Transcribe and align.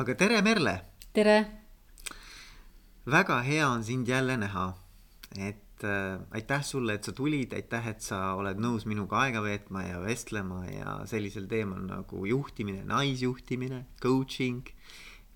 aga 0.00 0.14
tere, 0.16 0.38
Merle. 0.40 0.72
tere. 1.12 1.36
väga 3.04 3.40
hea 3.44 3.66
on 3.68 3.82
sind 3.84 4.08
jälle 4.08 4.36
näha. 4.36 4.74
et 5.36 5.84
äh, 5.84 6.20
aitäh 6.30 6.62
sulle, 6.64 6.94
et 6.94 7.04
sa 7.04 7.12
tulid, 7.12 7.52
aitäh, 7.52 7.88
et 7.88 8.00
sa 8.00 8.34
oled 8.34 8.56
nõus 8.56 8.86
minuga 8.88 9.18
aega 9.20 9.42
veetma 9.44 9.82
ja 9.84 10.00
vestlema 10.00 10.62
ja 10.70 10.94
sellisel 11.06 11.46
teemal 11.50 11.82
nagu 11.84 12.24
juhtimine, 12.26 12.80
naisjuhtimine, 12.88 13.82
coaching, 14.02 14.64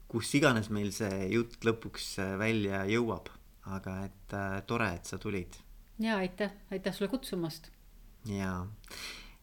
kus 0.08 0.32
iganes 0.34 0.70
meil 0.72 0.90
see 0.96 1.28
jutt 1.34 1.60
lõpuks 1.68 2.14
äh, 2.24 2.32
välja 2.40 2.86
jõuab. 2.88 3.28
aga 3.64 3.98
et 4.06 4.32
äh, 4.32 4.62
tore, 4.66 4.88
et 4.96 5.04
sa 5.04 5.18
tulid. 5.18 5.60
ja 5.98 6.16
aitäh, 6.24 6.56
aitäh 6.72 6.96
sulle 6.96 7.10
kutsumast. 7.12 7.68
ja 8.24 8.64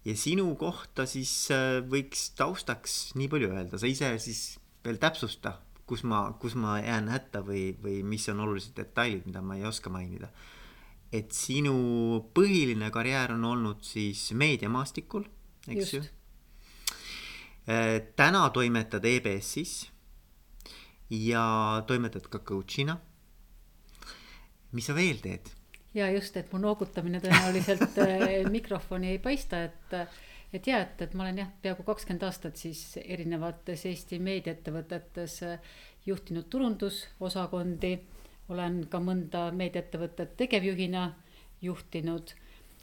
ja 0.06 0.18
sinu 0.18 0.56
kohta 0.58 1.06
siis 1.06 1.36
äh, 1.54 1.78
võiks 1.86 2.32
taustaks 2.34 3.14
nii 3.14 3.30
palju 3.30 3.54
öelda, 3.54 3.78
sa 3.78 3.86
ise 3.86 4.16
siis 4.18 4.58
veel 4.86 4.98
täpsusta, 5.02 5.56
kus 5.88 6.04
ma, 6.08 6.24
kus 6.40 6.56
ma 6.60 6.78
jään 6.80 7.10
hätta 7.12 7.44
või, 7.46 7.72
või 7.84 8.02
mis 8.08 8.28
on 8.32 8.42
olulised 8.46 8.76
detailid, 8.78 9.28
mida 9.28 9.44
ma 9.46 9.58
ei 9.60 9.66
oska 9.68 9.90
mainida. 9.94 10.32
et 11.12 11.34
sinu 11.36 11.74
põhiline 12.34 12.88
karjäär 12.92 13.34
on 13.34 13.44
olnud 13.46 13.82
siis 13.84 14.30
meediamaastikul, 14.32 15.26
eks 15.68 15.80
Just. 15.80 15.94
ju. 15.94 16.04
Äh, 17.68 18.02
täna 18.16 18.50
toimetad 18.50 19.06
EBS-is 19.06 19.92
ja 21.10 21.84
toimetad 21.88 22.30
ka 22.30 22.40
coach'ina. 22.40 22.98
mis 24.72 24.86
sa 24.86 24.96
veel 24.96 25.20
teed? 25.20 25.52
ja 25.94 26.12
just, 26.12 26.38
et 26.38 26.52
mu 26.54 26.60
noogutamine 26.64 27.20
tõenäoliselt 27.20 27.98
äh, 28.00 28.50
mikrofoni 28.50 29.12
ei 29.12 29.20
paista, 29.20 29.66
et, 29.68 29.96
et 30.54 30.68
ja, 30.68 30.82
et, 30.84 31.02
et 31.02 31.14
ma 31.16 31.26
olen 31.26 31.42
jah, 31.44 31.50
peaaegu 31.64 31.86
kakskümmend 31.88 32.24
aastat 32.28 32.60
siis 32.60 32.84
erinevates 33.02 33.86
Eesti 33.90 34.20
meediaettevõtetes 34.24 35.38
äh, 35.48 35.74
juhtinud 36.06 36.50
turundusosakondi. 36.50 38.00
olen 38.52 38.82
ka 38.92 39.00
mõnda 39.00 39.52
meediaettevõtet 39.56 40.36
tegevjuhina 40.38 41.14
juhtinud. 41.62 42.34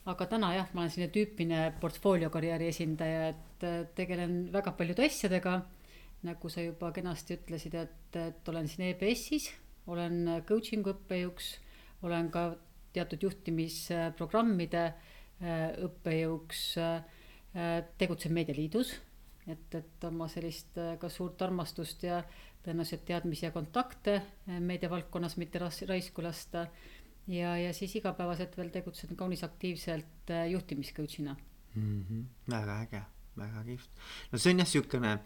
aga 0.08 0.26
täna 0.26 0.54
jah, 0.54 0.68
ma 0.72 0.80
olen 0.80 0.90
selline 0.90 1.12
tüüpiline 1.12 1.72
portfoolio 1.80 2.30
karjääri 2.30 2.68
esindaja, 2.68 3.28
et 3.28 3.64
äh, 3.64 3.82
tegelen 3.94 4.52
väga 4.52 4.72
paljude 4.72 5.04
asjadega. 5.06 5.62
nagu 6.22 6.48
sa 6.48 6.60
juba 6.60 6.92
kenasti 6.92 7.36
ütlesid, 7.36 7.74
et, 7.74 8.16
et 8.16 8.48
olen 8.48 8.68
siin 8.68 8.88
EBS-is, 8.88 9.52
olen 9.86 10.42
coaching'u 10.48 10.90
õppejõuks, 10.94 11.52
olen 12.02 12.30
ka 12.30 12.56
teatud 12.92 13.22
juhtimisprogrammide 13.22 14.84
äh, 14.88 15.76
õppejõuks, 15.86 16.62
äh, 16.82 17.17
tegutsen 17.98 18.34
Meedialiidus, 18.36 18.92
et, 19.48 19.74
et 19.74 20.04
oma 20.08 20.28
sellist 20.28 20.78
äh, 20.78 20.96
ka 21.00 21.10
suurt 21.12 21.42
armastust 21.42 22.04
ja 22.04 22.22
tõenäoliselt 22.64 23.04
teadmisi 23.08 23.46
ja 23.46 23.52
kontakte 23.54 24.18
meediavaldkonnas 24.46 25.38
mitte 25.40 25.60
raisku 25.62 26.22
lasta. 26.22 26.66
ja, 27.28 27.56
ja 27.56 27.72
siis 27.72 27.94
igapäevaselt 27.96 28.56
veel 28.56 28.70
tegutsen 28.74 29.16
kaunis 29.16 29.44
aktiivselt 29.44 30.32
juhtimiscoach'ina 30.50 31.36
mm. 31.74 32.04
-hmm. 32.04 32.24
väga 32.50 32.80
äge, 32.82 33.02
väga 33.36 33.64
kihvt. 33.64 33.90
no 34.32 34.38
see 34.38 34.52
on 34.52 34.58
jah, 34.58 34.68
siukene 34.68 35.18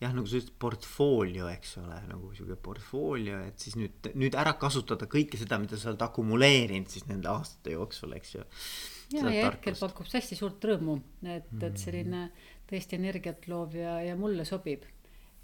jah, 0.00 0.12
nagu 0.14 0.26
sa 0.26 0.38
ütlesid, 0.38 0.54
portfoolio, 0.62 1.48
eks 1.50 1.76
ole, 1.82 1.98
nagu 2.10 2.30
sihuke 2.36 2.56
portfoolio, 2.62 3.40
et 3.48 3.58
siis 3.58 3.76
nüüd, 3.78 4.10
nüüd 4.18 4.36
ära 4.38 4.54
kasutada 4.60 5.08
kõike 5.10 5.40
seda, 5.40 5.58
mida 5.62 5.78
sa 5.80 5.92
oled 5.92 6.04
akumuleerinud 6.06 6.90
siis 6.92 7.08
nende 7.10 7.30
aastate 7.32 7.74
jooksul, 7.74 8.14
eks 8.18 8.36
ju. 8.36 8.46
Ja, 9.12 9.24
ja 9.30 9.48
hetkel 9.48 9.76
pakub 9.78 10.08
see 10.08 10.20
hästi 10.20 10.38
suurt 10.38 10.64
rõõmu, 10.70 10.98
et, 11.22 11.48
et 11.48 11.64
mm. 11.70 11.80
selline 11.80 12.22
tõesti 12.68 12.98
energiat 12.98 13.48
loov 13.48 13.76
ja, 13.78 13.98
ja 14.04 14.16
mulle 14.16 14.44
sobib. 14.48 14.84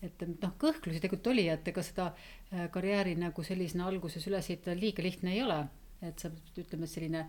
et, 0.03 0.21
et 0.21 0.29
noh, 0.43 0.53
kõhklusi 0.61 1.01
tegelikult 1.01 1.33
oli, 1.33 1.49
et 1.49 1.69
ega 1.69 1.83
seda 1.83 2.11
äh, 2.13 2.69
karjääri 2.71 3.17
nagu 3.17 3.43
sellisena 3.43 3.89
alguses 3.89 4.27
üles 4.29 4.51
ehitada 4.51 4.77
liiga 4.77 5.03
lihtne 5.03 5.33
ei 5.33 5.43
ole, 5.43 5.63
et 6.05 6.21
sa 6.21 6.31
ütleme, 6.61 6.87
selline 6.91 7.25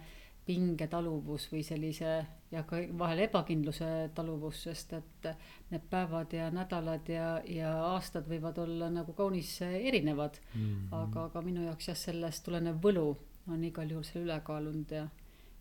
pingetaluvus 0.46 1.48
või 1.50 1.64
sellise 1.66 2.10
ja 2.52 2.62
ka 2.70 2.80
vahel 2.98 3.24
ebakindluse 3.26 3.88
taluvus, 4.16 4.62
sest 4.68 4.94
et 4.94 5.30
need 5.72 5.88
päevad 5.90 6.36
ja 6.38 6.52
nädalad 6.54 7.10
ja, 7.10 7.30
ja 7.50 7.72
aastad 7.96 8.30
võivad 8.30 8.60
olla 8.62 8.92
nagu 8.94 9.16
kaunis 9.18 9.56
erinevad 9.66 10.38
mm. 10.54 10.62
-hmm. 10.62 10.94
aga, 11.02 11.26
aga 11.32 11.42
minu 11.42 11.66
jaoks 11.66 11.90
jah, 11.90 11.98
sellest 11.98 12.46
tulenev 12.46 12.78
võlu 12.84 13.08
on 13.50 13.64
igal 13.64 13.90
juhul 13.90 14.06
selle 14.06 14.26
üle 14.28 14.40
kaalunud 14.46 14.92
ja, 14.92 15.08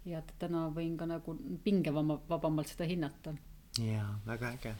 ja 0.08 0.22
täna 0.38 0.68
võin 0.74 0.96
ka 1.00 1.08
nagu 1.08 1.36
pingevabamalt 1.64 2.70
seda 2.72 2.88
hinnata. 2.88 3.34
jaa, 3.80 4.10
väga 4.26 4.54
äge 4.58 4.74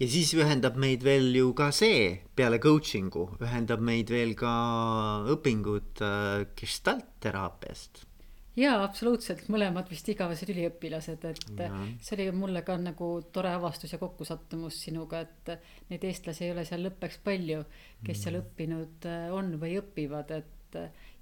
ja 0.00 0.08
siis 0.08 0.34
ühendab 0.36 0.76
meid 0.80 1.04
veel 1.04 1.32
ju 1.36 1.52
ka 1.56 1.70
see, 1.76 2.20
peale 2.36 2.60
coaching'u, 2.62 3.26
ühendab 3.44 3.82
meid 3.84 4.12
veel 4.12 4.36
ka 4.38 4.52
õpingud 5.34 6.04
äh, 6.04 6.46
gestaltteraapiast 6.56 8.06
jaa, 8.58 8.78
absoluutselt, 8.84 9.46
mõlemad 9.52 9.88
vist 9.90 10.08
igavesed 10.10 10.50
üliõpilased, 10.52 11.26
et 11.30 11.60
ja. 11.62 11.70
see 12.02 12.16
oli 12.16 12.28
mulle 12.36 12.64
ka 12.66 12.76
nagu 12.80 13.10
tore 13.32 13.52
avastus 13.54 13.94
ja 13.94 14.00
kokkusattumus 14.00 14.80
sinuga, 14.86 15.22
et 15.24 15.52
neid 15.92 16.04
eestlasi 16.08 16.46
ei 16.46 16.54
ole 16.54 16.64
seal 16.68 16.84
lõppeks 16.88 17.20
palju, 17.24 17.62
kes 18.02 18.16
mm. 18.16 18.22
seal 18.24 18.40
õppinud 18.40 19.08
äh, 19.10 19.28
on 19.36 19.54
või 19.62 19.76
õpivad, 19.80 20.34
et 20.40 20.80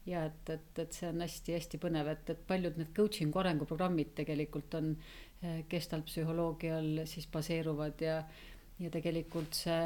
ja 0.08 0.24
et, 0.28 0.52
et, 0.54 0.82
et 0.84 0.94
see 0.96 1.08
on 1.10 1.24
hästi-hästi 1.24 1.80
põnev, 1.82 2.12
et, 2.12 2.30
et 2.34 2.44
paljud 2.48 2.78
need 2.80 2.94
coaching'u 2.96 3.42
arenguprogrammid 3.42 4.14
tegelikult 4.16 4.78
on 4.78 4.94
äh, 4.94 5.60
gestaltpsühholoogial 5.70 7.04
siis 7.10 7.28
baseeruvad 7.32 8.06
ja, 8.06 8.22
ja 8.80 8.94
tegelikult 8.94 9.58
see 9.58 9.82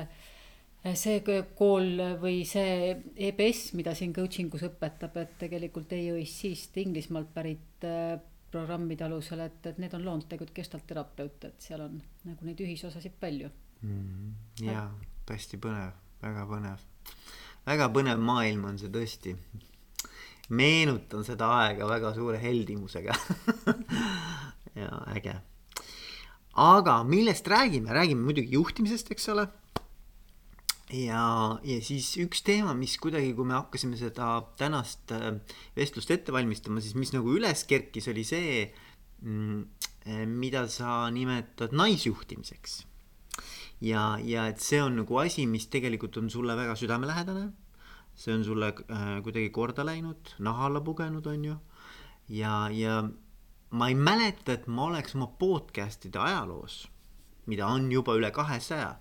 see 0.99 1.21
kool 1.55 2.00
või 2.19 2.43
see 2.49 2.91
EBS, 3.28 3.71
mida 3.78 3.94
siin 3.94 4.10
coaching 4.15 4.50
us 4.56 4.65
õpetab, 4.66 5.15
et 5.22 5.37
tegelikult 5.44 5.93
EOIC-st 5.94 6.81
Inglismaalt 6.83 7.31
pärit 7.34 7.87
äh, 7.87 8.16
programmide 8.53 9.06
alusel, 9.06 9.44
et, 9.47 9.60
et 9.71 9.78
need 9.81 9.94
on 9.97 10.04
loonud 10.04 10.27
tegelikult 10.28 10.59
gestaltterapeute, 10.59 11.53
et 11.53 11.66
seal 11.69 11.84
on 11.87 11.99
nagu 12.27 12.49
neid 12.49 12.60
ühisosasid 12.60 13.15
palju 13.21 13.49
mm,. 13.81 14.33
jaa, 14.66 14.89
hästi 15.31 15.60
põnev, 15.62 15.94
väga 16.22 16.47
põnev. 16.50 16.87
väga 17.66 17.89
põnev 17.94 18.25
maailm 18.31 18.66
on 18.72 18.81
see 18.83 18.93
tõesti. 18.93 19.37
Meenutan 20.48 21.25
seda 21.25 21.48
aega 21.62 21.86
väga 21.88 22.14
suure 22.16 22.41
heldimusega 22.42 23.14
ja 24.80 24.91
äge. 25.14 25.36
aga 26.54 27.03
millest 27.04 27.48
räägime, 27.48 27.92
räägime 27.92 28.25
muidugi 28.25 28.58
juhtimisest, 28.58 29.10
eks 29.14 29.28
ole 29.32 29.48
ja, 30.92 31.25
ja 31.64 31.78
siis 31.84 32.10
üks 32.20 32.42
teema, 32.44 32.75
mis 32.76 32.97
kuidagi, 33.00 33.32
kui 33.36 33.48
me 33.48 33.56
hakkasime 33.56 33.98
seda 34.00 34.34
tänast 34.60 35.12
äh, 35.14 35.32
vestlust 35.76 36.12
ette 36.12 36.34
valmistama, 36.34 36.82
siis 36.84 36.97
mis 36.98 37.14
nagu 37.14 37.32
üles 37.36 37.64
kerkis, 37.69 38.09
oli 38.12 38.24
see, 38.28 38.66
mm, 39.22 39.62
äh, 40.06 40.24
mida 40.28 40.66
sa 40.72 41.06
nimetad 41.14 41.74
naisjuhtimiseks. 41.76 42.82
ja, 43.82 44.19
ja 44.22 44.47
et 44.50 44.60
see 44.62 44.82
on 44.82 45.00
nagu 45.03 45.19
asi, 45.22 45.47
mis 45.47 45.66
tegelikult 45.72 46.20
on 46.20 46.30
sulle 46.30 46.56
väga 46.56 46.76
südamelähedane. 46.78 47.48
See 48.15 48.34
on 48.34 48.45
sulle 48.45 48.73
äh, 48.73 49.19
kuidagi 49.25 49.50
korda 49.50 49.84
läinud, 49.87 50.37
naha 50.39 50.67
alla 50.67 50.81
pugenud, 50.81 51.27
on 51.27 51.45
ju. 51.45 51.56
ja, 52.28 52.69
ja 52.71 53.03
ma 53.71 53.89
ei 53.89 53.95
mäleta, 53.95 54.53
et 54.53 54.67
ma 54.67 54.84
oleks 54.91 55.15
oma 55.17 55.27
podcast'ide 55.27 56.19
ajaloos, 56.19 56.87
mida 57.47 57.67
on 57.67 57.93
juba 57.93 58.15
üle 58.19 58.31
kahesaja 58.31 58.97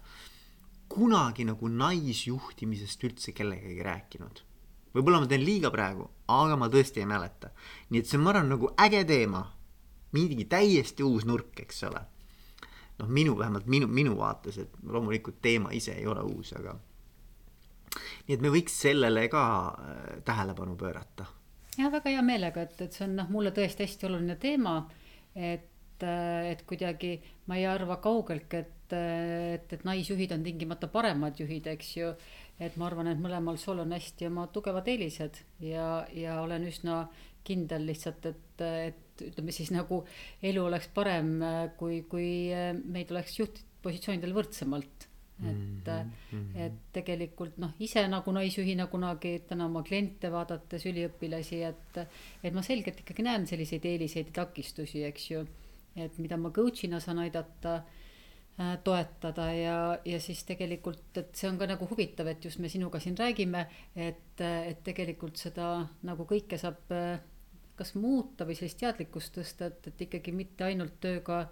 kunagi 0.92 1.46
nagu 1.48 1.70
naisjuhtimisest 1.72 3.04
üldse 3.08 3.32
kellegagi 3.36 3.84
rääkinud. 3.86 4.44
võib-olla 4.92 5.22
ma 5.24 5.28
teen 5.32 5.46
liiga 5.46 5.70
praegu, 5.72 6.10
aga 6.28 6.58
ma 6.60 6.68
tõesti 6.72 7.00
ei 7.00 7.08
mäleta. 7.08 7.52
nii 7.90 8.02
et 8.02 8.08
see 8.08 8.18
on, 8.20 8.24
ma 8.26 8.34
arvan, 8.34 8.50
nagu 8.52 8.72
äge 8.86 9.04
teema. 9.08 9.46
mingi 10.12 10.46
täiesti 10.46 11.04
uus 11.04 11.26
nurk, 11.26 11.60
eks 11.60 11.84
ole. 11.88 12.02
noh, 13.00 13.08
minu, 13.08 13.38
vähemalt 13.38 13.66
minu, 13.66 13.88
minu 13.88 14.18
vaates, 14.18 14.58
et 14.58 14.74
loomulikult 14.84 15.42
teema 15.42 15.72
ise 15.72 15.96
ei 15.96 16.08
ole 16.08 16.22
uus, 16.22 16.54
aga. 16.60 16.76
Nii 18.28 18.38
et 18.38 18.44
me 18.44 18.52
võiks 18.54 18.76
sellele 18.86 19.28
ka 19.32 19.44
äh, 19.72 20.20
tähelepanu 20.28 20.78
pöörata. 20.80 21.28
jah, 21.78 21.92
väga 21.92 22.14
hea 22.14 22.22
meelega, 22.26 22.68
et, 22.68 22.80
et 22.82 22.94
see 22.94 23.08
on 23.08 23.18
noh, 23.22 23.32
mulle 23.32 23.54
tõesti 23.56 23.88
hästi 23.88 24.08
oluline 24.10 24.38
teema. 24.42 24.78
et, 25.36 26.04
äh, 26.04 26.52
et 26.52 26.64
kuidagi 26.68 27.18
ma 27.48 27.60
ei 27.60 27.68
arva 27.70 27.98
kaugeltki, 28.04 28.64
et 28.66 28.78
et, 28.92 29.74
et 29.74 29.84
naisjuhid 29.88 30.34
on 30.36 30.44
tingimata 30.44 30.90
paremad 30.92 31.38
juhid, 31.40 31.68
eks 31.72 31.92
ju. 31.98 32.14
et 32.62 32.76
ma 32.78 32.86
arvan, 32.90 33.08
et 33.10 33.22
mõlemal 33.22 33.58
sool 33.58 33.80
on 33.82 33.94
hästi 33.96 34.28
oma 34.28 34.46
tugevad 34.54 34.86
eelised 34.92 35.40
ja, 35.66 36.06
ja 36.14 36.42
olen 36.44 36.68
üsna 36.70 37.06
kindel 37.48 37.88
lihtsalt, 37.90 38.28
et, 38.30 38.62
et 38.62 39.24
ütleme 39.26 39.54
siis 39.56 39.72
nagu 39.74 40.04
elu 40.46 40.66
oleks 40.68 40.92
parem, 40.94 41.40
kui, 41.80 42.04
kui 42.10 42.28
meid 42.84 43.10
oleks 43.16 43.40
juhtpositsioonidel 43.40 44.36
võrdsemalt 44.36 45.08
et 45.42 45.88
mm, 45.88 46.12
-hmm. 46.32 46.58
et 46.66 46.74
tegelikult 46.94 47.58
noh, 47.58 47.72
ise 47.80 48.04
nagu 48.08 48.32
naisjuhina 48.32 48.88
kunagi 48.88 49.40
täna 49.48 49.66
oma 49.66 49.84
kliente 49.84 50.32
vaadates, 50.32 50.86
üliõpilasi, 50.86 51.64
et, 51.64 51.98
et 52.44 52.54
ma 52.54 52.62
selgelt 52.62 53.00
ikkagi 53.00 53.24
näen 53.24 53.48
selliseid 53.48 53.86
eeliseid 53.86 54.28
ja 54.28 54.44
takistusi, 54.44 55.04
eks 55.04 55.32
ju. 55.32 55.46
et 55.96 56.18
mida 56.18 56.38
ma 56.38 56.52
coach'ina 56.52 57.00
saan 57.00 57.20
aidata 57.20 57.76
äh, 57.76 58.78
toetada 58.84 59.54
ja, 59.54 60.00
ja 60.06 60.20
siis 60.20 60.44
tegelikult, 60.44 61.18
et 61.18 61.36
see 61.36 61.50
on 61.50 61.58
ka 61.58 61.68
nagu 61.68 61.88
huvitav, 61.90 62.28
et 62.28 62.46
just 62.46 62.60
me 62.60 62.70
sinuga 62.70 63.00
siin 63.00 63.18
räägime, 63.18 63.66
et, 63.96 64.42
et 64.42 64.84
tegelikult 64.84 65.38
seda 65.38 65.88
nagu 66.04 66.24
kõike 66.30 66.58
saab 66.58 66.96
äh, 66.96 67.20
kas 67.76 67.96
muuta 67.96 68.46
või 68.46 68.56
sellist 68.56 68.80
teadlikkust 68.82 69.34
tõsta, 69.36 69.72
et, 69.72 69.88
et 69.88 70.06
ikkagi 70.08 70.32
mitte 70.36 70.68
ainult 70.68 71.00
tööga 71.02 71.48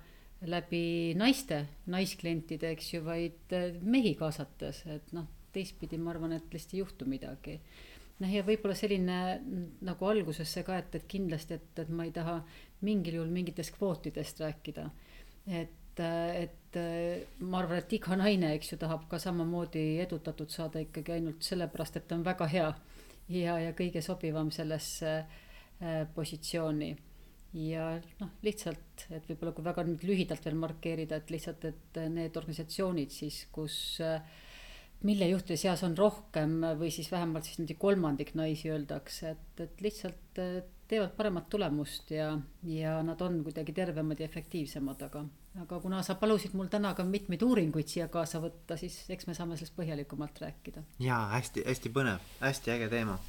läbi 0.48 1.14
naiste, 1.20 1.66
naisklientide, 1.92 2.74
eks 2.76 2.94
ju, 2.94 3.04
vaid 3.06 3.56
äh, 3.56 3.74
mehi 3.82 4.16
kaasates, 4.20 4.86
et 4.88 5.14
noh, 5.16 5.28
teistpidi 5.54 5.98
ma 5.98 6.14
arvan, 6.14 6.36
et 6.38 6.54
lihtsalt 6.54 6.76
ei 6.78 6.84
juhtu 6.84 7.08
midagi 7.10 7.58
noh, 8.20 8.30
ja 8.32 8.44
võib-olla 8.46 8.76
selline 8.78 9.18
nagu 9.86 10.08
algusesse 10.10 10.64
ka, 10.68 10.78
et, 10.82 10.96
et 11.00 11.08
kindlasti, 11.10 11.60
et, 11.60 11.84
et 11.84 11.92
ma 11.92 12.08
ei 12.08 12.14
taha 12.16 12.40
mingil 12.86 13.20
juhul 13.20 13.34
mingitest 13.34 13.76
kvootidest 13.78 14.44
rääkida. 14.44 14.90
et, 15.48 16.00
et 16.00 16.80
ma 17.40 17.60
arvan, 17.60 17.82
et 17.82 17.94
iga 17.98 18.16
naine, 18.20 18.54
eks 18.56 18.74
ju, 18.74 18.80
tahab 18.80 19.08
ka 19.12 19.20
samamoodi 19.20 20.00
edutatud 20.04 20.52
saada 20.54 20.80
ikkagi 20.84 21.18
ainult 21.18 21.44
sellepärast, 21.44 21.98
et 21.98 22.08
ta 22.08 22.16
on 22.16 22.24
väga 22.24 22.48
hea 22.48 22.70
ja, 23.30 23.60
ja 23.60 23.74
kõige 23.78 24.04
sobivam 24.06 24.52
sellesse 24.52 25.16
äh, 25.20 26.04
positsiooni 26.16 26.96
ja 27.54 27.86
noh, 28.20 28.36
lihtsalt, 28.46 29.08
et 29.10 29.26
võib-olla 29.30 29.56
kui 29.58 29.66
väga 29.66 29.86
nüüd 29.88 30.04
lühidalt 30.06 30.46
veel 30.46 30.60
markeerida, 30.60 31.18
et 31.18 31.34
lihtsalt, 31.34 31.66
et 31.66 32.00
need 32.14 32.38
organisatsioonid 32.38 33.14
siis, 33.14 33.46
kus 33.52 33.98
mille 35.08 35.30
juhtide 35.30 35.58
seas 35.58 35.82
on 35.88 35.96
rohkem 35.98 36.60
või 36.80 36.92
siis 36.92 37.08
vähemalt 37.12 37.48
siis 37.48 37.60
niimoodi 37.60 37.78
kolmandik 37.80 38.34
naisi 38.36 38.70
öeldakse, 38.70 39.36
et, 39.36 39.64
et 39.64 39.82
lihtsalt 39.86 40.42
teevad 40.90 41.14
paremat 41.18 41.50
tulemust 41.50 42.12
ja, 42.12 42.32
ja 42.66 42.98
nad 43.06 43.22
on 43.22 43.44
kuidagi 43.46 43.74
tervemad 43.78 44.20
ja 44.20 44.26
efektiivsemad, 44.26 45.04
aga, 45.06 45.24
aga 45.64 45.80
kuna 45.84 46.02
sa 46.06 46.18
palusid 46.20 46.56
mul 46.58 46.72
täna 46.72 46.96
ka 46.98 47.06
mitmeid 47.06 47.46
uuringuid 47.46 47.88
siia 47.92 48.10
kaasa 48.12 48.42
võtta, 48.44 48.78
siis 48.80 49.04
eks 49.14 49.30
me 49.30 49.38
saame 49.38 49.58
sellest 49.60 49.78
põhjalikumalt 49.78 50.42
rääkida. 50.42 50.84
jaa, 51.06 51.22
hästi-hästi 51.36 51.94
põnev, 51.94 52.26
hästi 52.42 52.76
äge 52.76 52.90
teema. 52.92 53.20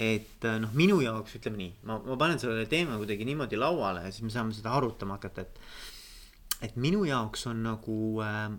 Et 0.00 0.44
äh, 0.48 0.58
noh, 0.62 0.72
minu 0.76 1.00
jaoks 1.04 1.36
ütleme 1.40 1.60
nii, 1.60 1.72
ma, 1.88 1.98
ma 2.04 2.16
panen 2.20 2.40
selle 2.42 2.66
teema 2.70 2.98
kuidagi 3.00 3.26
niimoodi 3.28 3.58
lauale 3.60 4.06
ja 4.06 4.12
siis 4.14 4.24
me 4.26 4.34
saame 4.34 4.56
seda 4.56 4.72
arutama 4.78 5.18
hakata, 5.18 5.46
et 5.46 6.68
et 6.68 6.76
minu 6.76 7.06
jaoks 7.08 7.46
on 7.48 7.62
nagu 7.64 8.00
äh, 8.24 8.50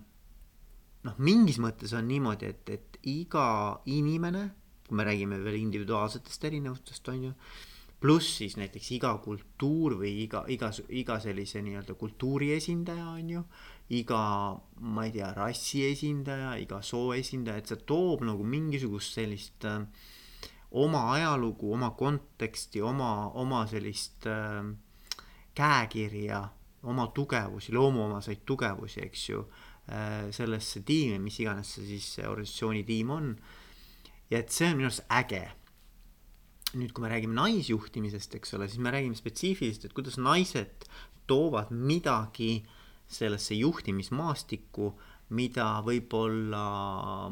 noh, 1.06 1.18
mingis 1.22 1.58
mõttes 1.62 1.94
on 1.98 2.08
niimoodi, 2.10 2.50
et, 2.52 2.72
et 2.76 2.98
iga 3.10 3.46
inimene, 3.90 4.48
kui 4.86 4.98
me 4.98 5.06
räägime 5.06 5.38
veel 5.42 5.60
individuaalsetest 5.60 6.48
erinevustest, 6.50 7.10
on 7.12 7.28
ju, 7.28 7.34
pluss 8.02 8.38
siis 8.40 8.56
näiteks 8.58 8.88
iga 8.96 9.12
kultuur 9.22 9.94
või 10.00 10.12
iga, 10.24 10.42
iga, 10.50 10.72
iga 10.90 11.18
sellise 11.22 11.62
nii-öelda 11.62 11.94
kultuuri 11.98 12.50
esindaja, 12.56 13.12
on 13.14 13.30
ju, 13.36 13.44
iga, 13.98 14.22
ma 14.82 15.06
ei 15.06 15.14
tea, 15.14 15.30
rassi 15.36 15.84
esindaja, 15.86 16.56
iga 16.62 16.80
soo 16.86 17.12
esindaja, 17.14 17.62
et 17.62 17.70
see 17.70 17.84
toob 17.86 18.24
nagu 18.26 18.46
mingisugust 18.46 19.18
sellist 19.18 19.66
äh, 19.68 19.84
oma 20.72 21.12
ajalugu, 21.12 21.72
oma 21.74 21.90
konteksti, 21.90 22.82
oma, 22.82 23.30
oma 23.38 23.66
sellist 23.66 24.26
äh, 24.26 24.64
käekirja, 25.54 26.48
oma 26.82 27.06
tugevusi, 27.14 27.72
loomuomaseid 27.72 28.40
tugevusi, 28.46 29.02
eks 29.04 29.28
ju 29.28 29.44
Äh, 29.90 30.30
sellesse 30.30 30.84
tiimi, 30.86 31.16
mis 31.18 31.40
iganes 31.42 31.72
see 31.74 31.88
siis 31.88 32.04
see 32.14 32.26
organisatsiooni 32.28 32.84
tiim 32.86 33.08
on. 33.10 33.32
ja 34.30 34.38
et 34.38 34.52
see 34.54 34.68
on 34.70 34.76
minu 34.78 34.86
arust 34.86 35.02
äge. 35.10 35.42
nüüd, 36.78 36.92
kui 36.94 37.02
me 37.02 37.10
räägime 37.10 37.34
naisjuhtimisest, 37.34 38.36
eks 38.38 38.54
ole, 38.54 38.68
siis 38.70 38.80
me 38.80 38.92
räägime 38.94 39.18
spetsiifiliselt, 39.18 39.88
et 39.90 39.96
kuidas 39.96 40.20
naised 40.22 40.86
toovad 41.28 41.74
midagi 41.74 42.62
sellesse 43.10 43.58
juhtimismaastikku, 43.58 44.94
mida 45.32 45.68
võib-olla 45.86 46.64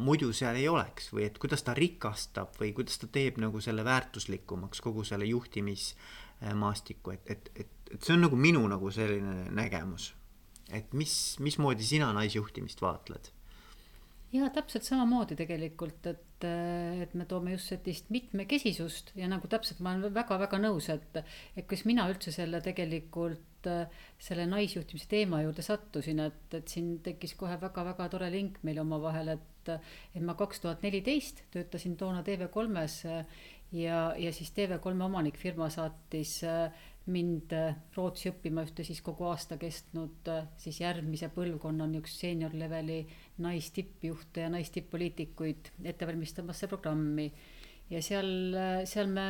muidu 0.00 0.32
seal 0.36 0.56
ei 0.60 0.68
oleks 0.68 1.10
või 1.12 1.26
et 1.28 1.36
kuidas 1.40 1.64
ta 1.66 1.74
rikastab 1.76 2.56
või 2.60 2.72
kuidas 2.76 3.00
ta 3.02 3.10
teeb 3.12 3.40
nagu 3.42 3.60
selle 3.60 3.84
väärtuslikumaks 3.84 4.80
kogu 4.80 5.04
selle 5.04 5.28
juhtimismaastiku, 5.28 7.16
et, 7.16 7.34
et, 7.36 7.52
et, 7.54 7.92
et 7.92 8.00
see 8.00 8.16
on 8.16 8.24
nagu 8.24 8.40
minu 8.40 8.64
nagu 8.70 8.90
selline 8.94 9.50
nägemus 9.52 10.14
et 10.74 10.96
mis, 10.96 11.12
mismoodi 11.42 11.86
sina 11.86 12.10
naisjuhtimist 12.16 12.82
vaatled? 12.82 13.30
ja 14.30 14.46
täpselt 14.54 14.86
samamoodi 14.86 15.34
tegelikult, 15.34 16.04
et, 16.06 16.44
et 16.46 17.14
me 17.18 17.24
toome 17.26 17.56
just 17.56 17.72
sellist 17.72 18.12
mitmekesisust 18.14 19.10
ja 19.18 19.26
nagu 19.30 19.50
täpselt 19.50 19.80
ma 19.82 19.96
olen 19.96 20.14
väga-väga 20.14 20.60
nõus, 20.62 20.86
et, 20.94 21.18
et 21.56 21.66
kuidas 21.66 21.82
mina 21.88 22.06
üldse 22.12 22.30
selle 22.34 22.60
tegelikult 22.62 23.49
selle 24.18 24.46
naisjuhtimise 24.48 25.08
teema 25.10 25.42
juurde 25.44 25.62
sattusin, 25.62 26.20
et, 26.24 26.54
et 26.54 26.68
siin 26.68 26.98
tekkis 27.04 27.34
kohe 27.38 27.56
väga-väga 27.60 28.08
tore 28.12 28.30
link 28.32 28.60
meil 28.66 28.80
omavahel, 28.82 29.34
et, 29.36 29.72
et 30.14 30.22
ma 30.24 30.36
kaks 30.38 30.62
tuhat 30.64 30.84
neliteist 30.86 31.44
töötasin 31.54 31.96
toona 32.00 32.22
TV3-s 32.26 33.02
ja, 33.76 33.98
ja 34.18 34.32
siis 34.32 34.52
TV3 34.56 35.02
omanikfirma 35.06 35.68
saatis 35.70 36.40
äh, 36.44 36.70
mind 37.10 37.52
äh, 37.56 37.76
Rootsi 37.96 38.30
õppima 38.30 38.64
ühte 38.66 38.84
siis 38.86 39.00
kogu 39.04 39.26
aasta 39.30 39.56
kestnud 39.60 40.28
äh, 40.30 40.44
siis 40.60 40.80
järgmise 40.82 41.30
põlvkonna 41.34 41.86
niisugust 41.88 42.22
seenior 42.22 42.54
leveli 42.56 43.00
naistippjuhte 43.42 44.44
ja 44.46 44.52
naistipp-poliitikuid 44.52 45.72
ettevalmistamasse 45.92 46.68
programmi. 46.68 47.30
ja 47.90 48.02
seal, 48.02 48.30
äh, 48.54 48.82
seal 48.84 49.10
me, 49.10 49.26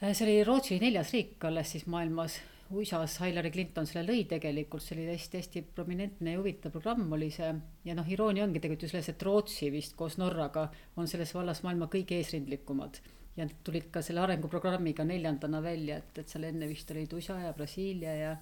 see 0.00 0.26
oli 0.26 0.38
Rootsi 0.44 0.80
neljas 0.82 1.12
riik 1.16 1.44
alles 1.44 1.76
siis 1.76 1.86
maailmas. 1.86 2.40
USA-s 2.70 3.20
Hillary 3.24 3.50
Clinton 3.50 3.86
selle 3.86 4.04
lõi 4.06 4.24
tegelikult, 4.30 4.82
see 4.84 4.94
oli 4.96 5.08
hästi-hästi 5.10 5.62
prominentne 5.74 6.36
ja 6.36 6.38
huvitav 6.38 6.70
programm 6.70 7.12
oli 7.16 7.30
see. 7.34 7.50
ja 7.84 7.96
noh, 7.98 8.06
iroonia 8.08 8.44
ongi 8.44 8.60
tegelikult 8.62 8.86
ju 8.86 8.92
selles, 8.92 9.08
et 9.10 9.22
Rootsi 9.26 9.70
vist 9.74 9.96
koos 9.98 10.18
Norraga 10.22 10.68
on 10.96 11.08
selles 11.10 11.34
vallas 11.34 11.64
maailma 11.66 11.90
kõige 11.90 12.20
eesrindlikumad 12.20 13.00
ja 13.36 13.46
tulid 13.64 13.90
ka 13.90 14.02
selle 14.02 14.22
arenguprogrammiga 14.22 15.04
neljandana 15.06 15.62
välja, 15.62 15.98
et, 15.98 16.18
et 16.22 16.28
seal 16.28 16.46
enne 16.46 16.68
vist 16.70 16.90
olid 16.94 17.12
USA 17.16 17.38
ja 17.46 17.52
Brasiilia 17.56 18.14
ja 18.16 18.32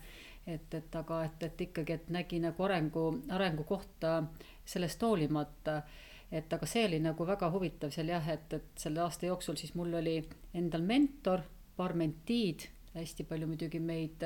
et, 0.46 0.74
et 0.74 0.96
aga 1.00 1.22
et, 1.24 1.42
et 1.48 1.66
ikkagi, 1.68 1.98
et 1.98 2.08
nägi 2.12 2.40
nagu 2.42 2.64
arengu, 2.64 3.08
arengukohta 3.36 4.22
sellest 4.64 5.02
hoolimata. 5.02 5.82
et 6.30 6.52
aga 6.52 6.66
see 6.68 6.84
oli 6.84 6.98
nagu 7.00 7.24
väga 7.26 7.48
huvitav 7.50 7.92
seal 7.92 8.10
jah, 8.12 8.26
et, 8.28 8.52
et 8.52 8.66
selle 8.76 9.00
aasta 9.00 9.26
jooksul 9.26 9.56
siis 9.56 9.72
mul 9.74 9.94
oli 10.00 10.18
endal 10.54 10.82
mentor, 10.84 11.40
paar 11.76 11.94
mentiid, 11.96 12.66
hästi 13.00 13.26
palju 13.28 13.48
muidugi 13.50 13.80
meid 13.80 14.24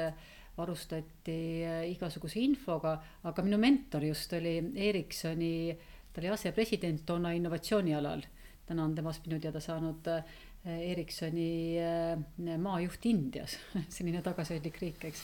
varustati 0.56 1.38
igasuguse 1.88 2.40
infoga, 2.42 2.98
aga 3.24 3.42
minu 3.42 3.56
mentor 3.58 4.04
just 4.04 4.32
oli 4.36 4.58
Ericssoni, 4.90 5.72
ta 6.12 6.20
oli 6.20 6.28
asepresident 6.28 7.06
toona 7.08 7.32
innovatsioonialal 7.32 8.26
täna 8.66 8.84
on 8.84 8.94
temast 8.94 9.26
minu 9.26 9.40
teada 9.42 9.60
saanud 9.60 10.08
Ericssoni 10.64 11.78
äh, 11.82 12.58
maajuht 12.58 13.06
Indias 13.10 13.58
selline 13.94 14.22
tagasihoidlik 14.22 14.78
riik, 14.82 15.04
eks. 15.10 15.22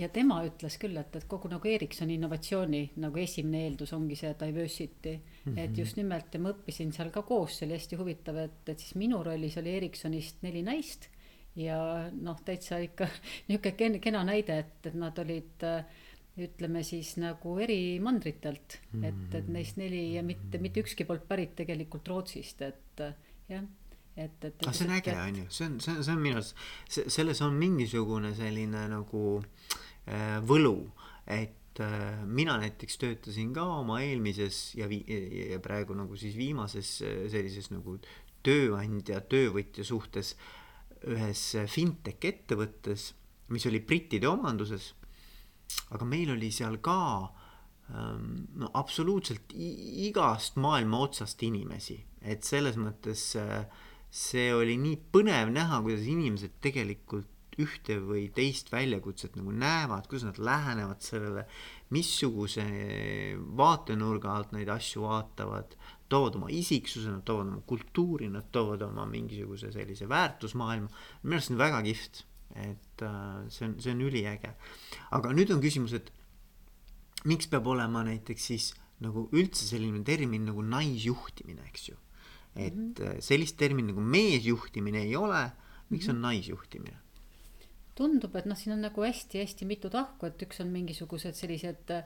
ja 0.00 0.08
tema 0.08 0.38
ütles 0.46 0.78
küll, 0.80 0.96
et, 0.96 1.12
et 1.18 1.26
kogu 1.28 1.50
nagu 1.52 1.68
Ericssoni 1.68 2.16
innovatsiooni 2.16 2.82
nagu 3.04 3.20
esimene 3.20 3.66
eeldus 3.66 3.92
ongi 3.92 4.16
see 4.16 4.32
diversity 4.40 5.18
mm. 5.18 5.52
-hmm. 5.52 5.58
et 5.64 5.78
just 5.78 6.00
nimelt 6.00 6.32
ja 6.32 6.40
ma 6.40 6.54
õppisin 6.54 6.94
seal 6.96 7.12
ka 7.12 7.22
koos, 7.28 7.58
see 7.58 7.68
oli 7.68 7.76
hästi 7.76 8.00
huvitav, 8.00 8.40
et, 8.46 8.62
et 8.68 8.78
siis 8.78 8.96
minu 8.96 9.22
rollis 9.22 9.58
oli 9.60 9.76
Ericssonist 9.76 10.42
neli 10.42 10.62
naist. 10.62 11.10
Ja 11.56 11.78
noh, 12.12 12.40
täitsa 12.44 12.78
ikka 12.82 13.08
nihuke 13.50 13.74
kena 13.76 14.24
näide, 14.24 14.58
et, 14.64 14.78
et 14.88 14.96
nad 14.98 15.18
olid 15.18 15.66
äh, 15.68 15.84
ütleme 16.40 16.80
siis 16.86 17.16
nagu 17.20 17.58
eri 17.60 18.00
mandritelt. 18.00 18.78
Mm, 18.92 19.04
et, 19.04 19.36
et 19.40 19.52
neist 19.52 19.76
neli 19.80 20.14
ja 20.14 20.24
mitte, 20.24 20.60
mitte 20.62 20.80
ükski 20.84 21.04
polnud 21.08 21.28
pärit 21.28 21.56
tegelikult 21.58 22.08
Rootsist, 22.08 22.62
et 22.64 23.04
äh, 23.04 23.16
jah 23.52 23.64
et, 24.16 24.44
et. 24.44 24.60
aga 24.60 24.72
see 24.76 24.86
on 24.86 24.94
äge, 24.96 25.14
on 25.16 25.40
ju, 25.40 25.46
see 25.48 25.66
on, 25.66 25.78
see 25.80 25.94
on, 25.94 26.02
see 26.04 26.12
on 26.12 26.22
minu 26.22 26.38
arust, 26.38 26.64
see, 26.88 27.12
selles 27.12 27.40
on 27.44 27.56
mingisugune 27.56 28.32
selline 28.36 28.84
nagu 28.92 29.22
äh, 29.40 30.38
võlu, 30.48 30.76
et 31.32 31.80
äh, 31.80 32.24
mina 32.26 32.58
näiteks 32.60 33.00
töötasin 33.00 33.54
ka 33.56 33.64
oma 33.78 34.02
eelmises 34.04 34.74
ja 34.78 34.88
vi-, 34.90 35.04
ja 35.52 35.60
praegu 35.64 35.96
nagu 35.96 36.18
siis 36.20 36.36
viimases 36.36 36.98
äh, 37.06 37.22
sellises 37.32 37.70
nagu 37.72 37.96
tööandja, 38.44 39.22
töövõtja 39.32 39.86
suhtes 39.86 40.34
ühes 41.10 41.44
fintech 41.70 42.26
ettevõttes, 42.28 43.12
mis 43.52 43.66
oli 43.68 43.82
brittide 43.84 44.28
omanduses. 44.30 44.92
aga 45.92 46.04
meil 46.04 46.30
oli 46.34 46.50
seal 46.52 46.78
ka 46.84 46.98
ähm, 47.90 48.48
no 48.60 48.70
absoluutselt 48.74 49.54
igast 49.56 50.56
maailma 50.56 51.00
otsast 51.06 51.42
inimesi, 51.42 51.96
et 52.20 52.44
selles 52.44 52.76
mõttes 52.76 53.32
äh, 53.40 53.64
see 54.12 54.50
oli 54.52 54.76
nii 54.76 54.98
põnev 55.12 55.52
näha, 55.52 55.80
kuidas 55.84 56.04
inimesed 56.06 56.60
tegelikult 56.64 57.30
ühte 57.60 57.98
või 58.00 58.26
teist 58.32 58.70
väljakutset 58.72 59.36
nagu 59.36 59.52
näevad, 59.52 60.06
kuidas 60.08 60.24
nad 60.28 60.38
lähenevad 60.40 61.02
sellele, 61.04 61.44
missuguse 61.92 62.64
vaatenurga 63.58 64.32
alt 64.32 64.54
neid 64.56 64.70
asju 64.72 65.04
vaatavad, 65.04 65.76
toovad 66.12 66.36
oma 66.38 66.50
isiksuse, 66.52 67.10
nad 67.10 67.24
toovad 67.28 67.48
oma 67.48 67.62
kultuuri, 67.68 68.28
nad 68.32 68.50
toovad 68.54 68.84
oma 68.86 69.06
mingisuguse 69.10 69.72
sellise 69.74 70.08
väärtusmaailma. 70.10 70.90
minu 71.22 71.38
arust 71.38 71.50
see 71.50 71.56
on 71.56 71.62
väga 71.62 71.82
kihvt, 71.88 72.22
et 72.68 73.04
äh, 73.06 73.42
see 73.48 73.68
on, 73.68 73.76
see 73.80 73.94
on 73.94 74.04
üliäge. 74.08 74.54
aga 75.10 75.32
nüüd 75.36 75.52
on 75.54 75.62
küsimus, 75.64 75.96
et 75.96 76.12
miks 77.28 77.48
peab 77.50 77.68
olema 77.70 78.04
näiteks 78.06 78.48
siis 78.52 78.72
nagu 79.02 79.26
üldse 79.34 79.66
selline 79.66 80.02
termin 80.06 80.46
nagu 80.50 80.62
naisjuhtimine, 80.62 81.64
eks 81.70 81.88
ju. 81.90 81.96
et 82.54 82.74
mm 82.74 82.92
-hmm. 82.94 83.20
sellist 83.20 83.56
terminit 83.56 83.94
nagu 83.94 84.00
meesjuhtimine 84.00 85.02
ei 85.02 85.16
ole, 85.16 85.50
miks 85.88 86.08
on 86.08 86.16
mm 86.16 86.18
-hmm. 86.18 86.22
naisjuhtimine? 86.22 86.98
tundub, 87.94 88.36
et 88.36 88.46
noh, 88.48 88.56
siin 88.56 88.72
on 88.72 88.80
nagu 88.80 89.02
hästi-hästi 89.04 89.66
mitu 89.68 89.90
tahku, 89.90 90.26
et 90.26 90.42
üks 90.42 90.60
on 90.64 90.68
mingisugused 90.72 91.36
sellised 91.36 91.90
äh, 91.90 92.04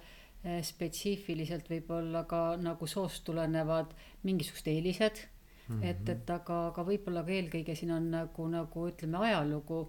spetsiifiliselt 0.62 1.70
võib-olla 1.70 2.22
ka 2.30 2.42
nagu 2.60 2.86
soost 2.86 3.24
tulenevad 3.26 3.94
mingisugused 4.22 4.68
eelised 4.70 5.18
mm. 5.18 5.74
-hmm. 5.74 5.84
et, 5.90 6.08
et 6.08 6.30
aga, 6.30 6.66
aga 6.68 6.84
võib-olla 6.86 7.24
ka 7.26 7.34
eelkõige 7.34 7.74
siin 7.74 7.90
on 7.96 8.10
nagu, 8.10 8.48
nagu 8.48 8.88
ütleme, 8.88 9.18
ajalugu 9.26 9.80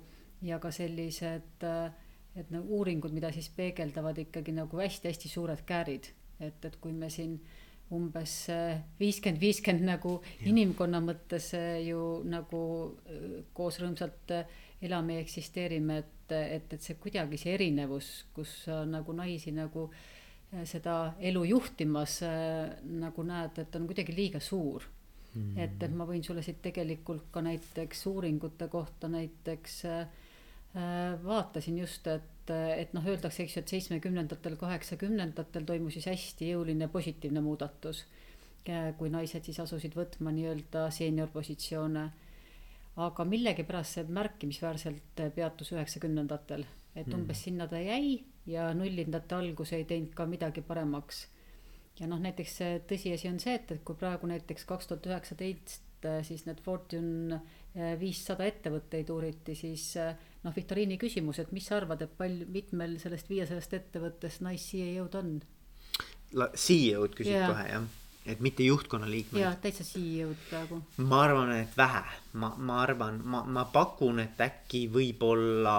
ja 0.42 0.60
ka 0.60 0.72
sellised 0.72 1.64
äh, 1.64 1.92
et 2.38 2.52
nagu 2.54 2.80
uuringud, 2.80 3.14
mida 3.16 3.32
siis 3.34 3.50
peegeldavad 3.56 4.20
ikkagi 4.22 4.54
nagu 4.56 4.82
hästi-hästi 4.82 5.32
suured 5.32 5.64
käärid, 5.68 6.12
et, 6.44 6.66
et 6.70 6.76
kui 6.82 6.94
me 6.94 7.10
siin 7.14 7.38
umbes 7.94 8.34
äh, 8.52 8.82
viiskümmend, 9.00 9.40
viiskümmend 9.42 9.88
nagu 9.88 10.18
ja. 10.20 10.50
inimkonna 10.52 11.00
mõttes 11.04 11.54
äh, 11.58 11.80
ju 11.88 12.02
nagu 12.28 12.62
äh, 13.08 13.40
koos 13.58 13.80
rõõmsalt 13.82 14.34
elame 14.84 15.18
ja 15.18 15.24
eksisteerime, 15.24 16.02
et, 16.04 16.36
et, 16.36 16.74
et 16.76 16.84
see 16.84 17.00
kuidagi 17.02 17.40
see 17.42 17.56
erinevus, 17.56 18.12
kus 18.36 18.68
nagu 18.92 19.16
naisi 19.18 19.54
nagu 19.56 19.88
seda 20.64 21.14
elu 21.20 21.42
juhtimas 21.44 22.22
nagu 22.88 23.24
näed, 23.28 23.58
et 23.60 23.76
on 23.76 23.88
kuidagi 23.90 24.14
liiga 24.16 24.40
suur 24.40 24.86
mm.. 25.34 25.58
et, 25.60 25.82
et 25.84 25.92
ma 25.92 26.08
võin 26.08 26.24
sulle 26.24 26.42
siit 26.46 26.62
tegelikult 26.64 27.26
ka 27.32 27.44
näiteks 27.44 28.06
uuringute 28.08 28.70
kohta 28.72 29.10
näiteks 29.12 29.82
äh, 29.92 30.08
Äh, 30.78 31.24
vaatasin 31.24 31.78
just, 31.78 32.08
et, 32.08 32.50
et 32.78 32.92
noh, 32.94 33.06
öeldakse, 33.08 33.42
eks 33.44 33.56
ju, 33.56 33.62
et 33.64 33.72
seitsmekümnendatel, 33.72 34.58
kaheksakümnendatel 34.60 35.66
toimus 35.66 35.96
siis 35.98 36.06
hästi 36.12 36.52
jõuline 36.52 36.90
positiivne 36.92 37.42
muudatus. 37.42 38.06
kui 38.98 39.08
naised 39.08 39.46
siis 39.48 39.62
asusid 39.64 39.94
võtma 39.96 40.32
nii-öelda 40.36 40.90
seeniorpositsioone. 40.92 42.02
aga 43.06 43.26
millegipärast 43.26 43.96
see 43.96 44.04
märkimisväärselt 44.18 45.22
peatus 45.36 45.72
üheksakümnendatel, 45.72 46.66
et 46.96 47.08
umbes 47.08 47.38
mm. 47.38 47.44
sinna 47.44 47.68
ta 47.68 47.80
jäi 47.80 48.26
ja 48.48 48.70
nullindate 48.74 49.36
algus 49.36 49.74
ei 49.76 49.84
teinud 49.86 50.14
ka 50.16 50.26
midagi 50.26 50.62
paremaks. 50.62 51.28
ja 52.00 52.08
noh, 52.08 52.20
näiteks 52.22 52.60
tõsiasi 52.88 53.30
on 53.32 53.40
see, 53.44 53.58
et, 53.60 53.72
et 53.72 53.84
kui 53.84 53.98
praegu 53.98 54.30
näiteks 54.30 54.66
kaks 54.70 54.88
tuhat 54.88 55.06
üheksateist 55.10 55.84
siis 56.24 56.46
need 56.46 56.60
Fortune 56.62 57.40
viissada 58.00 58.46
ettevõtteid 58.48 59.10
uuriti, 59.14 59.56
siis 59.58 59.92
noh, 59.98 60.56
viktoriini 60.56 60.98
küsimus, 61.02 61.40
et 61.42 61.52
mis 61.54 61.66
sa 61.68 61.78
arvad, 61.82 62.02
et 62.06 62.18
palju, 62.18 62.48
mitmel 62.54 62.98
sellest 63.02 63.30
viiesajast 63.30 63.78
ettevõttest 63.78 64.44
nais-CEO-d 64.46 65.20
on? 65.20 65.38
CEO-d 66.34 67.18
küsid 67.18 67.34
yeah. 67.34 67.50
kohe 67.52 67.66
jah, 67.70 67.86
et 68.28 68.42
mitte 68.44 68.66
juhtkonna 68.66 69.10
liikmeid. 69.10 69.42
jaa, 69.44 69.54
täitsa 69.62 69.86
CEO-d 69.88 70.40
praegu. 70.50 70.82
ma 71.10 71.22
arvan, 71.26 71.54
et 71.58 71.78
vähe, 71.78 72.04
ma, 72.42 72.54
ma 72.58 72.82
arvan, 72.84 73.22
ma, 73.24 73.44
ma 73.46 73.68
pakun, 73.74 74.22
et 74.26 74.42
äkki 74.48 74.88
võib-olla 74.94 75.78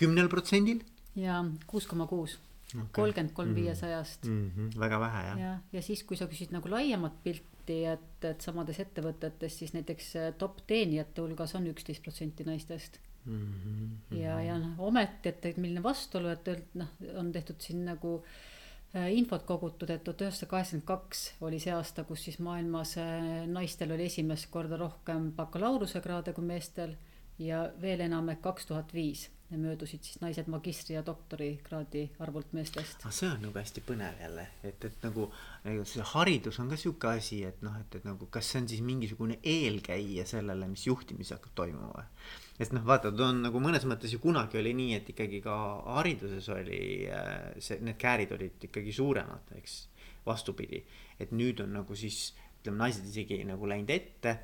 kümnel 0.00 0.32
protsendil. 0.32 0.82
Jaa, 1.16 1.44
kuus 1.66 1.86
koma 1.86 2.06
kuus 2.06 2.38
kolmkümmend 2.72 3.32
kolm 3.36 3.52
mhm. 3.52 3.60
viiesajast. 3.60 4.24
Mhm, 4.24 4.68
väga 4.80 5.00
vähe 5.00 5.22
jah. 5.26 5.40
ja, 5.40 5.54
ja 5.72 5.82
siis, 5.82 6.02
kui 6.08 6.16
sa 6.16 6.28
küsid 6.30 6.54
nagu 6.54 6.70
laiemat 6.72 7.18
pilti, 7.24 7.82
et, 7.88 8.24
et 8.24 8.40
samades 8.40 8.80
ettevõtetes 8.82 9.58
siis 9.60 9.74
näiteks 9.76 10.12
top 10.40 10.62
teenijate 10.66 11.22
hulgas 11.22 11.54
on 11.58 11.68
üksteist 11.70 12.02
protsenti 12.02 12.46
naistest 12.48 12.98
mm. 13.24 13.52
-hmm. 13.52 14.16
ja, 14.16 14.40
ja 14.42 14.58
noh, 14.58 14.80
ometi, 14.88 15.28
et, 15.28 15.44
et 15.46 15.56
milline 15.56 15.82
vastuolu, 15.82 16.28
et 16.28 16.74
noh, 16.74 16.88
on 17.16 17.32
tehtud 17.32 17.60
siin 17.60 17.84
nagu 17.84 18.24
äh, 18.96 19.12
infot 19.12 19.42
kogutud, 19.46 19.90
et 19.90 20.04
tuhat 20.04 20.26
üheksasada 20.26 20.50
kaheksakümmend 20.50 20.86
kaks 20.86 21.34
oli 21.40 21.60
see 21.60 21.72
aasta, 21.72 22.04
kus 22.04 22.24
siis 22.24 22.38
maailmas 22.38 22.96
äh, 22.98 23.46
naistel 23.46 23.92
oli 23.92 24.08
esimest 24.10 24.50
korda 24.50 24.76
rohkem 24.76 25.32
bakalaureusekraade 25.36 26.32
kui 26.32 26.44
meestel 26.44 26.96
ja 27.38 27.70
veel 27.80 28.00
enam, 28.00 28.28
et 28.28 28.40
kaks 28.40 28.66
tuhat 28.66 28.94
viis 28.94 29.30
möödusid 29.60 30.04
siis 30.06 30.20
naised 30.22 30.48
magistri 30.52 30.96
ja 30.96 31.02
doktorikraadi 31.06 32.04
arvult 32.24 32.52
meestest. 32.56 33.06
see 33.10 33.30
on 33.30 33.42
nagu 33.46 33.58
hästi 33.58 33.84
põnev 33.86 34.20
jälle, 34.20 34.46
et, 34.62 34.84
et 34.84 35.04
nagu 35.06 35.28
see 35.88 36.06
haridus 36.14 36.60
on 36.62 36.70
ka 36.72 36.78
sihuke 36.80 37.10
asi, 37.12 37.42
et 37.48 37.62
noh, 37.62 37.76
et, 37.80 37.98
et 38.00 38.06
nagu 38.08 38.28
kas 38.32 38.52
see 38.52 38.62
on 38.62 38.70
siis 38.70 38.84
mingisugune 38.86 39.38
eelkäija 39.42 40.26
sellele, 40.28 40.68
mis 40.68 40.86
juhtimises 40.86 41.36
hakkab 41.36 41.54
toimuma 41.62 41.92
või 41.96 42.08
sest 42.58 42.74
noh, 42.76 42.84
vaata, 42.86 43.10
ta 43.16 43.28
on 43.30 43.42
nagu 43.46 43.60
mõnes 43.62 43.84
mõttes 43.88 44.12
ju 44.12 44.20
kunagi 44.22 44.60
oli 44.60 44.74
nii, 44.76 44.94
et 44.98 45.08
ikkagi 45.14 45.40
ka 45.44 45.56
hariduses 45.98 46.48
oli 46.52 46.82
äh, 47.10 47.52
see, 47.58 47.80
need 47.84 47.98
käärid 48.00 48.34
olid 48.36 48.68
ikkagi 48.68 48.94
suuremad, 48.94 49.54
eks. 49.58 49.78
vastupidi, 50.26 50.82
et 51.18 51.32
nüüd 51.34 51.64
on 51.64 51.72
nagu 51.80 51.96
siis 51.98 52.28
ütleme, 52.60 52.84
naised 52.84 53.06
isegi 53.08 53.42
nagu 53.48 53.66
läinud 53.66 53.90
ette. 53.90 54.36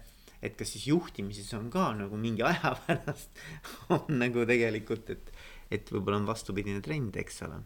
Et 0.42 0.59
kas 0.59 0.75
siis 0.75 0.87
juhtimises 0.90 1.50
on 1.59 1.71
ka 1.73 1.90
nagu 1.99 2.21
mingi 2.21 2.45
aja 2.47 2.76
pärast 2.87 3.42
on 3.95 4.21
nagu 4.21 4.47
tegelikult, 4.49 5.11
et, 5.14 5.35
et 5.71 5.90
võib-olla 5.92 6.23
on 6.23 6.30
vastupidine 6.30 6.85
trend, 6.85 7.16
eks 7.18 7.42
ole 7.49 7.62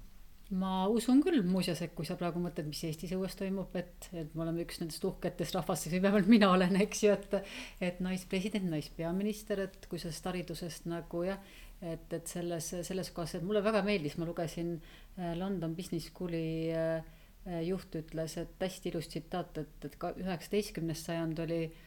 ma 0.53 0.85
usun 0.93 1.23
küll 1.25 1.41
muuseas, 1.47 1.81
et 1.85 1.95
kui 1.97 2.05
sa 2.05 2.17
praegu 2.21 2.41
mõtled, 2.43 2.67
mis 2.69 2.83
Eestis 2.85 3.15
õues 3.17 3.35
toimub, 3.39 3.73
et, 3.79 4.09
et 4.13 4.35
me 4.37 4.45
oleme 4.45 4.65
üks 4.67 4.83
nendest 4.83 5.05
uhketest 5.09 5.57
rahvastest 5.57 5.95
või 5.95 6.03
vähemalt 6.05 6.29
mina 6.29 6.51
olen, 6.53 6.77
eks 6.85 7.05
ju, 7.07 7.13
et. 7.15 7.55
et 7.81 8.03
naispresident, 8.05 8.69
naispeaminister, 8.69 9.65
et 9.65 9.89
kui 9.89 10.01
sellest 10.03 10.29
haridusest 10.29 10.89
nagu 10.93 11.25
jah, 11.25 11.41
et, 11.81 12.05
et 12.13 12.29
selles, 12.29 12.69
selles 12.85 13.11
kohas, 13.17 13.37
et 13.39 13.47
mulle 13.47 13.63
väga 13.65 13.81
meeldis, 13.87 14.19
ma 14.21 14.29
lugesin 14.29 14.75
äh, 14.77 15.33
London 15.39 15.77
Business 15.79 16.11
School'i 16.13 16.45
äh, 16.77 17.63
juht 17.65 17.97
ütles, 17.99 18.37
et 18.39 18.61
hästi 18.61 18.93
ilus 18.93 19.09
tsitaat, 19.11 19.65
et, 19.65 19.89
et 19.89 19.97
ka 19.99 20.13
üheksateistkümnes 20.21 21.01
sajand 21.09 21.41
oli 21.47 21.65
äh, 21.65 21.81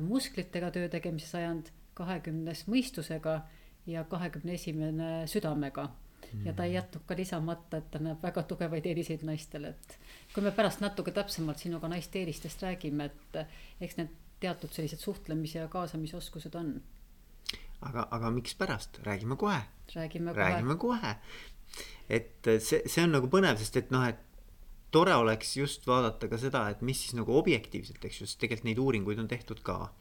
musklitega 0.00 0.70
töö 0.72 0.88
tegemise 0.88 1.26
sajand, 1.28 1.68
kahekümnes 1.94 2.64
mõistusega 2.70 3.40
ja 3.86 4.04
kahekümne 4.08 4.54
esimene 4.56 5.10
südamega 5.28 5.90
ja 6.44 6.52
ta 6.52 6.64
ei 6.64 6.74
jätnud 6.74 7.04
ka 7.06 7.16
lisamata, 7.16 7.80
et 7.80 7.90
ta 7.90 8.00
näeb 8.02 8.22
väga 8.22 8.42
tugevaid 8.48 8.86
eeliseid 8.86 9.24
naistele, 9.26 9.74
et 9.74 9.98
kui 10.34 10.44
me 10.44 10.52
pärast 10.54 10.82
natuke 10.84 11.12
täpsemalt 11.14 11.62
sinuga 11.62 11.90
naiste 11.90 12.20
eelistest 12.20 12.62
räägime, 12.62 13.10
et 13.10 13.40
eks 13.80 13.98
need 13.98 14.14
teatud 14.40 14.72
sellised 14.72 15.02
suhtlemise 15.02 15.58
ja 15.58 15.68
kaasamisoskused 15.68 16.54
on. 16.54 16.74
aga, 17.80 18.06
aga 18.10 18.30
mikspärast, 18.30 19.02
räägime 19.02 19.36
kohe. 19.36 19.60
räägime 19.94 20.34
kohe. 20.34 20.44
räägime 20.44 20.76
kohe. 20.76 21.16
et 22.08 22.52
see, 22.58 22.82
see 22.86 23.04
on 23.04 23.12
nagu 23.18 23.26
põnev, 23.26 23.58
sest 23.58 23.76
et 23.76 23.90
noh, 23.90 24.06
et 24.08 24.29
tore 24.90 25.14
oleks 25.14 25.56
just 25.56 25.86
vaadata 25.86 26.28
ka 26.30 26.38
seda, 26.40 26.66
et 26.72 26.82
mis 26.86 26.98
siis 27.04 27.16
nagu 27.18 27.34
objektiivselt, 27.38 28.02
eks 28.04 28.22
ju, 28.22 28.28
sest 28.28 28.40
tegelikult 28.42 28.68
neid 28.68 28.82
uuringuid 28.82 29.22
on 29.22 29.30
tehtud 29.30 29.62
ka. 29.66 29.92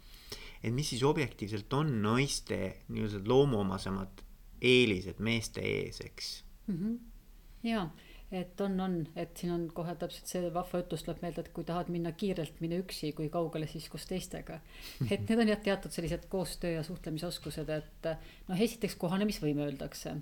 et 0.64 0.74
mis 0.76 0.90
siis 0.92 1.04
objektiivselt 1.08 1.74
on 1.74 2.02
naiste 2.04 2.60
nii-öelda 2.90 3.22
loomuomasemad 3.32 4.24
eelised 4.62 5.22
meeste 5.24 5.62
ees, 5.64 6.02
eks 6.04 6.44
mm. 6.68 6.76
-hmm. 6.76 6.98
ja, 7.64 7.90
et 8.32 8.62
on, 8.62 8.80
on, 8.80 8.98
et 9.16 9.38
siin 9.38 9.54
on 9.54 9.68
kohe 9.74 9.96
täpselt 9.96 10.28
see 10.28 10.50
vahva 10.54 10.82
ütlus 10.84 11.06
tuleb 11.06 11.22
meelde, 11.24 11.46
et 11.46 11.54
kui 11.54 11.64
tahad 11.64 11.90
minna 11.90 12.12
kiirelt, 12.12 12.60
mine 12.60 12.82
üksi, 12.84 13.14
kui 13.18 13.30
kaugele, 13.30 13.68
siis 13.68 13.88
koos 13.90 14.06
teistega. 14.10 14.60
et 15.12 15.30
need 15.30 15.40
on 15.40 15.54
jah, 15.54 15.62
teatud 15.70 15.96
sellised 15.96 16.28
koostöö 16.30 16.76
ja 16.76 16.84
suhtlemisoskused, 16.84 17.70
et 17.70 18.12
noh, 18.50 18.62
esiteks 18.68 18.96
kohanemisvõime 18.96 19.66
öeldakse 19.70 20.18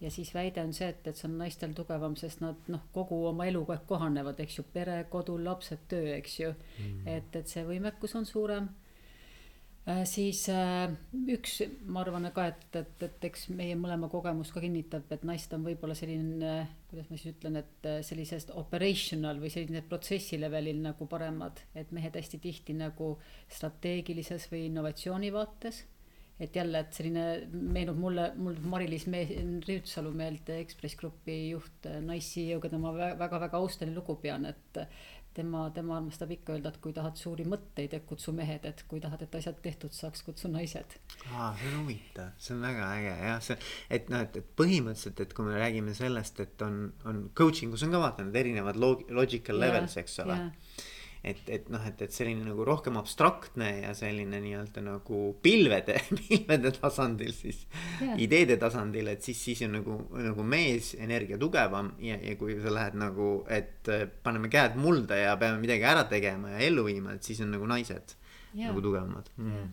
ja 0.00 0.10
siis 0.10 0.30
väide 0.34 0.62
on 0.62 0.72
see, 0.76 0.88
et, 0.92 1.06
et 1.06 1.18
see 1.18 1.28
on 1.28 1.38
naistel 1.40 1.72
tugevam, 1.76 2.16
sest 2.18 2.42
nad 2.44 2.68
noh, 2.70 2.84
kogu 2.94 3.24
oma 3.30 3.48
elu 3.48 3.64
kogu 3.64 3.74
aeg 3.74 3.86
kohanevad, 3.88 4.42
eks 4.44 4.60
ju, 4.60 4.66
pere, 4.72 5.00
kodu, 5.10 5.38
lapsed, 5.42 5.88
töö, 5.90 6.12
eks 6.16 6.36
ju. 6.42 6.52
Mm.. 6.82 7.08
et, 7.16 7.40
et 7.40 7.50
see 7.50 7.64
võimekus 7.66 8.14
on 8.18 8.28
suurem. 8.28 8.68
Äh, 9.88 10.02
siis 10.06 10.42
äh, 10.52 10.92
üks, 11.32 11.62
ma 11.88 12.02
arvan 12.04 12.28
ka, 12.36 12.46
et, 12.52 12.64
et, 12.76 13.04
et 13.08 13.26
eks 13.30 13.48
meie 13.56 13.74
mõlema 13.78 14.10
kogemus 14.12 14.52
ka 14.52 14.62
kinnitab, 14.62 15.08
et 15.14 15.24
naised 15.26 15.54
on 15.56 15.64
võib-olla 15.64 15.96
selline, 15.98 16.54
kuidas 16.90 17.08
ma 17.08 17.18
siis 17.18 17.34
ütlen, 17.34 17.58
et 17.62 17.88
äh, 17.88 18.00
sellisest 18.06 18.52
operational 18.60 19.40
või 19.42 19.50
selline 19.54 19.82
protsessi 19.88 20.38
levelil 20.38 20.82
nagu 20.84 21.08
paremad, 21.10 21.64
et 21.74 21.90
mehed 21.96 22.20
hästi 22.20 22.42
tihti 22.44 22.76
nagu 22.76 23.14
strateegilises 23.48 24.50
või 24.52 24.66
innovatsiooni 24.68 25.32
vaates 25.34 25.86
et 26.38 26.54
jälle, 26.54 26.80
et 26.84 26.94
selline 26.94 27.24
meenub 27.50 27.98
mulle, 27.98 28.28
mul 28.38 28.58
Mari-Liis 28.70 29.08
Rüütsalu 29.66 30.12
meelde 30.14 30.60
Ekspress 30.62 30.98
Grupi 30.98 31.38
juht, 31.50 31.88
nais-CEO, 32.06 32.60
keda 32.62 32.78
ma 32.78 32.92
väga-väga 32.94 33.58
austan 33.58 33.90
ja 33.90 33.96
lugu 33.96 34.14
pean, 34.22 34.46
et 34.46 34.82
tema, 35.38 35.64
tema 35.74 35.96
armastab 35.98 36.30
ikka 36.34 36.54
öelda, 36.54 36.72
et 36.72 36.80
kui 36.82 36.94
tahad 36.94 37.18
suuri 37.18 37.46
mõtteid, 37.48 37.94
et 37.94 38.06
kutsu 38.08 38.32
mehed, 38.34 38.66
et 38.68 38.82
kui 38.90 39.02
tahad, 39.02 39.22
et 39.22 39.38
asjad 39.38 39.58
tehtud 39.62 39.94
saaks, 39.94 40.22
kutsu 40.26 40.50
naised. 40.50 40.98
aa, 41.32 41.52
see 41.58 41.72
on 41.72 41.80
huvitav, 41.82 42.30
see 42.42 42.54
on 42.56 42.66
väga 42.66 42.90
äge 42.98 43.16
jah, 43.30 43.40
see, 43.48 43.58
et 43.98 44.12
noh, 44.12 44.22
et, 44.26 44.38
et 44.42 44.52
põhimõtteliselt, 44.62 45.24
et 45.24 45.34
kui 45.34 45.48
me 45.48 45.58
räägime 45.58 45.94
sellest, 45.98 46.42
et 46.44 46.66
on, 46.66 46.84
on 47.08 47.26
coaching 47.38 47.74
us 47.74 47.86
on 47.86 47.94
ka 47.94 48.02
vaata 48.02 48.26
need 48.26 48.40
erinevad 48.44 48.78
log-, 48.78 49.06
logical 49.14 49.60
levels, 49.62 49.98
eks 50.00 50.22
ole 50.26 50.38
yeah 50.38 50.86
et, 51.24 51.40
et 51.50 51.68
noh, 51.72 51.82
et, 51.88 52.02
et 52.04 52.14
selline 52.14 52.44
nagu 52.46 52.66
rohkem 52.66 52.98
abstraktne 53.00 53.70
ja 53.82 53.94
selline 53.96 54.40
nii-öelda 54.44 54.84
nagu 54.86 55.22
pilvede, 55.42 55.98
pilvede 56.20 56.72
tasandil 56.76 57.32
siis 57.36 57.64
yeah., 58.02 58.14
ideede 58.24 58.58
tasandil, 58.60 59.10
et 59.14 59.24
siis, 59.26 59.40
siis 59.48 59.64
on 59.66 59.76
nagu, 59.78 59.98
nagu 60.18 60.46
mees 60.46 60.94
energia 60.98 61.40
tugevam 61.40 61.94
ja, 62.04 62.20
ja 62.22 62.36
kui 62.40 62.58
sa 62.62 62.72
lähed 62.74 62.98
nagu, 63.00 63.32
et 63.50 63.90
paneme 64.22 64.52
käed 64.52 64.78
mulda 64.80 65.18
ja 65.18 65.34
peame 65.40 65.60
midagi 65.62 65.86
ära 65.88 66.06
tegema 66.10 66.56
ja 66.56 66.64
ellu 66.68 66.86
viima, 66.88 67.18
et 67.18 67.26
siis 67.26 67.42
on 67.44 67.52
nagu 67.56 67.68
naised 67.68 68.16
yeah. 68.54 68.70
nagu 68.70 68.84
tugevamad 68.84 69.34
mm. 69.36 69.52
Yeah 69.52 69.68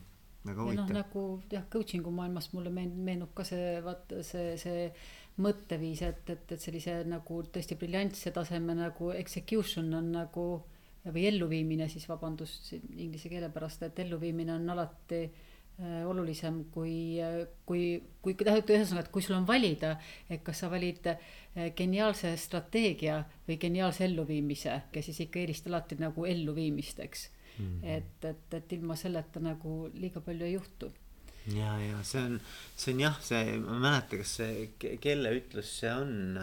väga 0.45 0.61
huvitav. 0.61 0.89
noh, 0.89 0.97
nagu 0.99 1.21
jah, 1.51 1.63
coaching'u 1.73 2.11
maailmas 2.13 2.51
mulle 2.53 2.71
meenub 2.75 3.33
ka 3.37 3.45
see, 3.47 3.79
vaata 3.85 4.21
see, 4.25 4.53
see 4.61 4.85
mõtteviis, 5.41 6.03
et, 6.07 6.21
et, 6.31 6.45
et 6.55 6.61
sellise 6.61 6.99
nagu 7.09 7.41
tõesti 7.51 7.77
briljantse 7.79 8.31
taseme 8.35 8.75
nagu 8.77 9.11
execution 9.15 9.89
on 9.97 10.11
nagu 10.15 10.45
või 11.13 11.27
elluviimine 11.29 11.89
siis 11.91 12.07
vabandust 12.09 12.71
inglise 12.75 13.29
keele 13.29 13.49
pärast, 13.53 13.83
et 13.85 13.99
elluviimine 14.05 14.53
on 14.55 14.69
alati 14.73 15.21
äh, 15.25 16.01
olulisem 16.07 16.63
kui, 16.73 17.21
kui, 17.65 17.85
kui 18.21 18.35
tähendab 18.39 18.73
ühesõnaga, 18.73 19.05
et 19.05 19.13
kui 19.13 19.25
sul 19.25 19.37
on 19.37 19.47
valida, 19.47 19.95
et 20.29 20.43
kas 20.45 20.63
sa 20.63 20.71
valid 20.71 21.11
äh, 21.13 21.71
geniaalse 21.77 22.33
strateegia 22.41 23.21
või 23.47 23.59
geniaalse 23.61 24.07
elluviimise, 24.09 24.81
kes 24.91 25.11
siis 25.11 25.25
ikka 25.27 25.43
eelistab 25.43 25.73
alati 25.73 25.99
nagu 26.01 26.25
elluviimist, 26.25 27.01
eks 27.05 27.29
mm. 27.29 27.65
-hmm. 27.65 27.97
et, 27.97 28.29
et, 28.33 28.59
et 28.59 28.77
ilma 28.79 28.97
selleta 28.99 29.39
nagu 29.39 29.89
liiga 29.93 30.21
palju 30.21 30.45
ei 30.45 30.57
juhtu 30.57 30.91
ja, 31.53 31.75
ja 31.81 32.03
see 32.03 32.21
on, 32.21 32.39
see 32.75 32.93
on 32.93 33.01
jah, 33.05 33.17
see, 33.21 33.57
ma 33.61 33.75
ei 33.77 33.83
mäleta, 33.83 34.19
kas 34.21 34.35
see, 34.39 34.69
kelle 35.01 35.33
ütlus 35.37 35.71
see 35.81 35.91
on, 35.93 36.39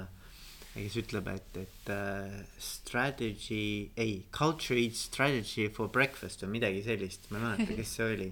kes 0.74 0.96
ütleb, 1.02 1.28
et, 1.28 1.58
et 1.60 1.90
uh, 1.92 2.36
strategy, 2.62 3.90
ei, 4.00 4.22
culture 4.32 4.80
eats 4.80 5.06
strategy 5.10 5.68
for 5.72 5.92
breakfast 5.92 6.44
või 6.46 6.58
midagi 6.58 6.84
sellist, 6.86 7.28
ma 7.30 7.38
ei 7.38 7.44
mäleta, 7.46 7.76
kes 7.76 7.96
see 7.98 8.08
oli. 8.14 8.30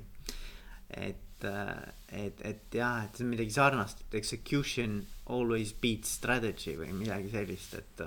et 1.09 1.49
uh,, 1.49 1.75
et, 2.11 2.41
et 2.45 2.79
jah, 2.81 3.05
et 3.05 3.17
see 3.17 3.27
on 3.27 3.33
midagi 3.35 3.55
sarnast, 3.55 4.05
et 4.07 4.19
execution 4.21 5.01
always 5.31 5.73
beats 5.83 6.17
strategy 6.19 6.75
või 6.79 6.93
midagi 6.97 7.33
sellist, 7.35 7.77
et. 7.79 8.05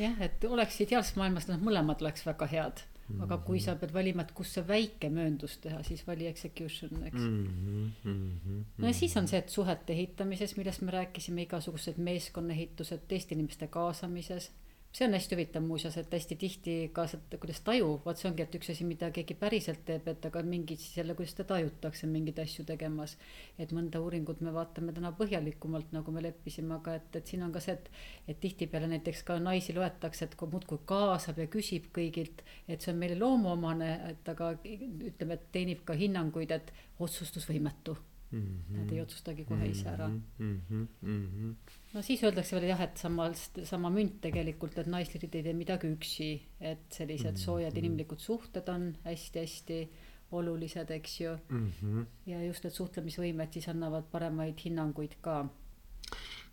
jah, 0.00 0.20
et 0.24 0.46
oleks 0.48 0.80
ideaalses 0.86 1.18
maailmas 1.20 1.50
nad 1.50 1.64
mõlemad 1.64 2.04
oleks 2.04 2.26
väga 2.26 2.48
head. 2.52 2.84
Aga 3.22 3.38
kui 3.46 3.60
sa 3.62 3.76
pead 3.78 3.92
valima, 3.94 4.24
et 4.26 4.32
kus 4.34 4.52
see 4.56 4.64
väike 4.66 5.10
mööndus 5.14 5.58
teha, 5.62 5.82
siis 5.86 6.02
vali 6.06 6.26
execution, 6.26 7.02
eks 7.06 7.20
mm. 7.20 7.46
-hmm, 7.46 8.12
mm 8.12 8.38
-hmm, 8.44 8.62
no 8.78 8.86
ja 8.86 8.94
siis 8.94 9.16
on 9.16 9.28
see, 9.28 9.38
et 9.38 9.48
suhete 9.48 9.92
ehitamises, 9.92 10.56
millest 10.56 10.82
me 10.82 10.90
rääkisime, 10.90 11.42
igasugused 11.42 11.98
meeskonnaehitused, 11.98 13.06
teiste 13.08 13.34
inimeste 13.34 13.66
kaasamises 13.66 14.50
see 14.96 15.04
on 15.04 15.12
hästi 15.12 15.34
huvitav 15.34 15.60
muuseas, 15.62 15.96
et 16.00 16.12
hästi 16.12 16.36
tihti 16.40 16.74
ka 16.96 17.04
see, 17.10 17.36
kuidas 17.40 17.58
taju, 17.66 17.88
vot 18.04 18.16
see 18.16 18.30
ongi, 18.30 18.46
et 18.46 18.54
üks 18.56 18.70
asi, 18.72 18.86
mida 18.88 19.10
keegi 19.12 19.34
päriselt 19.36 19.82
teeb, 19.88 20.08
et 20.08 20.24
aga 20.28 20.40
mingid 20.46 20.80
siis 20.80 20.96
jälle, 21.02 21.16
kuidas 21.18 21.34
teda 21.36 21.50
tajutakse 21.50 22.08
mingeid 22.08 22.40
asju 22.40 22.64
tegemas. 22.70 23.16
et 23.58 23.74
mõnda 23.76 24.00
uuringut 24.00 24.40
me 24.40 24.54
vaatame 24.56 24.96
täna 24.96 25.12
põhjalikumalt, 25.20 25.92
nagu 25.92 26.16
me 26.16 26.24
leppisime, 26.24 26.78
aga 26.80 26.96
et, 27.00 27.20
et 27.20 27.34
siin 27.34 27.44
on 27.44 27.52
ka 27.52 27.60
see, 27.60 27.76
et, 27.76 27.92
et 28.28 28.40
tihtipeale 28.40 28.88
näiteks 28.94 29.22
ka 29.28 29.38
naisi 29.42 29.76
loetakse, 29.76 30.24
et 30.24 30.34
kui 30.40 30.48
muudkui 30.48 30.80
kaasab 30.88 31.44
ja 31.44 31.48
küsib 31.52 31.92
kõigilt, 31.92 32.44
et 32.68 32.80
see 32.80 32.94
on 32.94 33.00
meile 33.04 33.20
loomuomane, 33.20 33.92
et 34.14 34.32
aga 34.32 34.54
ütleme, 34.64 35.36
et 35.36 35.48
teenib 35.52 35.84
ka 35.84 35.96
hinnanguid, 35.98 36.56
et 36.56 36.72
otsustusvõimetu 37.04 37.98
mm. 38.30 38.40
-hmm. 38.40 38.76
Nad 38.78 38.92
ei 38.92 39.00
otsustagi 39.00 39.44
kohe 39.44 39.68
ise 39.68 39.88
ära 39.88 40.08
mm. 40.08 40.22
-hmm. 40.38 40.86
Mm 41.02 41.26
-hmm. 41.26 41.54
no 41.94 42.02
siis 42.02 42.22
öeldakse 42.22 42.56
veel 42.56 42.68
jah, 42.68 42.80
et 42.80 42.98
samast, 42.98 43.58
sama 43.64 43.90
münt 43.90 44.20
tegelikult, 44.20 44.78
et 44.78 44.86
naisliidrid 44.86 45.34
ei 45.34 45.42
tee 45.42 45.52
midagi 45.52 45.86
üksi, 45.86 46.42
et 46.60 46.78
sellised 46.90 47.30
mm 47.30 47.34
-hmm. 47.34 47.44
soojad 47.44 47.76
inimlikud 47.76 48.18
suhted 48.18 48.68
on 48.68 48.96
hästi-hästi 49.04 49.88
olulised, 50.32 50.90
eks 50.90 51.20
ju 51.20 51.36
mm. 51.48 51.72
-hmm. 51.82 52.06
ja 52.26 52.44
just 52.44 52.64
need 52.64 52.74
suhtlemisvõimed 52.74 53.52
siis 53.52 53.68
annavad 53.68 54.04
paremaid 54.10 54.58
hinnanguid 54.64 55.14
ka 55.20 55.48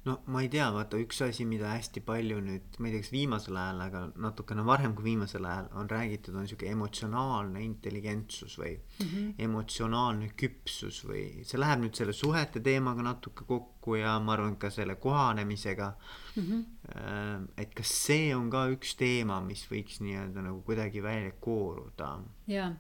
no 0.06 0.18
ma 0.34 0.42
ei 0.44 0.50
tea, 0.52 0.66
vaata 0.76 1.00
üks 1.00 1.22
asi, 1.24 1.46
mida 1.48 1.70
hästi 1.72 2.02
palju 2.04 2.40
nüüd, 2.44 2.78
ma 2.80 2.90
ei 2.90 2.96
tea, 2.96 3.04
kas 3.06 3.12
viimasel 3.14 3.58
ajal, 3.60 3.82
aga 3.86 4.02
natukene 4.26 4.66
varem 4.68 4.96
kui 4.98 5.06
viimasel 5.08 5.48
ajal 5.48 5.70
on 5.80 5.90
räägitud, 5.92 6.36
on 6.40 6.50
sihuke 6.50 6.68
emotsionaalne 6.72 7.64
intelligentsus 7.64 8.58
või 8.60 8.74
mm 8.76 9.08
-hmm. 9.08 9.34
emotsionaalne 9.48 10.30
küpsus 10.40 11.04
või 11.08 11.46
see 11.48 11.62
läheb 11.62 11.86
nüüd 11.86 11.96
selle 11.96 12.14
suhete 12.14 12.60
teemaga 12.60 13.06
natuke 13.10 13.48
kokku 13.48 13.96
ja 13.96 14.20
ma 14.20 14.36
arvan 14.36 14.58
ka 14.58 14.70
selle 14.70 14.96
kohanemisega 14.96 15.94
mm. 16.36 16.44
-hmm. 16.44 17.48
et 17.58 17.74
kas 17.74 17.96
see 18.06 18.36
on 18.36 18.50
ka 18.50 18.68
üks 18.76 18.96
teema, 19.00 19.42
mis 19.42 19.68
võiks 19.72 20.02
nii-öelda 20.02 20.42
nagu 20.42 20.62
kuidagi 20.62 21.04
välja 21.04 21.32
kooruda? 21.40 22.20
jaa 22.48 22.74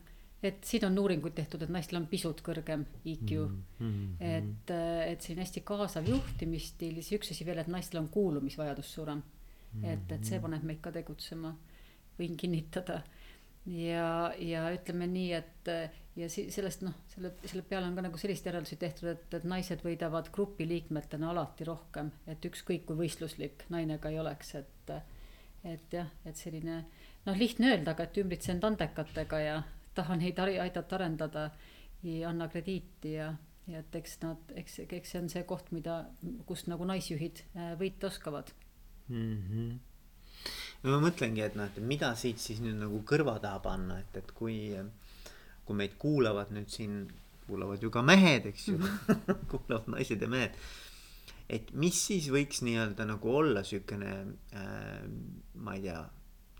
et 0.43 0.63
siin 0.67 0.85
on 0.87 0.99
uuringuid 0.99 1.35
tehtud, 1.37 1.61
et 1.63 1.71
naistel 1.71 2.01
on 2.01 2.07
pisut 2.11 2.41
kõrgem 2.45 2.85
IQ 3.05 3.31
mm. 3.39 3.61
-hmm. 3.79 4.13
et, 4.19 4.71
äh, 4.75 5.11
et 5.11 5.21
selline 5.21 5.45
hästi 5.45 5.63
kaasav 5.65 6.07
juhtimisstiil, 6.09 6.99
siis 7.01 7.19
üks 7.19 7.31
asi 7.31 7.45
veel, 7.45 7.63
et 7.63 7.71
naistel 7.71 8.01
on 8.01 8.09
kuulumisvajadus 8.09 8.93
suurem 8.93 9.21
mm. 9.23 9.81
-hmm. 9.81 9.93
et, 9.93 10.11
et 10.11 10.25
see 10.25 10.39
paneb 10.39 10.63
meid 10.63 10.81
ka 10.81 10.91
tegutsema, 10.91 11.55
võin 12.19 12.37
kinnitada. 12.37 13.01
ja, 13.65 14.33
ja 14.37 14.69
ütleme 14.75 15.07
nii, 15.07 15.33
et 15.33 15.69
ja 16.15 16.29
si-, 16.29 16.49
sellest 16.51 16.81
noh, 16.83 16.93
selle, 17.07 17.31
selle 17.45 17.63
peale 17.63 17.87
on 17.87 17.95
ka 17.95 18.03
nagu 18.05 18.17
selliseid 18.17 18.51
järeldusi 18.51 18.75
tehtud, 18.75 19.07
et, 19.09 19.33
et 19.33 19.45
naised 19.47 19.81
võidavad 19.85 20.29
grupiliikmetena 20.35 21.29
alati 21.29 21.63
rohkem, 21.63 22.11
et 22.27 22.45
ükskõik 22.45 22.85
kui 22.89 22.99
võistluslik 23.05 23.63
naine 23.69 23.97
ka 24.03 24.11
ei 24.13 24.19
oleks, 24.19 24.55
et 24.59 24.93
et 25.63 25.93
jah, 25.95 26.09
et 26.27 26.35
selline 26.35 26.81
noh, 27.25 27.37
lihtne 27.39 27.69
öelda, 27.71 27.93
aga 27.93 28.03
et 28.03 28.17
ümbritsen 28.19 28.59
andekatega 28.67 29.39
ja 29.39 29.55
taha 29.95 30.17
neid 30.19 30.39
aidata 30.39 30.97
arendada 30.97 31.47
ja 32.03 32.29
anna 32.29 32.47
krediiti 32.51 33.15
ja, 33.15 33.31
ja 33.67 33.79
et 33.79 33.95
eks 33.95 34.19
nad, 34.23 34.53
eks, 34.59 34.79
eks 34.87 35.15
see 35.15 35.23
on 35.23 35.31
see 35.31 35.43
koht, 35.47 35.71
mida, 35.75 36.03
kust 36.49 36.69
nagu 36.71 36.85
naisjuhid 36.87 37.43
äh, 37.55 37.73
võita 37.79 38.09
oskavad 38.11 38.53
mm. 39.07 39.41
-hmm. 39.49 39.73
no 40.83 40.95
ma 40.95 41.01
mõtlengi, 41.07 41.43
et 41.45 41.57
noh, 41.59 41.71
et 41.71 41.81
mida 41.93 42.13
siit 42.19 42.39
siis 42.43 42.61
nüüd 42.63 42.79
nagu 42.81 43.03
kõrva 43.07 43.39
taha 43.41 43.59
panna, 43.63 43.99
et, 44.03 44.17
et 44.23 44.31
kui, 44.31 44.75
kui 45.65 45.75
meid 45.75 45.97
kuulavad 45.97 46.51
nüüd 46.51 46.69
siin, 46.69 47.05
kuulavad 47.47 47.83
ju 47.83 47.91
ka 47.91 48.01
mehed, 48.01 48.45
eks 48.51 48.67
ju 48.67 48.77
mm 48.77 48.87
-hmm. 48.87 49.45
kuulavad 49.51 49.93
naised 49.97 50.21
ja 50.21 50.27
mehed 50.27 50.59
et 51.51 51.71
mis 51.77 51.97
siis 52.07 52.29
võiks 52.31 52.61
nii-öelda 52.65 53.05
nagu 53.07 53.35
olla 53.35 53.63
siukene 53.67 54.11
äh,, 54.55 55.07
ma 55.55 55.75
ei 55.77 55.87
tea 55.87 56.01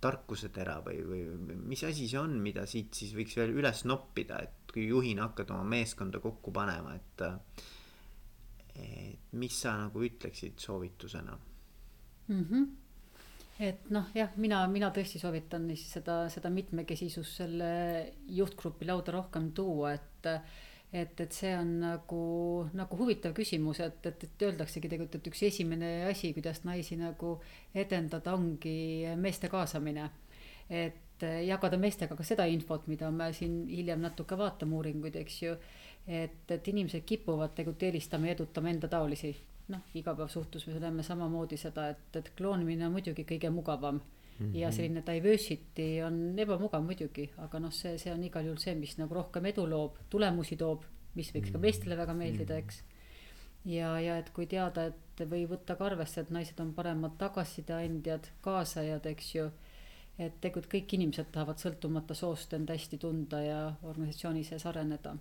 tarkusetera 0.03 0.79
või, 0.85 0.99
või 1.07 1.57
mis 1.71 1.83
asi 1.87 2.09
see 2.11 2.19
on, 2.19 2.35
mida 2.43 2.65
siit 2.69 2.93
siis 2.97 3.15
võiks 3.15 3.37
veel 3.39 3.55
üles 3.55 3.83
noppida, 3.89 4.41
et 4.43 4.73
kui 4.73 4.87
juhina 4.89 5.29
hakkad 5.29 5.53
oma 5.55 5.63
meeskonda 5.77 6.21
kokku 6.23 6.53
panema, 6.55 6.95
et. 6.99 7.25
et 8.75 9.35
mis 9.37 9.55
sa 9.63 9.75
nagu 9.77 10.01
ütleksid 10.05 10.61
soovitusena 10.61 11.35
mm? 12.27 12.45
-hmm 12.49 12.71
et 13.59 13.89
noh, 13.93 14.07
jah, 14.17 14.31
mina, 14.41 14.63
mina 14.67 14.89
tõesti 14.93 15.19
soovitan 15.21 15.67
seda, 15.77 16.23
seda 16.33 16.49
mitmekesisust 16.49 17.43
selle 17.43 17.69
juhtgrupi 18.33 18.87
lauda 18.89 19.13
rohkem 19.13 19.51
tuua, 19.53 19.93
et 19.93 20.29
et, 20.93 21.19
et 21.19 21.34
see 21.34 21.53
on 21.58 21.69
nagu, 21.82 22.23
nagu 22.77 22.97
huvitav 22.99 23.34
küsimus, 23.34 23.79
et, 23.82 24.06
et, 24.06 24.25
et 24.27 24.45
öeldaksegi 24.47 24.91
tegelikult, 24.91 25.17
et 25.17 25.29
üks 25.32 25.41
esimene 25.49 25.93
asi, 26.10 26.34
kuidas 26.36 26.62
naisi 26.67 26.97
nagu 26.99 27.39
edendada, 27.73 28.36
ongi 28.38 28.75
meeste 29.17 29.49
kaasamine. 29.49 30.10
et 30.69 31.25
jagada 31.45 31.77
meestega 31.77 32.15
ka 32.15 32.23
seda 32.25 32.45
infot, 32.49 32.86
mida 32.88 33.10
me 33.12 33.32
siin 33.34 33.63
hiljem 33.69 34.01
natuke 34.03 34.38
vaatame, 34.38 34.75
uuringuid, 34.77 35.17
eks 35.23 35.41
ju. 35.41 35.56
et, 36.08 36.51
et 36.51 36.67
inimesed 36.67 37.06
kipuvad 37.08 37.53
tegelikult 37.56 37.84
eelistama 37.89 38.27
ja 38.27 38.38
edutama 38.38 38.69
enda 38.69 38.88
taolisi. 38.88 39.36
noh, 39.73 39.82
igapäevasuhtluses 39.95 40.73
me 40.75 40.79
näeme 40.79 41.03
samamoodi 41.03 41.58
seda, 41.58 41.89
et, 41.93 42.17
et 42.19 42.34
kloonimine 42.38 42.86
on 42.86 42.91
muidugi 42.97 43.23
kõige 43.25 43.49
mugavam 43.49 44.01
Mm 44.43 44.51
-hmm. 44.51 44.58
ja 44.58 44.71
selline 44.71 45.03
diversity 45.06 46.01
on 46.06 46.39
ebamugav 46.39 46.84
muidugi, 46.84 47.29
aga 47.38 47.60
noh, 47.60 47.71
see, 47.71 47.97
see 47.97 48.13
on 48.13 48.23
igal 48.23 48.45
juhul 48.45 48.60
see, 48.60 48.75
mis 48.75 48.97
nagu 48.97 49.15
rohkem 49.15 49.45
edu 49.45 49.67
loob, 49.69 49.97
tulemusi 50.10 50.58
toob, 50.60 50.84
mis 51.15 51.29
võiks 51.36 51.51
ka 51.51 51.62
meestele 51.65 51.97
väga 51.97 52.13
meeldida, 52.13 52.58
eks. 52.58 52.82
ja, 53.65 53.99
ja 53.99 54.17
et 54.17 54.32
kui 54.36 54.47
teada, 54.47 54.86
et 54.91 55.23
või 55.29 55.45
võtta 55.47 55.77
ka 55.79 55.86
arvesse, 55.86 56.21
et 56.21 56.29
naised 56.29 56.60
on 56.60 56.73
paremad 56.73 57.15
tagasiside 57.17 57.73
andjad, 57.73 58.27
kaasajad, 58.41 59.06
eks 59.06 59.36
ju. 59.36 59.51
et 60.17 60.34
tegelikult 60.41 60.73
kõik 60.73 60.93
inimesed 60.93 61.32
tahavad 61.32 61.58
sõltumata 61.58 62.13
soost 62.13 62.53
end 62.53 62.69
hästi 62.69 62.97
tunda 62.97 63.41
ja 63.41 63.62
organisatsiooni 63.82 64.43
sees 64.43 64.65
areneda. 64.65 65.15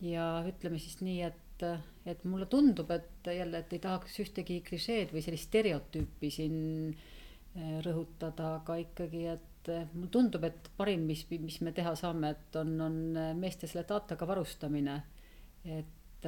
ja 0.00 0.44
ütleme 0.46 0.78
siis 0.78 1.00
nii, 1.00 1.20
et, 1.22 1.68
et 2.06 2.24
mulle 2.24 2.46
tundub, 2.46 2.90
et 2.90 3.34
jälle, 3.40 3.58
et 3.58 3.72
ei 3.72 3.78
tahaks 3.78 4.20
ühtegi 4.20 4.62
klišeed 4.68 5.12
või 5.12 5.22
sellist 5.22 5.48
stereotüüpi 5.48 6.30
siin 6.30 6.56
Eh, 6.96 7.15
rõhutada, 7.56 8.56
aga 8.60 8.76
ikkagi, 8.82 9.22
et 9.32 9.70
eh, 9.72 9.86
mulle 9.94 10.12
tundub, 10.12 10.44
et 10.48 10.70
parim, 10.76 11.06
mis, 11.08 11.24
mis 11.40 11.60
me 11.64 11.72
teha 11.76 11.94
saame, 11.98 12.34
et 12.36 12.58
on, 12.60 12.74
on 12.84 12.98
eh, 13.16 13.32
meeste 13.38 13.68
selle 13.70 13.86
dataga 13.88 14.28
varustamine. 14.28 15.02
et, 15.66 16.26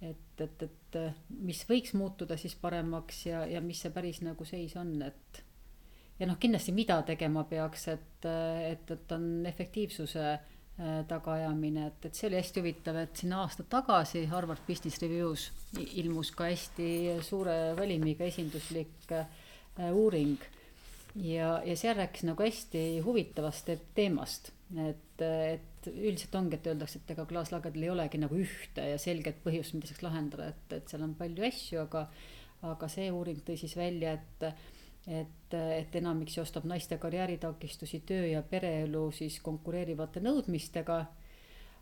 et, 0.00 0.40
et, 0.40 0.62
et 0.62 0.98
mis 1.42 1.60
võiks 1.66 1.94
muutuda 1.98 2.36
siis 2.38 2.54
paremaks 2.54 3.24
ja, 3.26 3.42
ja 3.46 3.60
mis 3.60 3.80
see 3.82 3.90
päris 3.90 4.20
nagu 4.22 4.44
seis 4.46 4.76
on, 4.78 4.94
et, 5.02 5.42
ja 6.20 6.28
noh, 6.28 6.38
kindlasti 6.38 6.72
mida 6.72 7.00
tegema 7.06 7.44
peaks, 7.48 7.88
et, 7.90 8.24
et, 8.70 8.94
et 8.94 9.12
on 9.16 9.26
efektiivsuse 9.50 10.38
tagaajamine, 11.10 11.88
et, 11.90 12.06
et 12.08 12.16
see 12.16 12.30
oli 12.30 12.38
hästi 12.38 12.62
huvitav, 12.62 12.96
et 13.02 13.18
siin 13.20 13.34
aasta 13.36 13.66
tagasi 13.68 14.22
Harvard 14.30 14.62
Business 14.66 15.02
Reviews 15.02 15.50
ilmus 16.00 16.30
ka 16.32 16.48
hästi 16.48 17.18
suure 17.26 17.56
valimiga 17.76 18.24
esinduslik 18.30 19.10
äh, 19.12 19.26
uuring. 19.92 20.38
ja, 21.16 21.60
ja 21.66 21.76
seal 21.76 21.96
rääkis 21.98 22.26
nagu 22.28 22.42
hästi 22.42 22.82
huvitavast 23.04 23.70
teemast, 23.94 24.52
et, 24.78 25.22
et 25.22 25.88
üldiselt 25.90 26.34
ongi, 26.38 26.58
et 26.58 26.68
öeldakse, 26.70 27.00
et 27.00 27.14
ega 27.14 27.24
klaaslagedel 27.26 27.86
ei 27.86 27.90
olegi 27.90 28.20
nagu 28.22 28.36
ühte 28.38 28.84
ja 28.92 28.98
selget 29.00 29.40
põhjust, 29.44 29.74
mida 29.74 29.90
saaks 29.90 30.04
lahendada, 30.06 30.50
et, 30.52 30.76
et 30.76 30.92
seal 30.92 31.02
on 31.06 31.16
palju 31.18 31.46
asju, 31.48 31.80
aga, 31.82 32.04
aga 32.70 32.90
see 32.92 33.08
uuring 33.10 33.40
tõi 33.46 33.58
siis 33.58 33.74
välja, 33.78 34.14
et 34.18 34.52
et, 35.08 35.54
et 35.54 35.96
enamik 35.96 36.30
seostab 36.30 36.66
naiste 36.68 36.98
karjääritakistusi 37.00 38.02
töö 38.06 38.26
ja 38.26 38.42
pereelu 38.42 39.08
siis 39.16 39.40
konkureerivate 39.40 40.20
nõudmistega. 40.20 41.04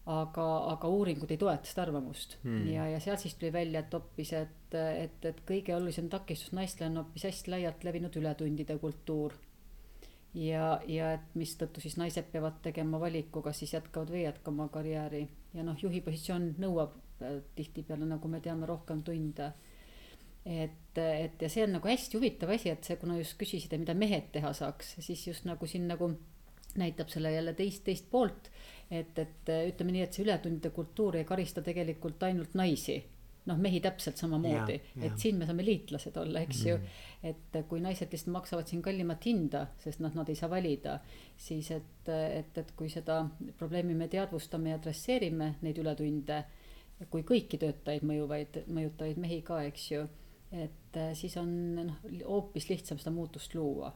Aga, 0.08 0.46
aga 0.72 0.88
uuringud 0.88 1.30
ei 1.32 1.40
toeta 1.40 1.68
seda 1.68 1.84
arvamust 1.84 2.38
hmm. 2.42 2.68
ja, 2.72 2.86
ja 2.94 3.00
seal 3.02 3.18
siis 3.20 3.36
tuli 3.36 3.52
välja, 3.52 3.82
et 3.82 3.94
hoopis, 3.94 4.32
et, 4.38 4.76
et, 4.76 5.28
et 5.30 5.42
kõige 5.48 5.74
olulisem 5.76 6.08
takistus 6.12 6.54
naistele 6.56 6.90
on 6.92 7.02
hoopis 7.02 7.28
hästi 7.28 7.52
laialt 7.52 7.84
levinud 7.84 8.16
ületundide 8.20 8.78
kultuur. 8.80 9.36
ja, 10.34 10.78
ja 10.88 11.12
et 11.18 11.34
mistõttu 11.34 11.84
siis 11.84 11.98
naised 12.00 12.30
peavad 12.32 12.62
tegema 12.64 13.00
valiku, 13.00 13.42
kas 13.44 13.60
siis 13.60 13.74
jätkavad 13.76 14.12
või 14.12 14.22
ei 14.22 14.28
jätka 14.30 14.52
oma 14.54 14.68
karjääri 14.72 15.26
ja 15.54 15.64
noh, 15.64 15.76
juhi 15.82 16.00
positsioon 16.04 16.54
nõuab 16.58 16.96
äh, 17.22 17.40
tihtipeale, 17.56 18.08
nagu 18.08 18.28
me 18.28 18.40
teame, 18.44 18.68
rohkem 18.68 19.02
tunde 19.04 19.52
et, 20.48 20.96
et 20.96 21.42
ja 21.42 21.52
see 21.52 21.66
on 21.66 21.76
nagu 21.76 21.88
hästi 21.90 22.16
huvitav 22.16 22.54
asi, 22.54 22.72
et 22.72 22.84
see, 22.86 22.96
kuna 23.00 23.18
just 23.18 23.36
küsisid, 23.40 23.74
et 23.74 23.82
mida 23.82 23.96
mehed 23.98 24.30
teha 24.32 24.54
saaks, 24.56 24.96
siis 25.04 25.26
just 25.26 25.48
nagu 25.48 25.68
siin 25.68 25.88
nagu 25.90 26.14
näitab 26.78 27.08
selle 27.12 27.32
jälle 27.32 27.54
teist, 27.58 27.84
teist 27.84 28.10
poolt. 28.10 28.50
Et, 28.90 29.18
et 29.18 29.52
ütleme 29.68 29.94
nii, 29.94 30.02
et 30.06 30.16
see 30.16 30.24
ületundide 30.24 30.72
kultuur 30.74 31.18
ei 31.20 31.28
karista 31.28 31.62
tegelikult 31.64 32.22
ainult 32.28 32.54
naisi 32.58 32.98
noh, 33.48 33.56
mehi 33.56 33.80
täpselt 33.80 34.20
samamoodi, 34.20 34.76
et 35.06 35.14
siin 35.20 35.38
me 35.40 35.46
saame 35.48 35.64
liitlased 35.64 36.16
olla, 36.20 36.42
eks 36.44 36.58
mm. 36.64 36.68
ju. 36.68 37.30
et 37.30 37.58
kui 37.70 37.80
naised 37.80 38.12
lihtsalt 38.12 38.34
maksavad 38.34 38.68
siin 38.68 38.82
kallimat 38.84 39.24
hinda, 39.24 39.62
sest 39.80 40.02
noh, 40.04 40.12
nad 40.18 40.28
ei 40.28 40.36
saa 40.36 40.50
valida, 40.52 40.98
siis 41.40 41.70
et, 41.72 42.10
et, 42.12 42.60
et 42.60 42.72
kui 42.76 42.90
seda 42.92 43.22
probleemi 43.56 43.96
me 43.96 44.10
teadvustame 44.12 44.74
ja 44.74 44.80
adresseerime 44.80 45.54
neid 45.64 45.80
ületunde, 45.80 46.42
kui 47.08 47.24
kõiki 47.24 47.60
töötajaid 47.62 48.04
mõjuvaid, 48.04 48.62
mõjutavaid 48.74 49.20
mehi 49.22 49.40
ka, 49.46 49.62
eks 49.70 49.90
ju 49.94 50.04
et 50.52 51.00
siis 51.18 51.34
on 51.40 51.50
noh, 51.76 51.96
hoopis 52.24 52.68
lihtsam 52.70 53.00
seda 53.00 53.12
muutust 53.14 53.54
luua. 53.54 53.92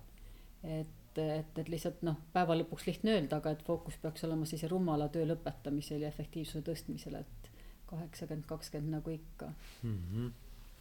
et, 0.62 0.98
et, 1.20 1.58
et 1.58 1.68
lihtsalt 1.72 2.02
noh, 2.06 2.18
päeva 2.34 2.56
lõpuks 2.58 2.86
lihtne 2.88 3.16
öelda, 3.16 3.40
aga 3.40 3.54
et 3.54 3.64
fookus 3.66 3.98
peaks 4.02 4.24
olema 4.28 4.48
siis 4.48 4.64
rumala 4.70 5.08
töö 5.12 5.26
lõpetamisel 5.32 6.04
ja 6.04 6.12
efektiivsuse 6.12 6.64
tõstmisel, 6.66 7.18
et 7.20 7.50
kaheksakümmend, 7.90 8.46
kakskümmend 8.48 8.98
nagu 8.98 9.14
ikka 9.14 9.52
mm. 9.82 9.98
-hmm 9.98 10.32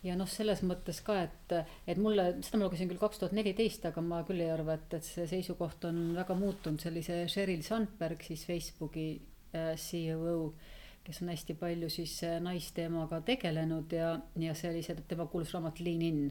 ja 0.03 0.15
noh, 0.17 0.25
selles 0.25 0.63
mõttes 0.65 0.97
ka, 1.05 1.19
et, 1.27 1.51
et 1.85 1.99
mulle, 2.01 2.23
seda 2.41 2.57
ma 2.57 2.65
lugesin 2.65 2.89
küll 2.89 2.97
kaks 2.97 3.19
tuhat 3.21 3.35
neliteist, 3.37 3.83
aga 3.85 4.01
ma 4.01 4.23
küll 4.25 4.41
ei 4.41 4.49
arva, 4.49 4.73
et, 4.73 4.95
et 4.97 5.05
see 5.05 5.27
seisukoht 5.29 5.85
on 5.85 6.15
väga 6.15 6.33
muutunud, 6.33 6.81
sellise 6.81 7.27
Sheryl 7.29 7.61
Sandberg 7.61 8.23
siis 8.25 8.45
Facebooki 8.49 9.21
äh, 9.53 9.75
CEO 9.77 10.53
kes 11.03 11.21
on 11.21 11.31
hästi 11.33 11.53
palju 11.57 11.89
siis 11.89 12.23
äh, 12.23 12.39
naisteemaga 12.43 13.21
tegelenud 13.25 13.93
ja, 13.93 14.13
ja 14.39 14.53
see 14.57 14.71
oli 14.71 14.83
see 14.85 14.97
tema 15.07 15.25
kuulus 15.25 15.53
raamat 15.55 15.79
Lean 15.81 16.01
In. 16.05 16.25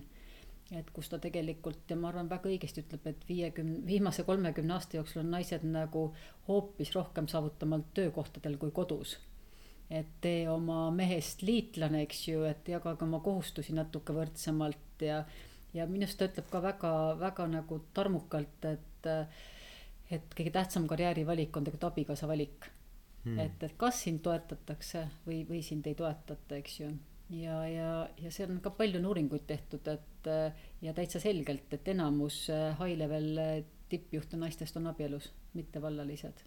Et 0.70 0.90
kus 0.94 1.08
ta 1.10 1.18
tegelikult 1.18 1.90
ja 1.90 1.96
ma 1.98 2.10
arvan, 2.10 2.28
väga 2.30 2.50
õigesti 2.50 2.84
ütleb, 2.84 3.06
et 3.10 3.24
viiekümne, 3.28 3.80
viimase 3.86 4.22
kolmekümne 4.26 4.76
aasta 4.76 5.00
jooksul 5.00 5.24
on 5.24 5.32
naised 5.34 5.66
nagu 5.66 6.04
hoopis 6.46 6.94
rohkem 6.94 7.26
saavutamal 7.30 7.82
töökohtadel 7.94 8.56
kui 8.60 8.70
kodus. 8.74 9.18
et 9.90 10.10
tee 10.22 10.44
oma 10.46 10.84
mehest 10.94 11.40
liitlane, 11.42 12.04
eks 12.06 12.20
ju, 12.28 12.44
et 12.46 12.68
jagage 12.70 13.02
oma 13.02 13.18
kohustusi 13.20 13.72
natuke 13.74 14.14
võrdsemalt 14.14 15.02
ja, 15.02 15.24
ja 15.74 15.86
minu 15.90 16.06
arust 16.06 16.20
ta 16.20 16.28
ütleb 16.30 16.46
ka 16.52 16.60
väga, 16.62 16.92
väga 17.18 17.46
nagu 17.50 17.80
tarmukalt, 17.94 18.68
et, 18.70 19.08
et 20.14 20.36
kõige 20.36 20.52
tähtsam 20.54 20.86
karjäärivalik 20.86 21.56
on 21.56 21.66
tegelikult 21.66 21.90
abikaasa 21.90 22.30
valik 22.30 22.70
hmm.. 23.24 23.38
et, 23.38 23.62
et 23.66 23.74
kas 23.76 24.04
sind 24.06 24.22
toetatakse 24.22 25.06
või, 25.26 25.42
või 25.48 25.62
sind 25.66 25.86
ei 25.90 25.98
toetata, 25.98 26.60
eks 26.60 26.80
ju. 26.80 26.92
Ja, 27.30 27.58
ja, 27.68 27.90
ja 28.18 28.30
seal 28.34 28.50
on 28.50 28.60
ka 28.64 28.72
palju 28.74 29.00
on 29.00 29.10
uuringuid 29.12 29.46
tehtud, 29.46 29.86
et 29.88 30.30
ja 30.82 30.94
täitsa 30.96 31.20
selgelt, 31.22 31.72
et 31.72 31.88
enamus 31.94 32.46
äh, 32.50 32.70
high 32.80 32.98
level 32.98 33.38
äh, 33.38 33.58
tippjuhte 33.90 34.38
naistest 34.40 34.76
on 34.80 34.90
abielus, 34.90 35.32
mitte 35.54 35.82
vallalised 35.82 36.46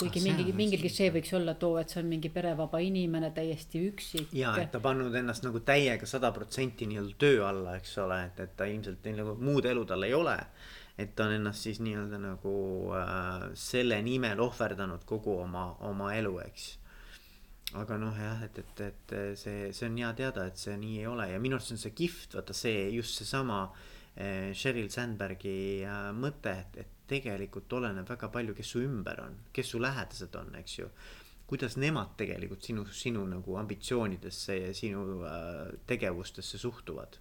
kuigi 0.00 0.20
ah, 0.22 0.24
mingi, 0.24 0.52
mingi 0.56 0.78
klišee 0.80 1.10
võiks 1.12 1.32
olla 1.36 1.54
too, 1.60 1.76
et 1.80 1.92
see 1.92 2.00
on 2.00 2.08
mingi 2.08 2.30
perevaba 2.32 2.80
inimene, 2.80 3.32
täiesti 3.36 3.82
üksik. 3.90 4.34
ja, 4.36 4.54
et 4.62 4.72
ta 4.72 4.80
pannud 4.80 5.14
ennast 5.14 5.44
nagu 5.44 5.60
täiega 5.66 6.08
sada 6.08 6.32
protsenti 6.32 6.88
nii-öelda 6.88 7.16
töö 7.20 7.42
alla, 7.48 7.76
eks 7.76 7.98
ole, 8.00 8.22
et, 8.30 8.40
et 8.46 8.54
ta 8.56 8.68
ilmselt 8.70 9.10
nagu 9.16 9.36
muud 9.40 9.68
elu 9.68 9.84
tal 9.88 10.08
ei 10.08 10.16
ole 10.16 10.38
et 11.00 11.14
ta 11.16 11.28
on 11.28 11.36
ennast 11.38 11.64
siis 11.64 11.80
nii-öelda 11.84 12.18
nagu 12.20 12.54
äh, 12.96 13.48
selle 13.56 14.00
nimel 14.04 14.40
ohverdanud 14.44 15.04
kogu 15.08 15.38
oma, 15.44 15.70
oma 15.88 16.12
elu, 16.16 16.36
eks. 16.44 16.66
Aga 17.78 17.96
noh, 18.00 18.16
jah, 18.18 18.42
et, 18.46 18.58
et, 18.58 18.82
et 18.86 19.14
see, 19.38 19.70
see 19.76 19.86
on 19.86 19.98
hea 20.00 20.10
teada, 20.18 20.46
et 20.50 20.58
see 20.58 20.74
nii 20.80 21.00
ei 21.02 21.06
ole. 21.10 21.28
Ja 21.30 21.40
minu 21.42 21.58
arust 21.58 21.74
on 21.74 21.80
see 21.80 21.94
kihvt, 21.96 22.34
vaata 22.38 22.56
see 22.56 22.88
just 22.96 23.20
seesama 23.20 23.62
äh, 23.68 24.50
Sheryl 24.56 24.90
Sandbergi 24.90 25.84
äh, 25.86 26.10
mõte, 26.16 26.56
et, 26.64 26.80
et 26.82 26.98
tegelikult 27.10 27.72
oleneb 27.78 28.08
väga 28.10 28.30
palju, 28.32 28.54
kes 28.58 28.74
su 28.74 28.84
ümber 28.86 29.22
on, 29.24 29.38
kes 29.54 29.74
su 29.74 29.82
lähedased 29.82 30.36
on, 30.40 30.54
eks 30.62 30.78
ju. 30.80 30.90
Kuidas 31.50 31.74
nemad 31.82 32.14
tegelikult 32.18 32.62
sinu, 32.62 32.84
sinu 32.94 33.24
nagu 33.26 33.56
ambitsioonidesse 33.58 34.60
ja 34.60 34.74
sinu 34.74 35.24
äh, 35.26 35.74
tegevustesse 35.90 36.58
suhtuvad. 36.62 37.18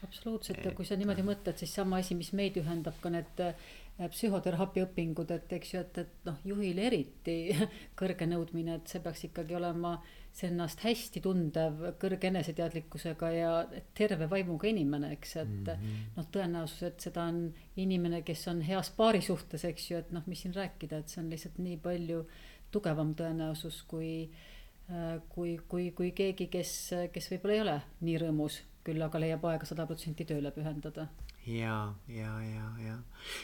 Absoluutselt. 0.00 0.62
Ja 0.64 0.72
kui 0.72 0.86
sa 0.88 0.96
niimoodi 0.96 1.24
mõtled, 1.24 1.58
siis 1.60 1.74
sama 1.76 1.98
asi, 2.00 2.16
mis 2.16 2.32
meid 2.36 2.56
ühendab 2.56 2.96
ka 3.02 3.12
need 3.12 3.42
äh, 3.44 3.68
psühhoteraapia 4.08 4.86
õpingud, 4.86 5.30
et 5.34 5.52
eks 5.52 5.74
ju, 5.74 5.82
et, 5.84 5.98
et 5.98 6.26
noh, 6.28 6.38
juhil 6.46 6.78
eriti 6.80 7.36
kõrge 8.00 8.28
nõudmine, 8.30 8.78
et 8.78 8.92
see 8.92 9.02
peaks 9.04 9.26
ikkagi 9.28 9.56
olema 9.58 9.98
see 10.32 10.48
ennast 10.48 10.84
hästi 10.84 11.20
tundev, 11.24 11.82
kõrge 12.00 12.30
eneseteadlikkusega 12.30 13.30
ja 13.34 13.50
terve 13.98 14.28
vaimuga 14.30 14.68
inimene, 14.70 15.10
eks, 15.16 15.34
et 15.42 15.48
mm 15.48 15.66
-hmm. 15.66 16.06
noh, 16.16 16.28
tõenäosus, 16.36 16.84
et 16.86 17.00
seda 17.00 17.26
on 17.32 17.42
inimene, 17.76 18.22
kes 18.22 18.46
on 18.48 18.62
heas 18.62 18.92
paari 18.96 19.20
suhtes, 19.20 19.64
eks 19.64 19.90
ju, 19.90 19.98
et 19.98 20.12
noh, 20.14 20.22
mis 20.26 20.40
siin 20.42 20.54
rääkida, 20.54 20.98
et 20.98 21.08
see 21.08 21.24
on 21.24 21.30
lihtsalt 21.30 21.58
nii 21.58 21.76
palju 21.76 22.24
tugevam 22.70 23.14
tõenäosus 23.18 23.82
kui 23.88 24.30
äh, 24.30 25.20
kui, 25.28 25.58
kui, 25.68 25.90
kui 25.90 26.12
keegi, 26.12 26.46
kes, 26.46 26.94
kes 27.12 27.30
võib-olla 27.30 27.54
ei 27.54 27.60
ole 27.60 27.76
nii 28.06 28.18
rõõmus 28.24 28.60
küll 28.90 29.06
aga 29.06 29.20
leiab 29.22 29.44
aega 29.50 29.68
sada 29.68 29.86
protsenti 29.88 30.26
tööle 30.28 30.52
pühendada. 30.54 31.08
ja, 31.46 31.78
ja, 32.10 32.32
ja, 32.44 32.70
ja, 32.84 32.96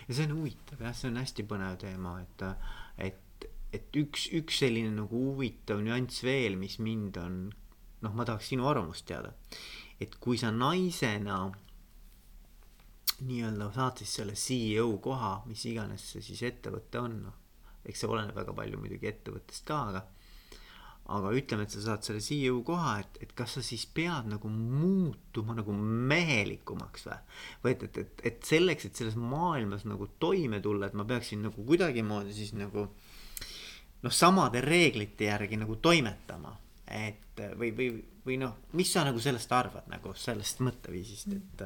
ja 0.08 0.16
see 0.18 0.26
on 0.28 0.40
huvitav 0.40 0.82
jah, 0.86 0.96
see 0.96 1.10
on 1.12 1.20
hästi 1.22 1.46
põnev 1.50 1.78
teema, 1.82 2.16
et, 2.24 2.46
et, 3.08 3.46
et 3.78 4.00
üks, 4.02 4.28
üks 4.36 4.60
selline 4.64 4.92
nagu 4.98 5.22
huvitav 5.30 5.82
nüanss 5.84 6.24
veel, 6.26 6.58
mis 6.60 6.78
mind 6.82 7.20
on, 7.22 7.38
noh, 8.04 8.16
ma 8.16 8.26
tahaks 8.28 8.52
sinu 8.52 8.68
arvamust 8.68 9.06
teada. 9.08 9.32
et 10.00 10.18
kui 10.20 10.36
sa 10.36 10.50
naisena 10.52 11.46
nii-öelda 13.24 13.70
saad 13.72 14.02
siis 14.02 14.12
selle 14.18 14.34
CEO 14.36 14.90
koha, 15.02 15.38
mis 15.48 15.62
iganes 15.70 16.04
see 16.12 16.24
siis 16.24 16.42
ettevõte 16.50 17.00
on, 17.00 17.20
noh, 17.28 17.38
eks 17.86 18.02
see 18.02 18.10
oleneb 18.10 18.36
väga 18.36 18.52
palju 18.56 18.80
muidugi 18.82 19.08
ettevõttest 19.08 19.64
ka, 19.68 19.80
aga 19.92 20.02
aga 21.06 21.30
ütleme, 21.38 21.66
et 21.66 21.74
sa 21.74 21.82
saad 21.84 22.06
selle 22.06 22.20
CEO 22.24 22.60
koha, 22.66 22.96
et, 23.02 23.18
et 23.22 23.32
kas 23.38 23.56
sa 23.58 23.62
siis 23.62 23.84
pead 23.94 24.26
nagu 24.30 24.50
muutuma 24.50 25.54
nagu 25.54 25.74
mehelikumaks 25.76 27.06
või? 27.06 27.18
või 27.62 27.74
et, 27.74 27.84
et, 27.86 27.98
et, 28.02 28.24
et 28.30 28.48
selleks, 28.48 28.88
et 28.88 29.02
selles 29.02 29.18
maailmas 29.20 29.86
nagu 29.86 30.08
toime 30.22 30.58
tulla, 30.64 30.88
et 30.88 30.96
ma 30.98 31.06
peaksin 31.06 31.44
nagu 31.46 31.66
kuidagimoodi 31.68 32.34
siis 32.34 32.54
nagu 32.58 32.88
noh, 32.88 34.14
samade 34.14 34.62
reeglite 34.64 35.30
järgi 35.30 35.60
nagu 35.60 35.78
toimetama. 35.82 36.56
et 36.86 37.42
või, 37.58 37.70
või, 37.76 37.88
või 38.26 38.38
noh, 38.40 38.56
mis 38.78 38.90
sa 38.92 39.04
nagu 39.06 39.22
sellest 39.22 39.52
arvad 39.52 39.86
nagu 39.90 40.14
sellest 40.14 40.62
mõtteviisist, 40.62 41.32
et 41.34 41.62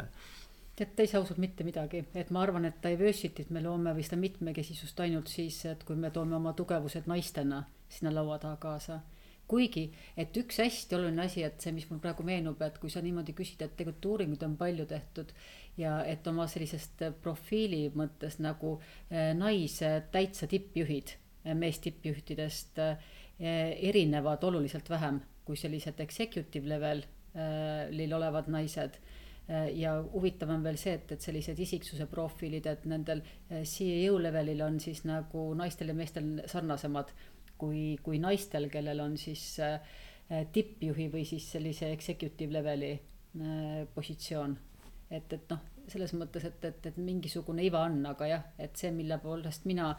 tead, 0.76 0.92
täitsa 0.96 1.20
ausalt 1.20 1.40
mitte 1.40 1.64
midagi, 1.64 2.02
et 2.14 2.30
ma 2.32 2.42
arvan, 2.44 2.64
et 2.68 2.80
diversity't 2.84 3.52
me 3.52 3.62
loome 3.64 3.92
või 3.96 4.04
seda 4.04 4.20
mitmekesisust 4.20 5.00
ainult 5.04 5.32
siis, 5.32 5.62
et 5.68 5.84
kui 5.84 5.96
me 5.96 6.10
toome 6.12 6.36
oma 6.36 6.52
tugevused 6.56 7.08
naistena 7.08 7.62
sinna 7.88 8.12
laua 8.14 8.38
taha 8.38 8.56
kaasa 8.60 9.00
kuigi, 9.50 9.88
et 10.16 10.36
üks 10.38 10.60
hästi 10.62 10.96
oluline 10.98 11.24
asi, 11.26 11.42
et 11.46 11.58
see, 11.62 11.72
mis 11.74 11.88
mul 11.90 11.98
praegu 12.02 12.26
meenub, 12.26 12.60
et 12.62 12.78
kui 12.78 12.92
sa 12.92 13.02
niimoodi 13.02 13.34
küsid, 13.36 13.64
et 13.66 13.74
tegelikult 13.76 14.12
uuringuid 14.12 14.44
on 14.46 14.54
palju 14.60 14.86
tehtud 14.90 15.32
ja 15.80 16.00
et 16.06 16.26
oma 16.30 16.46
sellisest 16.50 17.02
profiili 17.22 17.88
mõttes 17.96 18.38
nagu 18.38 18.76
eh, 19.10 19.32
naise 19.34 19.96
täitsa 20.12 20.46
tippjuhid, 20.50 21.16
eh, 21.44 21.58
meestippjuhtidest 21.58 22.86
erinevad 23.40 24.42
oluliselt 24.44 24.90
vähem 24.92 25.22
kui 25.50 25.58
sellised 25.58 25.98
executive 26.04 26.70
level'il 26.70 28.14
olevad 28.18 28.50
naised. 28.52 29.00
Ja 29.74 29.96
huvitav 30.12 30.52
on 30.54 30.62
veel 30.62 30.76
see, 30.78 30.92
et, 30.94 31.10
et 31.16 31.24
sellised 31.24 31.58
isiksuse 31.58 32.06
profiilid, 32.06 32.68
et 32.70 32.84
nendel 32.86 33.24
CEO 33.66 34.20
levelil 34.22 34.62
on 34.62 34.76
siis 34.78 35.00
nagu 35.08 35.48
naistel 35.58 35.90
ja 35.90 35.96
meestel 35.98 36.28
sarnasemad 36.46 37.10
kui, 37.60 37.84
kui 38.02 38.18
naistel, 38.22 38.68
kellel 38.72 39.04
on 39.04 39.16
siis 39.20 39.44
tippjuhi 40.52 41.08
või 41.12 41.24
siis 41.26 41.46
sellise 41.52 41.90
executive 41.92 42.54
leveli 42.54 42.94
positsioon. 43.94 44.56
et, 45.10 45.32
et 45.32 45.50
noh, 45.50 45.62
selles 45.90 46.12
mõttes, 46.16 46.44
et, 46.46 46.64
et, 46.64 46.86
et 46.90 46.98
mingisugune 47.00 47.62
iva 47.66 47.82
on, 47.88 47.98
aga 48.10 48.28
jah, 48.28 48.44
et 48.62 48.76
see, 48.78 48.90
mille 48.94 49.16
poolest 49.22 49.66
mina 49.68 49.90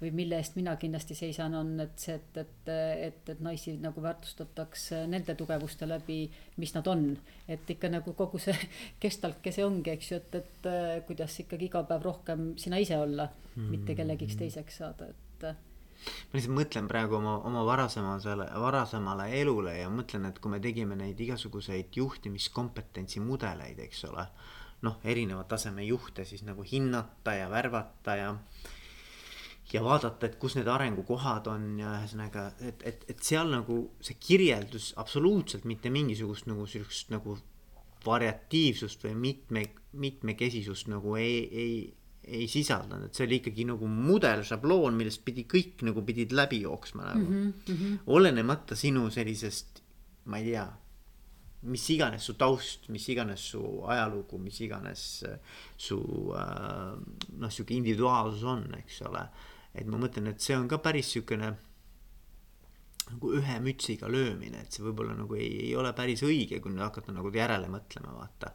või 0.00 0.12
mille 0.14 0.38
eest 0.38 0.56
mina 0.58 0.76
kindlasti 0.80 1.16
seisan, 1.18 1.56
on, 1.58 1.72
et 1.84 2.02
see, 2.02 2.16
et, 2.20 2.40
et, 2.42 2.70
et, 3.08 3.32
et 3.34 3.42
naisi 3.44 3.74
nagu 3.82 4.02
väärtustatakse 4.04 5.04
nende 5.10 5.34
tugevuste 5.38 5.88
läbi, 5.90 6.20
mis 6.62 6.74
nad 6.76 6.90
on. 6.90 7.08
et 7.50 7.74
ikka 7.74 7.90
nagu 7.90 8.14
kogu 8.18 8.38
see 8.42 8.56
kestalke 9.02 9.52
see 9.54 9.66
ongi, 9.66 9.96
eks 9.96 10.12
ju, 10.12 10.20
et, 10.20 10.38
et 10.42 10.70
kuidas 11.08 11.40
ikkagi 11.44 11.70
iga 11.70 11.84
päev 11.88 12.06
rohkem 12.06 12.52
sina 12.60 12.78
ise 12.78 12.98
olla 12.98 13.26
mm, 13.26 13.50
-hmm. 13.56 13.70
mitte 13.74 13.98
kellegiks 13.98 14.38
teiseks 14.38 14.80
saada, 14.82 15.10
et 15.10 15.69
ma 16.00 16.38
lihtsalt 16.38 16.56
mõtlen 16.56 16.88
praegu 16.90 17.18
oma, 17.18 17.36
oma 17.48 17.64
varasemale, 17.68 18.48
varasemale 18.62 19.28
elule 19.40 19.76
ja 19.78 19.90
mõtlen, 19.92 20.26
et 20.30 20.40
kui 20.40 20.52
me 20.52 20.60
tegime 20.60 20.96
neid 20.96 21.20
igasuguseid 21.20 21.96
juhtimiskompetentsi 22.00 23.22
mudeleid, 23.24 23.78
eks 23.86 24.04
ole 24.10 24.26
noh, 24.86 25.00
erineva 25.04 25.44
taseme 25.44 25.84
juhte 25.84 26.24
siis 26.24 26.42
nagu 26.46 26.64
hinnata 26.64 27.34
ja 27.36 27.50
värvata 27.52 28.16
ja 28.16 28.34
ja 29.72 29.84
vaadata, 29.84 30.26
et 30.26 30.34
kus 30.42 30.56
need 30.58 30.66
arengukohad 30.66 31.46
on 31.46 31.66
ja 31.78 31.92
ühesõnaga, 32.00 32.48
et, 32.66 32.82
et, 32.86 33.04
et 33.12 33.20
seal 33.22 33.52
nagu 33.52 33.76
see 34.02 34.16
kirjeldus 34.18 34.90
absoluutselt 34.98 35.66
mitte 35.68 35.92
mingisugust 35.94 36.48
nagu 36.50 36.66
sihukest 36.66 37.12
nagu 37.14 37.36
variatiivsust 38.06 39.04
või 39.06 39.14
mitme, 39.28 39.64
mitmekesisust 39.92 40.90
nagu 40.90 41.14
ei, 41.20 41.36
ei, 41.52 41.74
ei 42.30 42.46
sisaldanud, 42.50 43.08
et 43.08 43.18
see 43.18 43.26
oli 43.26 43.40
ikkagi 43.40 43.66
nagu 43.68 43.88
mudel, 43.90 44.44
šabloon, 44.46 44.94
millest 44.98 45.24
pidi 45.26 45.46
kõik 45.50 45.82
nagu 45.86 46.04
pidid 46.06 46.34
läbi 46.36 46.62
jooksma 46.62 47.08
nagu 47.08 47.26
mm. 47.26 47.50
-hmm. 47.66 47.98
olenemata 48.06 48.78
sinu 48.78 49.08
sellisest, 49.10 49.82
ma 50.30 50.38
ei 50.38 50.52
tea 50.52 50.68
mis 51.62 51.88
iganes 51.92 52.24
su 52.24 52.34
taust, 52.40 52.88
mis 52.88 53.06
iganes 53.12 53.42
su 53.52 53.62
ajalugu, 53.84 54.38
mis 54.40 54.60
iganes 54.64 55.22
äh, 55.28 55.56
su 55.76 55.98
äh, 56.36 56.94
noh, 57.36 57.50
sihuke 57.52 57.74
individuaalsus 57.76 58.44
on, 58.48 58.64
eks 58.78 59.02
ole. 59.08 59.26
et 59.74 59.86
ma 59.86 60.00
mõtlen, 60.00 60.32
et 60.32 60.40
see 60.42 60.56
on 60.56 60.66
ka 60.68 60.80
päris 60.82 61.12
siukene 61.14 61.50
nagu 63.10 63.32
ühe 63.38 63.58
mütsiga 63.62 64.08
löömine, 64.10 64.64
et 64.64 64.72
see 64.74 64.82
võib-olla 64.86 65.14
nagu 65.18 65.36
ei, 65.38 65.50
ei 65.68 65.76
ole 65.78 65.92
päris 65.96 66.24
õige, 66.26 66.58
kui 66.62 66.72
nüüd 66.72 66.82
hakata 66.82 67.14
nagu 67.14 67.30
järele 67.34 67.68
mõtlema, 67.70 68.14
vaata. 68.16 68.54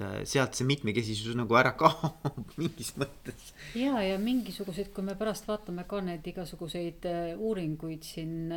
Et 0.00 0.06
äh, 0.08 0.24
sealt 0.28 0.56
see 0.56 0.68
mitmekesisus 0.68 1.36
nagu 1.38 1.56
ära 1.60 1.74
kaob 1.80 2.56
mingis 2.56 2.94
mõttes. 3.00 3.52
ja, 3.78 4.00
ja 4.04 4.18
mingisuguseid, 4.18 4.92
kui 4.96 5.06
me 5.06 5.16
pärast 5.20 5.48
vaatame 5.50 5.86
ka 5.88 6.02
neid 6.04 6.26
igasuguseid 6.26 7.08
uuringuid 7.38 8.06
siin, 8.06 8.52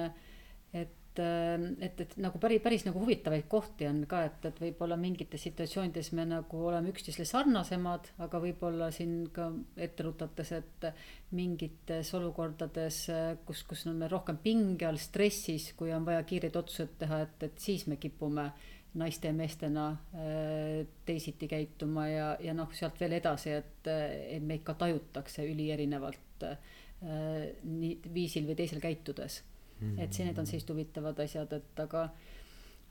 et 0.73 0.99
et, 1.13 1.81
et, 1.81 1.99
et 2.01 2.13
nagu 2.21 2.39
päris, 2.41 2.61
päris 2.63 2.85
nagu 2.87 3.01
huvitavaid 3.01 3.45
kohti 3.49 3.85
on 3.87 4.03
ka, 4.09 4.23
et, 4.27 4.45
et 4.49 4.59
võib-olla 4.63 4.97
mingites 4.97 5.43
situatsioonides 5.45 6.11
me 6.17 6.25
nagu 6.25 6.61
oleme 6.67 6.89
üksteisele 6.93 7.25
sarnasemad, 7.29 8.09
aga 8.25 8.41
võib-olla 8.41 8.89
siin 8.93 9.27
ka 9.33 9.51
ette 9.77 10.05
rutates, 10.05 10.53
et 10.57 10.87
mingites 11.37 12.13
olukordades, 12.17 13.03
kus, 13.45 13.63
kus 13.69 13.85
on 13.89 13.99
meil 14.01 14.11
rohkem 14.13 14.39
pinge 14.43 14.87
all, 14.89 15.01
stressis, 15.01 15.71
kui 15.77 15.93
on 15.93 16.05
vaja 16.07 16.23
kiireid 16.27 16.57
otsuseid 16.57 16.97
teha, 17.03 17.23
et, 17.27 17.49
et 17.49 17.61
siis 17.61 17.85
me 17.91 17.99
kipume 18.01 18.49
naiste 18.99 19.31
ja 19.31 19.33
meestena 19.33 19.87
äh, 19.91 20.83
teisiti 21.05 21.47
käituma 21.47 22.07
ja, 22.07 22.27
ja 22.39 22.53
noh, 22.53 22.69
sealt 22.73 22.99
veel 23.01 23.17
edasi, 23.17 23.55
et, 23.61 23.87
et 23.87 24.43
meid 24.43 24.61
ka 24.63 24.75
tajutakse 24.77 25.45
ülierinevalt 25.49 26.45
äh, 26.49 26.69
nii 27.63 27.97
viisil 28.13 28.45
või 28.47 28.55
teisel 28.59 28.83
käitudes 28.83 29.41
et 29.97 30.13
see, 30.13 30.27
need 30.27 30.39
on 30.39 30.47
sellised 30.47 30.71
huvitavad 30.71 31.19
asjad, 31.23 31.51
et 31.57 31.83
aga 31.83 32.07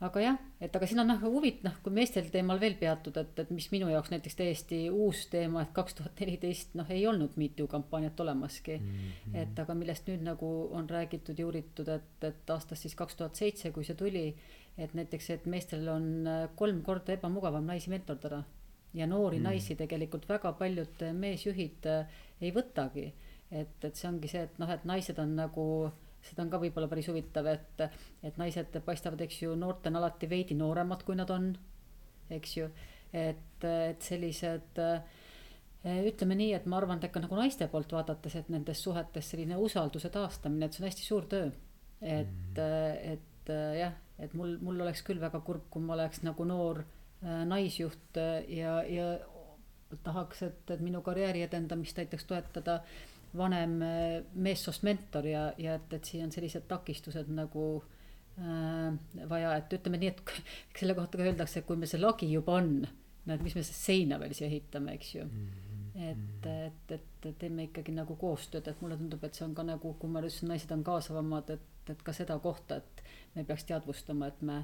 aga 0.03 0.23
jah, 0.25 0.39
et 0.59 0.75
aga 0.75 0.87
siin 0.91 0.99
on 0.99 1.07
noh 1.13 1.21
huvit-, 1.23 1.61
noh, 1.63 1.77
kui 1.85 1.95
meestel 1.95 2.27
teemal 2.33 2.59
veel 2.59 2.75
peatuda, 2.81 3.23
et, 3.23 3.37
et 3.45 3.53
mis 3.55 3.69
minu 3.71 3.87
jaoks 3.93 4.11
näiteks 4.11 4.39
täiesti 4.41 4.81
uus 4.91 5.29
teema, 5.31 5.63
et 5.63 5.71
kaks 5.77 5.95
tuhat 6.01 6.19
neliteist 6.25 6.75
noh, 6.79 6.91
ei 6.91 7.05
olnud 7.07 7.37
MeToo 7.39 7.69
kampaaniat 7.71 8.19
olemaski 8.25 8.81
mm. 8.81 8.89
-hmm. 8.89 9.37
et 9.45 9.63
aga 9.63 9.77
millest 9.79 10.11
nüüd 10.11 10.25
nagu 10.27 10.51
on 10.75 10.91
räägitud 10.91 11.39
ja 11.39 11.47
uuritud, 11.47 11.89
et, 11.89 12.27
et 12.27 12.51
aastast 12.51 12.83
siis 12.83 12.99
kaks 12.99 13.21
tuhat 13.21 13.39
seitse, 13.39 13.71
kui 13.71 13.87
see 13.87 13.95
tuli, 13.95 14.27
et 14.79 14.95
näiteks, 14.97 15.31
et 15.35 15.47
meestel 15.51 15.89
on 15.93 16.27
äh, 16.27 16.45
kolm 16.57 16.81
korda 16.83 17.17
ebamugavam 17.17 17.67
naisi 17.69 17.91
mentordada 17.93 18.43
ja 18.95 19.07
noori 19.09 19.39
mm. 19.39 19.49
naisi 19.49 19.77
tegelikult 19.77 20.29
väga 20.29 20.53
paljud 20.57 21.05
meesjuhid 21.17 21.89
äh, 21.91 22.23
ei 22.41 22.53
võtagi. 22.55 23.11
et, 23.51 23.85
et 23.85 23.97
see 23.97 24.09
ongi 24.09 24.31
see, 24.33 24.47
et 24.49 24.59
noh, 24.63 24.71
et 24.73 24.85
naised 24.89 25.19
on 25.21 25.37
nagu 25.37 25.67
seda 26.23 26.45
on 26.45 26.53
ka 26.53 26.61
võib-olla 26.63 26.89
päris 26.89 27.09
huvitav, 27.11 27.49
et, 27.51 27.83
et 28.23 28.37
naised 28.39 28.79
paistavad, 28.87 29.21
eks 29.25 29.41
ju, 29.43 29.57
noortena 29.59 29.99
alati 29.99 30.29
veidi 30.31 30.55
nooremad, 30.55 31.03
kui 31.03 31.19
nad 31.19 31.31
on, 31.35 31.51
eks 32.31 32.57
ju. 32.57 32.69
et, 33.13 33.65
et 33.67 34.07
sellised 34.07 34.79
ütleme 35.83 36.37
nii, 36.39 36.53
et 36.55 36.69
ma 36.71 36.79
arvan, 36.79 37.01
et 37.01 37.09
ikka 37.09 37.25
nagu 37.25 37.37
naiste 37.37 37.67
poolt 37.69 37.91
vaadates, 37.93 38.37
et 38.39 38.53
nendes 38.55 38.79
suhetes 38.87 39.33
selline 39.35 39.59
usalduse 39.59 40.13
taastamine, 40.15 40.69
et 40.69 40.77
see 40.77 40.85
on 40.85 40.89
hästi 40.89 41.09
suur 41.09 41.27
töö. 41.27 41.51
et 42.01 42.31
mm., 42.55 43.19
et 43.19 43.51
jah, 43.51 43.95
et 44.19 44.35
mul, 44.35 44.59
mul 44.61 44.81
oleks 44.81 45.03
küll 45.07 45.21
väga 45.21 45.41
kurb, 45.41 45.69
kui 45.71 45.83
ma 45.83 45.95
oleks 45.95 46.23
nagu 46.23 46.45
noor 46.45 46.83
äh, 46.83 47.45
naisjuht 47.49 48.21
ja, 48.49 48.83
ja 48.83 49.19
tahaks, 50.05 50.43
et, 50.43 50.71
et 50.71 50.81
minu 50.81 51.03
karjääri 51.05 51.43
edendamist 51.45 51.99
aitaks 51.99 52.25
toetada 52.25 52.81
äh, 52.81 53.01
vanem 53.37 53.81
äh, 53.83 54.23
meessoost 54.35 54.85
mentor 54.87 55.27
ja, 55.27 55.47
ja 55.59 55.77
et, 55.79 55.93
et 55.97 56.09
siin 56.09 56.27
on 56.27 56.33
sellised 56.35 56.67
takistused 56.69 57.31
nagu 57.33 57.67
äh, 58.39 58.93
vaja, 59.29 59.57
et 59.57 59.77
ütleme 59.79 60.01
nii, 60.03 60.13
et 60.13 60.35
selle 60.81 60.97
kohta 60.99 61.21
ka 61.21 61.27
öeldakse, 61.27 61.63
et 61.63 61.69
kui 61.69 61.81
meil 61.81 61.91
see 61.91 62.03
lagi 62.03 62.29
juba 62.33 62.59
on, 62.61 62.75
no 62.83 63.37
et 63.37 63.45
mis 63.45 63.57
me 63.57 63.65
siis 63.65 63.85
seina 63.89 64.21
veel 64.21 64.37
siia 64.37 64.51
ehitame, 64.51 64.97
eks 64.99 65.15
ju 65.15 65.25
mm. 65.25 65.49
-hmm. 65.49 66.09
et, 66.11 66.51
et, 66.69 66.97
et 66.99 67.39
teeme 67.39 67.69
ikkagi 67.71 67.95
nagu 67.97 68.17
koostööd, 68.21 68.69
et 68.69 68.81
mulle 68.85 69.01
tundub, 69.01 69.25
et 69.25 69.35
see 69.35 69.47
on 69.47 69.55
ka 69.55 69.65
nagu, 69.67 69.95
kui 69.99 70.11
ma 70.11 70.21
ütlesin, 70.21 70.53
naised 70.53 70.73
on 70.77 70.85
kaasavamad, 70.85 71.57
et, 71.57 71.69
et 71.91 72.03
ka 72.03 72.13
seda 72.13 72.39
kohta, 72.39 72.77
et 72.77 73.03
me 73.35 73.45
peaks 73.45 73.65
teadvustama, 73.65 74.29
et 74.29 74.43
me 74.43 74.59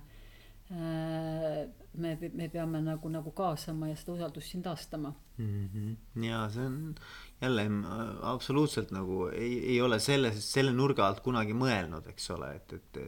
äh, 0.70 1.64
me, 1.98 2.14
me 2.34 2.48
peame 2.52 2.82
nagu, 2.84 3.10
nagu 3.10 3.32
kaasama 3.36 3.88
ja 3.90 3.96
seda 3.98 4.14
usaldust 4.18 4.52
siin 4.52 4.62
taastama 4.62 5.12
mm. 5.38 5.68
-hmm. 5.74 6.24
ja 6.24 6.48
see 6.52 6.66
on 6.66 6.94
jälle 7.40 7.62
äh, 7.62 8.16
absoluutselt 8.22 8.90
nagu 8.90 9.26
ei, 9.26 9.58
ei 9.72 9.80
ole 9.80 9.98
selle, 9.98 10.32
selle 10.32 10.72
nurga 10.72 11.06
alt 11.06 11.20
kunagi 11.20 11.54
mõelnud, 11.54 12.06
eks 12.08 12.30
ole, 12.30 12.54
et, 12.56 12.72
et 12.72 13.00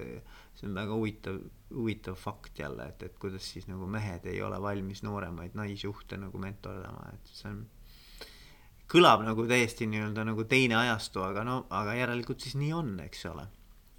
see 0.54 0.68
on 0.68 0.74
väga 0.74 0.94
huvitav, 0.94 1.40
huvitav 1.74 2.14
fakt 2.14 2.58
jälle, 2.58 2.88
et, 2.88 3.02
et 3.02 3.18
kuidas 3.18 3.52
siis 3.52 3.68
nagu 3.68 3.86
mehed 3.86 4.26
ei 4.26 4.42
ole 4.42 4.62
valmis 4.62 5.02
nooremaid 5.02 5.54
naisjuhte 5.54 6.16
nagu 6.16 6.38
mentordama, 6.38 7.12
et 7.14 7.36
see 7.40 7.52
on 7.52 7.62
kõlab 8.90 9.22
nagu 9.24 9.46
täiesti 9.46 9.86
nii-öelda 9.86 10.24
nagu 10.26 10.44
teine 10.50 10.76
ajastu, 10.80 11.22
aga 11.22 11.44
no, 11.46 11.62
aga 11.70 11.94
järelikult 11.94 12.42
siis 12.42 12.56
nii 12.58 12.72
on, 12.74 12.96
eks 13.04 13.26
ole. 13.30 13.46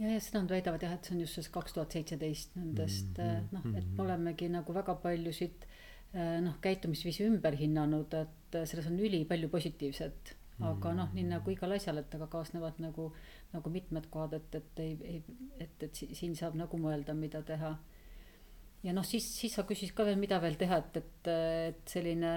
Ja, 0.01 0.09
ja 0.09 0.19
seda 0.19 0.41
nad 0.41 0.51
väidavad 0.57 0.83
jah, 0.83 0.97
et 0.97 1.07
see 1.07 1.15
on 1.15 1.23
just 1.23 1.39
see 1.39 1.53
kaks 1.53 1.77
tuhat 1.77 1.95
seitseteist 1.97 2.57
nendest 2.57 3.17
mm 3.17 3.31
-hmm. 3.31 3.55
noh, 3.55 3.77
et 3.77 3.95
me 3.95 4.03
olemegi 4.03 4.49
nagu 4.49 4.73
väga 4.73 4.97
paljusid 5.05 5.65
äh, 6.15 6.37
noh, 6.41 6.59
käitumisviisi 6.61 7.29
ümber 7.29 7.55
hinnanud, 7.55 8.13
et 8.13 8.61
selles 8.65 8.87
on 8.87 8.99
ülipalju 8.99 9.49
positiivset 9.49 10.35
aga 10.67 10.93
noh, 10.95 11.13
nii 11.15 11.27
nagu 11.29 11.53
igal 11.53 11.73
asjal, 11.75 11.99
et 12.01 12.15
aga 12.15 12.27
kaasnevad 12.31 12.79
nagu, 12.83 13.09
nagu 13.53 13.73
mitmed 13.73 14.07
kohad, 14.13 14.35
et, 14.37 14.57
et 14.59 14.81
ei, 14.83 14.95
ei, 15.13 15.37
et, 15.63 15.85
et 15.87 16.01
siin 16.17 16.35
saab 16.37 16.57
nagu 16.59 16.79
mõelda, 16.81 17.15
mida 17.17 17.41
teha. 17.45 17.75
ja 18.85 18.95
noh, 18.97 19.05
siis, 19.07 19.27
siis 19.39 19.55
sa 19.57 19.65
küsisid 19.67 19.95
ka 19.97 20.05
veel, 20.07 20.19
mida 20.21 20.41
veel 20.43 20.57
teha, 20.59 20.81
et, 20.83 21.01
et, 21.01 21.31
et 21.71 21.95
selline, 21.95 22.35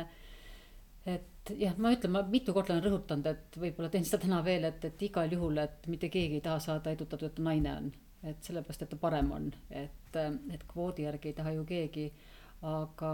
et 1.06 1.52
jah, 1.60 1.76
ma 1.78 1.92
ütlen, 1.92 2.14
ma 2.14 2.22
mitu 2.28 2.54
korda 2.56 2.74
olen 2.74 2.86
rõhutanud, 2.86 3.26
et 3.28 3.58
võib-olla 3.60 3.90
teen 3.92 4.06
seda 4.08 4.22
täna 4.24 4.40
veel, 4.44 4.64
et, 4.70 4.84
et 4.88 5.02
igal 5.08 5.32
juhul, 5.32 5.60
et 5.60 5.88
mitte 5.92 6.08
keegi 6.12 6.40
ei 6.40 6.44
taha 6.44 6.62
saada 6.64 6.94
edutatud, 6.94 7.28
et 7.30 7.42
naine 7.44 7.76
on. 7.76 7.92
et 8.24 8.40
sellepärast, 8.40 8.82
et 8.82 8.88
ta 8.88 8.96
parem 8.96 9.32
on, 9.36 9.50
et, 9.68 10.16
et 10.16 10.62
kvoodi 10.68 11.04
järgi 11.04 11.28
ei 11.28 11.34
taha 11.36 11.50
ju 11.52 11.64
keegi, 11.68 12.06
aga 12.64 13.10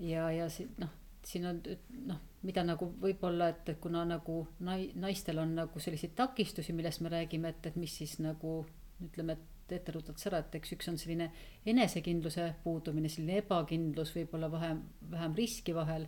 ja, 0.00 0.30
ja 0.32 0.46
si-, 0.48 0.70
noh 0.80 0.94
siin 1.26 1.46
on 1.48 1.58
noh, 2.06 2.22
mida 2.46 2.62
nagu 2.66 2.88
võib-olla, 3.02 3.50
et, 3.52 3.72
et 3.72 3.80
kuna 3.82 4.04
nagu 4.06 4.44
nai-, 4.66 4.92
naistel 4.98 5.40
on 5.42 5.56
nagu 5.58 5.82
selliseid 5.82 6.14
takistusi, 6.18 6.74
millest 6.76 7.02
me 7.02 7.12
räägime, 7.12 7.52
et, 7.54 7.70
et 7.70 7.78
mis 7.80 7.92
siis 8.00 8.16
nagu 8.22 8.60
ütleme, 9.02 9.36
et 9.36 9.74
ette 9.76 9.94
rutatakse 9.96 10.30
ära, 10.30 10.44
et 10.44 10.54
eks 10.60 10.76
üks 10.76 10.90
on 10.92 10.98
selline 11.00 11.26
enesekindluse 11.66 12.46
puudumine, 12.62 13.10
selline 13.10 13.40
ebakindlus, 13.42 14.14
võib-olla 14.14 14.50
vähem, 14.52 14.84
vähem 15.10 15.34
riski 15.38 15.74
vahel. 15.74 16.06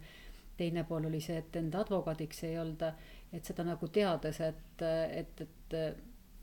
Teine 0.59 0.85
pool 0.85 1.09
oli 1.09 1.21
see, 1.25 1.39
et 1.41 1.57
enda 1.61 1.83
advokaadiks 1.85 2.45
ei 2.49 2.59
olda, 2.61 2.93
et 3.33 3.47
seda 3.47 3.65
nagu 3.67 3.89
teades, 3.95 4.41
et, 4.45 4.85
et, 4.85 5.43
et, 5.45 5.77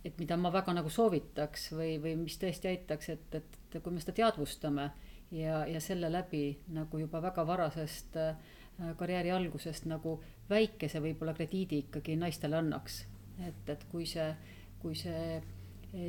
et 0.05 0.19
mida 0.21 0.37
ma 0.39 0.51
väga 0.53 0.75
nagu 0.77 0.91
soovitaks 0.91 1.71
või, 1.75 1.95
või 2.01 2.15
mis 2.23 2.37
tõesti 2.41 2.71
aitaks, 2.71 3.09
et, 3.13 3.39
et 3.41 3.79
kui 3.81 3.93
me 3.93 4.03
seda 4.03 4.15
teadvustame 4.21 4.89
ja, 5.35 5.65
ja 5.67 5.81
selle 5.83 6.11
läbi 6.11 6.47
nagu 6.75 7.01
juba 7.01 7.21
väga 7.23 7.45
varasest 7.47 8.17
äh, 8.21 8.37
karjääri 8.97 9.31
algusest 9.31 9.87
nagu 9.89 10.19
väikese 10.49 11.01
võib-olla 11.03 11.33
krediidi 11.35 11.85
ikkagi 11.85 12.17
naistele 12.19 12.59
annaks. 12.59 13.05
et, 13.43 13.69
et 13.69 13.83
kui 13.91 14.05
see, 14.07 14.29
kui 14.79 14.95
see 14.95 15.41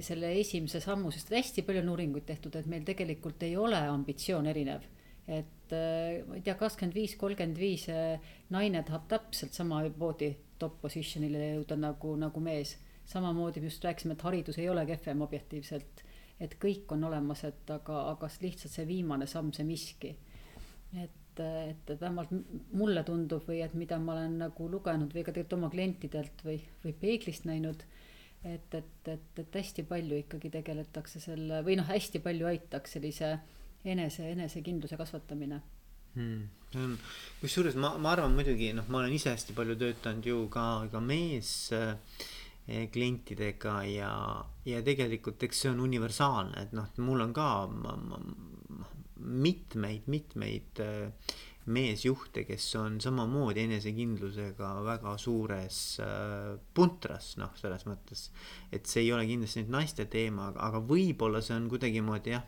selle 0.03 0.33
esimese 0.40 0.81
sammu, 0.83 1.12
sest 1.14 1.31
hästi 1.35 1.62
palju 1.66 1.83
on 1.85 1.92
uuringuid 1.95 2.27
tehtud, 2.27 2.55
et 2.59 2.66
meil 2.71 2.85
tegelikult 2.87 3.42
ei 3.47 3.57
ole 3.57 3.79
ambitsioon 3.79 4.47
erinev. 4.51 4.87
Et 5.27 5.75
äh, 5.75 6.23
ma 6.27 6.39
ei 6.39 6.43
tea, 6.47 6.55
kakskümmend 6.59 6.95
viis, 6.95 7.17
kolmkümmend 7.19 7.59
viis 7.59 7.89
äh, 7.91 8.23
naine 8.55 8.83
tahab 8.87 9.09
täpselt 9.11 9.57
samamoodi 9.57 10.31
top 10.61 10.79
position'ile 10.85 11.53
jõuda 11.57 11.79
nagu, 11.81 12.15
nagu 12.21 12.41
mees. 12.41 12.77
samamoodi 13.07 13.61
me 13.61 13.71
just 13.71 13.85
rääkisime, 13.85 14.15
et 14.15 14.23
haridus 14.23 14.59
ei 14.59 14.69
ole 14.69 14.87
kehvem 14.87 15.23
objektiivselt. 15.27 16.03
et 16.41 16.55
kõik 16.61 16.93
on 16.93 17.05
olemas, 17.05 17.45
et 17.45 17.71
aga, 17.71 18.11
aga 18.12 18.29
lihtsalt 18.41 18.73
see 18.73 18.87
viimane 18.87 19.27
samm, 19.27 19.53
see 19.53 19.65
miski. 19.65 20.17
et, 20.95 21.41
et, 21.41 21.91
et 21.91 22.01
vähemalt 22.01 22.31
mulle 22.73 23.03
tundub 23.05 23.49
või 23.49 23.62
et 23.65 23.75
mida 23.75 23.99
ma 23.99 24.12
olen 24.12 24.39
nagu 24.39 24.69
lugenud 24.71 25.12
või 25.12 25.25
ka 25.25 25.33
tegelikult 25.33 25.59
oma 25.59 25.71
klientidelt 25.71 26.45
või, 26.45 26.61
või 26.85 26.93
peeglist 26.93 27.45
näinud 27.45 27.83
et, 28.45 28.75
et, 28.75 29.09
et, 29.09 29.39
et 29.39 29.59
hästi 29.59 29.83
palju 29.89 30.23
ikkagi 30.23 30.51
tegeletakse 30.55 31.21
selle 31.21 31.62
või 31.67 31.77
noh, 31.81 31.89
hästi 31.89 32.21
palju 32.25 32.47
aitaks 32.47 32.97
sellise 32.97 33.33
enese, 33.92 34.31
enesekindluse 34.33 34.99
kasvatamine 35.01 35.61
hmm.. 36.16 36.96
kusjuures 37.42 37.77
ma, 37.81 37.94
ma 37.99 38.14
arvan 38.16 38.35
muidugi 38.37 38.72
noh, 38.77 38.88
ma 38.88 39.03
olen 39.03 39.14
ise 39.16 39.35
hästi 39.35 39.57
palju 39.57 39.79
töötanud 39.81 40.27
ju 40.27 40.42
ka, 40.53 40.66
ka 40.92 41.03
mees 41.05 41.53
äh, 41.77 41.96
klientidega 42.66 43.79
ja, 43.87 44.12
ja 44.66 44.83
tegelikult 44.87 45.42
eks 45.46 45.64
see 45.64 45.72
on 45.75 45.85
universaalne, 45.85 46.66
et 46.66 46.72
noh, 46.77 46.88
mul 47.07 47.22
on 47.29 47.35
ka 47.37 47.51
ma, 47.70 47.94
ma, 47.96 48.22
mitmeid, 49.16 50.09
mitmeid 50.11 50.83
äh, 50.83 51.37
meesjuhte, 51.66 52.44
kes 52.46 52.66
on 52.79 52.99
samamoodi 53.03 53.64
enesekindlusega 53.66 54.68
väga 54.87 55.16
suures 55.18 55.79
äh, 56.03 56.53
puntras, 56.75 57.33
noh, 57.40 57.55
selles 57.59 57.87
mõttes. 57.90 58.29
et 58.72 58.87
see 58.87 59.03
ei 59.07 59.12
ole 59.14 59.27
kindlasti 59.27 59.64
nüüd 59.64 59.72
naiste 59.75 60.07
teema, 60.11 60.53
aga 60.55 60.83
võib-olla 60.83 61.42
see 61.42 61.57
on 61.59 61.70
kuidagimoodi 61.72 62.37
jah. 62.37 62.46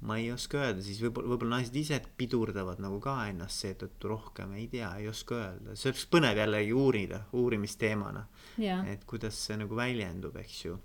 Ma 0.00 0.16
ei 0.18 0.30
oska 0.32 0.58
öelda, 0.60 0.82
siis 0.84 1.00
võib-olla, 1.02 1.34
võib-olla 1.34 1.58
naised 1.58 1.76
ise 1.76 1.98
pidurdavad 2.16 2.80
nagu 2.80 3.00
ka 3.04 3.16
ennast 3.28 3.64
seetõttu 3.64 4.12
rohkem, 4.12 4.54
ei 4.56 4.68
tea, 4.72 4.92
ei 5.00 5.08
oska 5.10 5.36
öelda, 5.36 5.74
see 5.76 5.90
oleks 5.90 6.06
põnev 6.12 6.40
jällegi 6.40 6.72
uurida, 6.72 7.24
uurimisteemana. 7.36 8.26
et 8.88 9.04
kuidas 9.04 9.36
see 9.46 9.58
nagu 9.60 9.76
väljendub, 9.76 10.36
eks 10.40 10.64
ju. 10.64 10.78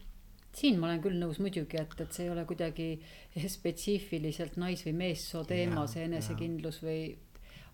Siin 0.55 0.79
ma 0.79 0.87
olen 0.87 1.01
küll 1.03 1.17
nõus 1.19 1.39
muidugi, 1.43 1.77
et, 1.79 1.95
et 1.99 2.15
see 2.15 2.27
ei 2.27 2.31
ole 2.31 2.45
kuidagi 2.47 2.89
spetsiifiliselt 3.57 4.55
nais- 4.55 4.85
või 4.87 4.93
meessoo 5.01 5.43
teema, 5.47 5.83
see 5.91 6.05
enesekindlus 6.07 6.79
või 6.83 6.99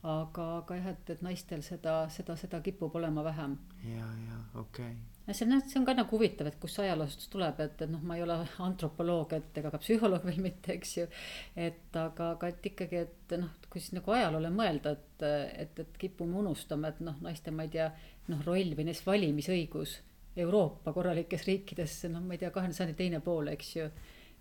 aga, 0.03 0.47
aga 0.57 0.75
jah, 0.79 0.91
et, 0.95 1.09
et 1.13 1.23
naistel 1.25 1.61
seda, 1.65 2.01
seda, 2.09 2.35
seda 2.39 2.61
kipub 2.65 2.95
olema 2.97 3.23
vähem. 3.23 3.57
ja, 3.85 4.09
ja 4.25 4.37
okei 4.59 4.85
okay. 4.85 4.95
ja 5.27 5.35
see 5.37 5.45
on, 5.45 5.61
see 5.69 5.79
on 5.79 5.85
ka 5.85 5.93
nagu 5.97 6.17
huvitav, 6.17 6.49
et 6.49 6.59
kust 6.61 6.79
see 6.79 6.87
ajaloost 6.87 7.27
tuleb, 7.33 7.59
et, 7.61 7.81
et 7.85 7.91
noh, 7.91 8.01
ma 8.01 8.17
ei 8.17 8.25
ole 8.25 8.39
antropoloog, 8.65 9.35
et 9.37 9.61
ega 9.61 9.73
ka 9.73 9.81
psühholoog 9.81 10.25
veel 10.25 10.41
mitte, 10.41 10.73
eks 10.77 10.95
ju. 10.97 11.07
et 11.55 12.01
aga, 12.01 12.31
aga 12.35 12.49
et 12.49 12.71
ikkagi, 12.71 13.03
et 13.05 13.35
noh, 13.41 13.51
kui 13.69 13.83
siis 13.83 13.93
nagu 13.99 14.17
ajaloole 14.17 14.53
mõelda, 14.53 14.95
et, 14.97 15.27
et, 15.65 15.83
et 15.85 15.99
kipume 16.01 16.39
unustama, 16.41 16.89
et 16.89 17.03
noh, 17.05 17.21
naiste, 17.21 17.53
ma 17.53 17.69
ei 17.69 17.75
tea, 17.77 17.91
noh, 18.33 18.41
roll 18.47 18.73
või 18.73 18.89
näiteks 18.89 19.05
valimisõigus 19.05 19.99
Euroopa 20.41 20.93
korralikes 20.95 21.43
riikides, 21.45 21.97
noh, 22.11 22.23
ma 22.23 22.35
ei 22.35 22.41
tea, 22.41 22.49
kahekümnenda 22.49 22.77
sajandi 22.77 22.97
teine 22.97 23.19
pool, 23.23 23.51
eks 23.51 23.75
ju. 23.75 23.89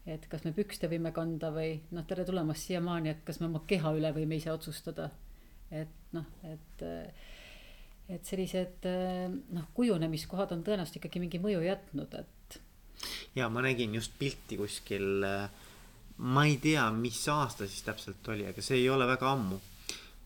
et 0.08 0.22
kas 0.32 0.44
me 0.46 0.52
pükste 0.56 0.88
võime 0.88 1.10
kanda 1.12 1.50
või 1.52 1.74
noh, 1.92 2.06
tere 2.08 2.24
tulemast 2.24 2.68
siiamaani, 2.68 3.10
et 3.10 3.26
kas 3.26 3.40
me 3.40 3.50
oma 3.50 3.60
keha 3.68 3.92
üle 3.98 4.12
võime 4.16 4.38
ise 4.40 4.52
otsustada. 4.52 5.10
Et 5.70 6.12
noh, 6.16 6.26
et, 6.50 6.84
et 8.10 8.26
sellised 8.26 8.88
noh, 9.54 9.68
kujunemiskohad 9.74 10.52
on 10.56 10.64
tõenäoliselt 10.66 11.00
ikkagi 11.00 11.22
mingi 11.22 11.40
mõju 11.42 11.62
jätnud, 11.64 12.16
et. 12.18 12.60
ja 13.38 13.48
ma 13.52 13.62
nägin 13.64 13.94
just 13.94 14.16
pilti 14.18 14.58
kuskil, 14.60 15.24
ma 16.20 16.46
ei 16.48 16.58
tea, 16.62 16.88
mis 16.94 17.22
aasta 17.30 17.68
siis 17.68 17.86
täpselt 17.86 18.32
oli, 18.34 18.48
aga 18.50 18.64
see 18.64 18.82
ei 18.82 18.90
ole 18.90 19.06
väga 19.08 19.30
ammu, 19.30 19.60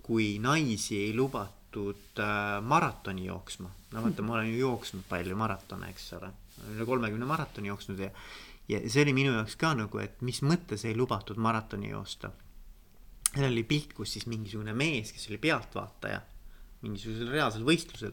kui 0.04 0.35
naisi 0.40 1.02
ei 1.04 1.12
lubatud 1.16 2.20
äh, 2.20 2.61
maratoni 2.64 3.28
jooksma 3.28 3.70
no 3.94 4.02
vaata, 4.02 4.22
ma 4.22 4.35
olen 4.35 4.50
ju 4.50 4.59
jooksnud 4.59 5.07
palju 5.09 5.37
maratone, 5.38 5.90
eks 5.94 6.09
ole, 6.18 6.30
üle 6.74 6.87
kolmekümne 6.88 7.28
maratoni 7.28 7.70
jooksnud 7.70 8.00
ja, 8.02 8.11
ja 8.68 8.80
see 8.88 9.04
oli 9.04 9.14
minu 9.16 9.35
jaoks 9.37 9.57
ka 9.61 9.74
nagu, 9.78 10.00
et 10.02 10.22
mis 10.26 10.42
mõttes 10.46 10.87
ei 10.88 10.96
lubatud 10.98 11.38
maratoni 11.40 11.92
joosta. 11.92 12.33
Seal 13.35 13.51
oli 13.51 13.64
pilt, 13.68 13.92
kus 13.97 14.16
siis 14.16 14.29
mingisugune 14.31 14.75
mees, 14.77 15.12
kes 15.14 15.29
oli 15.31 15.40
pealtvaataja 15.42 16.23
mingisugusel 16.85 17.31
reaalsel 17.33 17.64
võistlusel, 17.66 18.12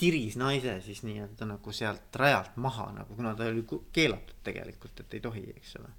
tiris 0.00 0.36
naise 0.40 0.78
siis 0.84 1.02
nii-öelda 1.06 1.48
nagu 1.48 1.72
sealt 1.72 2.16
rajalt 2.20 2.58
maha 2.60 2.90
nagu, 2.98 3.16
kuna 3.16 3.34
ta 3.36 3.48
oli 3.48 3.64
keelatud 3.94 4.42
tegelikult, 4.44 5.04
et 5.04 5.16
ei 5.16 5.22
tohi, 5.24 5.44
eks 5.56 5.76
ole. 5.80 5.92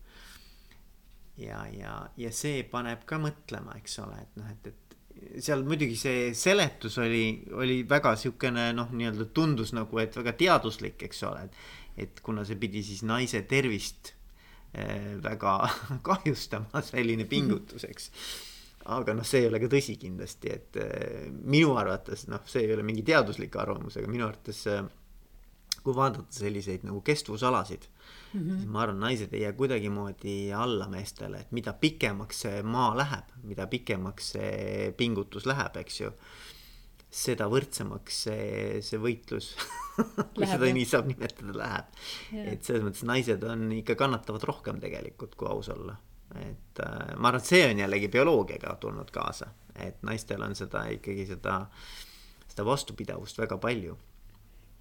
ja, 1.42 1.64
ja, 1.74 1.96
ja 2.18 2.34
see 2.34 2.64
paneb 2.70 3.06
ka 3.10 3.20
mõtlema, 3.22 3.78
eks 3.82 3.98
ole, 4.06 4.20
et 4.22 4.38
noh, 4.38 4.52
et, 4.54 4.70
et 4.74 5.42
seal 5.42 5.64
muidugi 5.66 5.98
see 5.98 6.30
seletus 6.38 7.00
oli, 7.02 7.24
oli 7.58 7.82
väga 7.90 8.14
siukene 8.20 8.70
noh, 8.78 8.94
nii-öelda 8.94 9.30
tundus 9.34 9.74
nagu, 9.74 10.02
et 10.02 10.16
väga 10.18 10.36
teaduslik, 10.38 11.02
eks 11.10 11.24
ole, 11.30 11.48
et. 11.48 11.60
et 11.98 12.20
kuna 12.22 12.44
see 12.46 12.60
pidi 12.62 12.84
siis 12.86 13.02
naise 13.02 13.42
tervist 13.50 14.14
väga 15.24 15.54
kahjustama, 16.10 16.82
selline 16.86 17.26
pingutus, 17.26 17.86
eks. 17.88 18.12
aga 18.94 19.16
noh, 19.18 19.26
see 19.28 19.42
ei 19.44 19.50
ole 19.50 19.60
ka 19.64 19.70
tõsi 19.72 19.98
kindlasti, 20.00 20.54
et 20.54 20.78
äh, 20.84 21.28
minu 21.32 21.76
arvates 21.80 22.28
noh, 22.32 22.44
see 22.46 22.68
ei 22.68 22.74
ole 22.76 22.86
mingi 22.88 23.04
teaduslik 23.08 23.56
arvamus, 23.60 23.98
aga 23.98 24.12
minu 24.12 24.28
arvates 24.28 24.64
äh, 24.72 24.84
kui 25.88 25.96
vaadata 25.96 26.36
selliseid 26.36 26.84
nagu 26.84 27.02
kestvusalasid 27.02 27.88
mm, 27.88 28.40
-hmm. 28.40 28.58
siis 28.58 28.66
ma 28.72 28.82
arvan, 28.82 29.00
naised 29.00 29.34
ei 29.34 29.42
jää 29.42 29.54
kuidagimoodi 29.54 30.54
alla 30.54 30.88
meestele, 30.88 31.40
et 31.40 31.52
mida 31.52 31.74
pikemaks 31.74 32.42
see 32.42 32.64
maa 32.64 32.98
läheb, 32.98 33.32
mida 33.44 33.68
pikemaks 33.68 34.32
see 34.36 34.94
pingutus 34.98 35.46
läheb, 35.46 35.76
eks 35.84 36.02
ju. 36.02 36.12
Seda 37.14 37.48
võrdsemaks 37.52 38.24
see, 38.28 38.82
see 38.84 39.00
võitlus 39.02 39.54
kui 40.36 40.48
seda 40.48 40.70
nii 40.74 40.88
saab 40.88 41.08
nimetada, 41.10 41.54
läheb. 41.58 42.02
et 42.44 42.68
selles 42.68 42.84
mõttes 42.86 43.06
naised 43.08 43.46
on 43.48 43.70
ikka 43.80 43.96
kannatavad 44.00 44.44
rohkem 44.48 44.82
tegelikult, 44.84 45.38
kui 45.40 45.50
aus 45.50 45.72
olla. 45.74 45.96
et 46.36 46.84
äh, 46.84 47.16
ma 47.16 47.32
arvan, 47.32 47.42
et 47.42 47.50
see 47.50 47.64
on 47.70 47.82
jällegi 47.84 48.12
bioloogiaga 48.14 48.76
tulnud 48.82 49.12
kaasa, 49.14 49.50
et 49.76 50.04
naistel 50.06 50.44
on 50.44 50.56
seda 50.58 50.84
ikkagi 50.94 51.26
seda, 51.32 51.62
seda 52.48 52.68
vastupidavust 52.68 53.40
väga 53.40 53.58
palju 53.62 53.98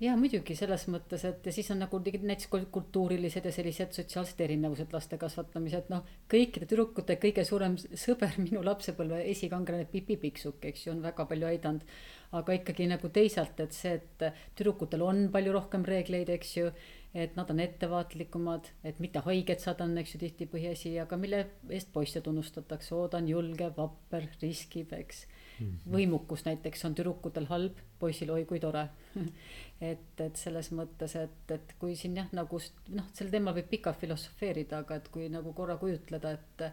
ja 0.00 0.16
muidugi 0.18 0.56
selles 0.56 0.84
mõttes, 0.92 1.24
et 1.28 1.46
ja 1.46 1.52
siis 1.54 1.70
on 1.72 1.80
nagu 1.80 2.00
näiteks 2.00 2.50
kultuurilised 2.72 3.46
ja 3.48 3.52
sellised 3.54 3.94
sotsiaalsed 3.96 4.42
erinevused 4.44 4.92
laste 4.92 5.18
kasvatamised, 5.20 5.88
noh. 5.92 6.04
kõikide 6.32 6.68
tüdrukute 6.68 7.16
kõige 7.22 7.44
suurem 7.48 7.78
sõber 7.78 8.36
minu 8.44 8.64
lapsepõlve 8.66 9.22
esikangelane 9.32 9.88
Pipi 9.90 10.18
Pikksuk, 10.20 10.60
eks 10.68 10.86
ju, 10.86 10.92
on 10.96 11.02
väga 11.04 11.26
palju 11.28 11.48
aidanud. 11.52 11.96
aga 12.36 12.52
ikkagi 12.52 12.88
nagu 12.90 13.08
teisalt, 13.08 13.60
et 13.62 13.72
see, 13.72 13.94
et 13.96 14.24
tüdrukutel 14.58 15.02
on 15.06 15.28
palju 15.32 15.52
rohkem 15.54 15.84
reegleid, 15.86 16.28
eks 16.28 16.56
ju. 16.56 16.70
et 17.14 17.36
nad 17.36 17.50
on 17.50 17.60
ettevaatlikumad, 17.60 18.68
et 18.84 18.98
mitte 19.00 19.22
haiget 19.24 19.60
saada 19.60 19.84
on, 19.84 19.96
eks 19.98 20.14
ju, 20.14 20.20
tihti 20.20 20.46
põhiasi, 20.52 20.98
aga 21.00 21.16
mille 21.16 21.46
eest 21.70 21.88
poisse 21.92 22.20
tunnustatakse, 22.20 22.94
oo 22.94 23.08
ta 23.08 23.22
on 23.22 23.28
julge, 23.28 23.70
vapper, 23.76 24.28
riskib, 24.42 24.92
eks. 24.92 25.26
-hmm. 25.56 25.92
võimukus 25.92 26.44
näiteks 26.44 26.84
on 26.84 26.94
tüdrukutel 26.94 27.48
halb, 27.50 27.78
poisil 28.00 28.30
oi 28.34 28.44
kui 28.48 28.60
tore 28.62 28.86
et, 29.90 30.20
et 30.20 30.40
selles 30.40 30.70
mõttes, 30.76 31.16
et, 31.20 31.52
et 31.52 31.76
kui 31.80 31.96
siin 31.98 32.16
jah, 32.16 32.30
nagu 32.36 32.60
noh, 32.96 33.10
sel 33.16 33.30
teemal 33.32 33.56
võib 33.56 33.68
pikalt 33.72 34.00
filosofeerida, 34.00 34.84
aga 34.84 35.00
et 35.00 35.10
kui 35.12 35.28
nagu 35.32 35.52
korra 35.56 35.76
kujutleda, 35.80 36.32
et, 36.36 36.66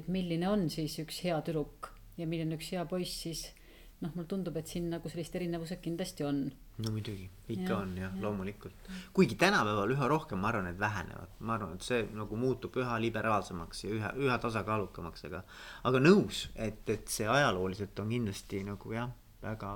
et 0.00 0.08
milline 0.12 0.48
on 0.48 0.66
siis 0.72 0.98
üks 1.02 1.22
hea 1.26 1.38
tüdruk 1.46 1.92
ja 2.16 2.28
milline 2.28 2.56
üks 2.56 2.72
hea 2.72 2.84
poiss, 2.88 3.22
siis 3.26 3.46
noh, 4.02 4.12
mulle 4.12 4.28
tundub, 4.28 4.56
et 4.60 4.68
siin 4.68 4.88
nagu 4.92 5.08
sellised 5.08 5.36
erinevused 5.38 5.80
kindlasti 5.84 6.24
on. 6.26 6.40
no 6.84 6.92
muidugi, 6.92 7.28
ikka 7.48 7.70
ja, 7.70 7.78
on 7.78 7.94
jah 7.96 8.10
ja., 8.10 8.22
loomulikult. 8.24 8.90
kuigi 9.16 9.38
tänapäeval 9.40 9.92
üha 9.94 10.08
rohkem, 10.12 10.40
ma 10.40 10.50
arvan, 10.52 10.68
et 10.72 10.80
vähenevad, 10.80 11.32
ma 11.40 11.56
arvan, 11.56 11.76
et 11.76 11.86
see 11.86 12.02
nagu 12.16 12.40
muutub 12.40 12.76
üha 12.80 12.98
liberaalsemaks 13.04 13.84
ja 13.86 13.94
üha, 13.96 14.12
üha 14.26 14.36
tasakaalukamaks, 14.42 15.24
aga. 15.30 15.42
aga 15.88 16.02
nõus, 16.02 16.46
et, 16.54 16.84
et 16.92 17.08
see 17.12 17.28
ajalooliselt 17.28 18.04
on 18.04 18.12
kindlasti 18.12 18.62
nagu 18.68 18.96
jah, 18.96 19.12
väga, 19.44 19.72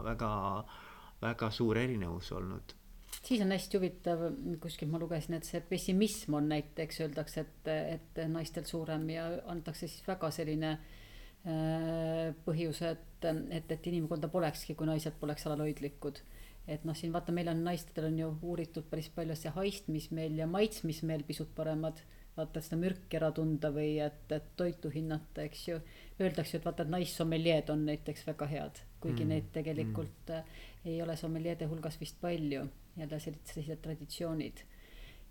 väga, 1.22 1.50
suur 1.50 1.78
erinevus 1.78 2.32
olnud 2.32 2.76
siis 3.22 3.42
on 3.44 3.52
hästi 3.52 3.78
huvitav, 3.78 4.22
kuskil 4.62 4.88
ma 4.90 5.00
lugesin, 5.00 5.36
et 5.36 5.48
see 5.48 5.60
pessimism 5.68 6.38
on 6.38 6.48
näiteks 6.50 7.02
öeldakse, 7.04 7.44
et, 7.44 7.70
et 7.96 8.20
naistel 8.32 8.66
suurem 8.68 9.06
ja 9.12 9.26
antakse 9.52 9.88
siis 9.88 10.06
väga 10.06 10.30
selline 10.34 10.70
äh, 10.72 12.30
põhjus, 12.46 12.82
et, 12.88 13.26
et, 13.26 13.74
et 13.76 13.90
inimkonda 13.92 14.30
polekski, 14.32 14.76
kui 14.78 14.88
naised 14.88 15.18
poleks 15.20 15.46
alalhoidlikud. 15.48 16.22
et 16.70 16.84
noh, 16.86 16.94
siin 16.94 17.12
vaata, 17.12 17.32
meil 17.34 17.48
on 17.50 17.64
naistel 17.64 18.06
on 18.06 18.18
ju 18.18 18.30
uuritud 18.46 18.86
päris 18.90 19.08
palju 19.10 19.34
see 19.36 19.50
haistmismeel 19.56 20.36
ja 20.38 20.46
maitsmismeel 20.46 21.24
pisut 21.26 21.50
paremad 21.56 21.98
vaata 22.36 22.62
seda 22.62 22.78
mürki 22.80 23.18
ära 23.18 23.32
tunda 23.34 23.72
või 23.74 23.96
et, 24.04 24.22
et 24.32 24.52
toitu 24.56 24.92
hinnata, 24.92 25.42
eks 25.48 25.66
ju. 25.68 25.80
Öeldakse, 26.20 26.58
et 26.58 26.64
vaata, 26.64 26.84
et 26.84 26.92
naissomeljeed 26.92 27.70
on 27.72 27.86
näiteks 27.88 28.26
väga 28.26 28.46
head, 28.50 28.82
kuigi 29.00 29.24
mm. 29.24 29.28
neid 29.34 29.48
tegelikult 29.54 30.34
mm. 30.34 30.60
ei 30.84 31.00
ole 31.02 31.16
sommeljeede 31.16 31.68
hulgas 31.70 31.96
vist 32.00 32.20
palju, 32.20 32.66
jälle 32.96 33.20
sellised, 33.20 33.54
sellised 33.54 33.82
traditsioonid 33.84 34.64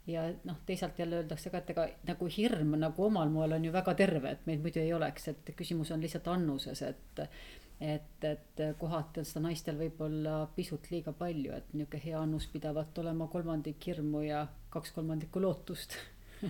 ja 0.07 0.33
noh, 0.43 0.57
teisalt 0.65 0.99
jälle 0.99 1.15
öeldakse 1.15 1.49
ka, 1.49 1.61
et 1.61 1.69
ega 1.73 1.85
nagu 2.07 2.27
hirm 2.37 2.75
nagu 2.81 3.05
omal 3.05 3.29
moel 3.29 3.57
on 3.57 3.65
ju 3.65 3.73
väga 3.73 3.93
terve, 3.99 4.31
et 4.31 4.45
meid 4.49 4.61
muidu 4.63 4.81
ei 4.81 4.93
oleks, 4.93 5.27
et 5.31 5.51
küsimus 5.57 5.91
on 5.93 6.01
lihtsalt 6.01 6.27
annuses, 6.33 6.81
et 6.81 7.25
et, 7.79 8.23
et 8.27 8.61
kohati 8.79 9.21
on 9.21 9.27
seda 9.27 9.45
naistel 9.45 9.77
võib-olla 9.79 10.41
pisut 10.55 10.89
liiga 10.91 11.13
palju, 11.15 11.53
et 11.55 11.69
niisugune 11.73 12.03
hea 12.03 12.19
annus 12.19 12.49
pidavat 12.51 12.97
olema 12.99 13.29
kolmandik 13.31 13.85
hirmu 13.87 14.25
ja 14.25 14.41
kaks 14.69 14.91
kolmandikku 14.97 15.39
lootust 15.41 15.95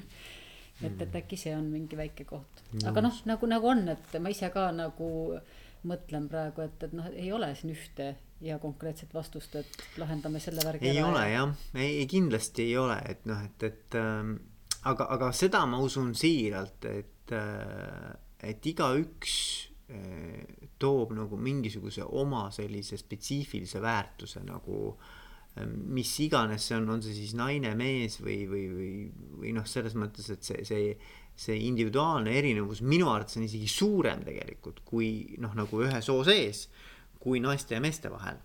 et, 0.84 1.02
et 1.02 1.16
äkki 1.22 1.38
see 1.40 1.54
on 1.56 1.68
mingi 1.72 1.98
väike 2.00 2.26
koht, 2.30 2.64
aga 2.88 3.04
noh, 3.04 3.22
nagu, 3.30 3.50
nagu 3.52 3.72
on, 3.72 3.86
et 3.94 4.20
ma 4.22 4.32
ise 4.34 4.52
ka 4.54 4.70
nagu 4.76 5.10
mõtlen 5.90 6.28
praegu, 6.32 6.64
et, 6.66 6.82
et 6.84 6.96
noh, 6.96 7.08
ei 7.14 7.32
ole 7.32 7.52
siin 7.56 7.72
ühte 7.72 8.10
ja 8.44 8.60
konkreetset 8.60 9.14
vastust, 9.16 9.56
et 9.60 10.00
lahendame 10.00 10.42
selle 10.44 10.64
värgi 10.66 10.90
ei 10.90 10.98
ära. 10.98 11.00
ei 11.00 11.12
ole 11.12 11.26
jah, 11.32 11.54
ei 11.88 12.08
kindlasti 12.12 12.68
ei 12.68 12.78
ole, 12.80 13.00
et 13.12 13.28
noh, 13.30 13.42
et, 13.48 13.68
et 13.68 14.00
ähm, 14.00 14.36
aga, 14.88 15.08
aga 15.16 15.32
seda 15.36 15.66
ma 15.70 15.82
usun 15.84 16.14
siiralt, 16.18 16.90
et 16.92 17.36
äh,, 17.36 18.10
et 18.40 18.68
igaüks 18.72 19.34
äh, 19.92 20.44
toob 20.80 21.12
nagu 21.16 21.40
mingisuguse 21.40 22.06
oma 22.08 22.46
sellise 22.56 23.00
spetsiifilise 23.00 23.82
väärtuse 23.84 24.44
nagu 24.48 24.84
äh, 24.94 25.16
mis 25.66 26.12
iganes 26.24 26.68
see 26.70 26.78
on, 26.78 26.90
on 26.94 27.02
see 27.04 27.16
siis 27.18 27.34
naine, 27.38 27.74
mees 27.80 28.20
või, 28.22 28.44
või, 28.50 28.66
või, 28.74 28.92
või 29.42 29.56
noh, 29.58 29.66
selles 29.68 29.96
mõttes, 30.00 30.30
et 30.32 30.46
see, 30.46 30.64
see, 30.68 30.94
see 31.40 31.58
individuaalne 31.68 32.36
erinevus 32.38 32.84
minu 32.86 33.10
arvates 33.12 33.40
on 33.40 33.48
isegi 33.48 33.68
suurem 33.72 34.24
tegelikult 34.28 34.84
kui 34.88 35.38
noh, 35.42 35.56
nagu 35.58 35.84
ühe 35.84 36.02
soo 36.06 36.24
sees 36.28 36.68
kui 37.20 37.42
naiste 37.44 37.76
ja 37.76 37.84
meeste 37.84 38.12
vahel. 38.12 38.40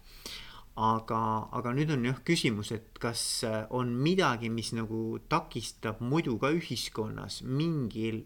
aga, 0.75 1.19
aga 1.55 1.71
nüüd 1.71 1.93
on 1.95 2.09
jah 2.09 2.17
küsimus, 2.27 2.73
et 2.75 2.97
kas 2.99 3.45
äh, 3.47 3.61
on 3.71 3.93
midagi, 3.95 4.49
mis 4.51 4.73
nagu 4.75 5.21
takistab 5.31 6.01
muidu 6.03 6.35
ka 6.43 6.51
ühiskonnas 6.51 7.45
mingil 7.47 8.25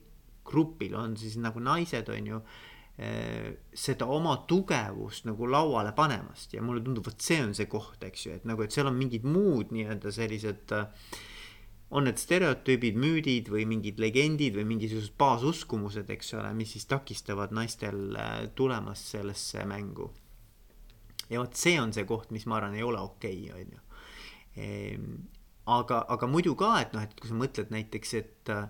grupil, 0.48 0.94
on 0.96 1.18
siis 1.20 1.36
nagu 1.36 1.60
naised, 1.60 2.08
on 2.08 2.30
ju 2.32 2.40
seda 2.98 4.08
oma 4.10 4.32
tugevust 4.50 5.28
nagu 5.28 5.46
lauale 5.46 5.92
panemast 5.94 6.56
ja 6.56 6.62
mulle 6.66 6.82
tundub, 6.82 7.06
vot 7.06 7.22
see 7.22 7.38
on 7.44 7.52
see 7.54 7.68
koht, 7.70 8.02
eks 8.02 8.24
ju, 8.26 8.36
et 8.40 8.46
nagu, 8.48 8.64
et 8.64 8.74
seal 8.74 8.90
on 8.90 8.96
mingid 8.98 9.22
muud 9.22 9.70
nii-öelda 9.70 10.10
sellised 10.14 10.74
äh, 10.74 10.88
on 11.94 12.04
need 12.04 12.18
stereotüübid, 12.20 12.98
müüdid 13.00 13.52
või 13.54 13.64
mingid 13.70 14.02
legendid 14.02 14.58
või 14.58 14.66
mingisugused 14.74 15.14
baasuskumused, 15.20 16.10
eks 16.10 16.34
ole, 16.36 16.50
mis 16.58 16.74
siis 16.74 16.90
takistavad 16.90 17.54
naistel 17.54 18.18
tulemast 18.58 19.14
sellesse 19.14 19.62
mängu 19.68 20.10
ja 21.28 21.42
vot 21.42 21.56
see 21.58 21.76
on 21.80 21.92
see 21.94 22.06
koht, 22.08 22.32
mis 22.34 22.46
ma 22.48 22.58
arvan, 22.58 22.76
ei 22.78 22.84
ole 22.86 23.00
okei 23.00 23.48
okay,, 23.50 23.62
on 23.62 23.74
ju. 23.76 23.82
Ehm, 24.58 25.08
aga, 25.68 26.02
aga 26.14 26.28
muidu 26.30 26.54
ka, 26.58 26.74
et 26.82 26.94
noh, 26.96 27.04
et 27.04 27.14
kui 27.18 27.30
sa 27.30 27.36
mõtled 27.38 27.72
näiteks, 27.74 28.14
et 28.18 28.52
äh, 28.54 28.68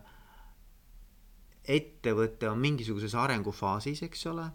ettevõte 1.69 2.49
on 2.51 2.61
mingisuguses 2.63 3.15
arengufaasis, 3.19 4.03
eks 4.09 4.27
ole. 4.33 4.49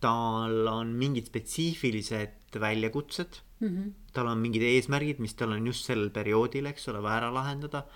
tal 0.00 0.66
on 0.68 0.90
mingid 0.92 1.30
spetsiifilised 1.30 2.58
väljakutsed 2.60 3.38
mm. 3.60 3.68
-hmm. 3.68 3.92
tal 4.12 4.26
on 4.28 4.38
mingid 4.38 4.62
eesmärgid, 4.62 5.18
mis 5.18 5.34
tal 5.34 5.52
on 5.52 5.66
just 5.66 5.84
sel 5.88 6.10
perioodil, 6.10 6.66
eks 6.66 6.88
ole, 6.88 7.00
vaja 7.02 7.22
ära 7.22 7.30
lahendada. 7.32 7.86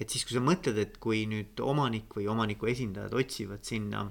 et 0.00 0.10
siis, 0.10 0.24
kui 0.24 0.34
sa 0.34 0.40
mõtled, 0.40 0.78
et 0.78 0.98
kui 0.98 1.24
nüüd 1.26 1.60
omanik 1.60 2.16
või 2.16 2.26
omaniku 2.28 2.66
esindajad 2.66 3.14
otsivad 3.14 3.64
sinna 3.64 4.10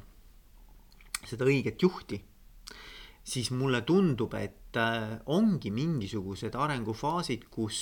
seda 1.26 1.46
õiget 1.46 1.82
juhti 1.82 2.24
siis 3.26 3.52
mulle 3.52 3.82
tundub, 3.82 4.34
et 4.34 4.78
äh, 4.78 5.20
ongi 5.26 5.72
mingisugused 5.72 6.56
arengufaasid, 6.56 7.48
kus 7.50 7.80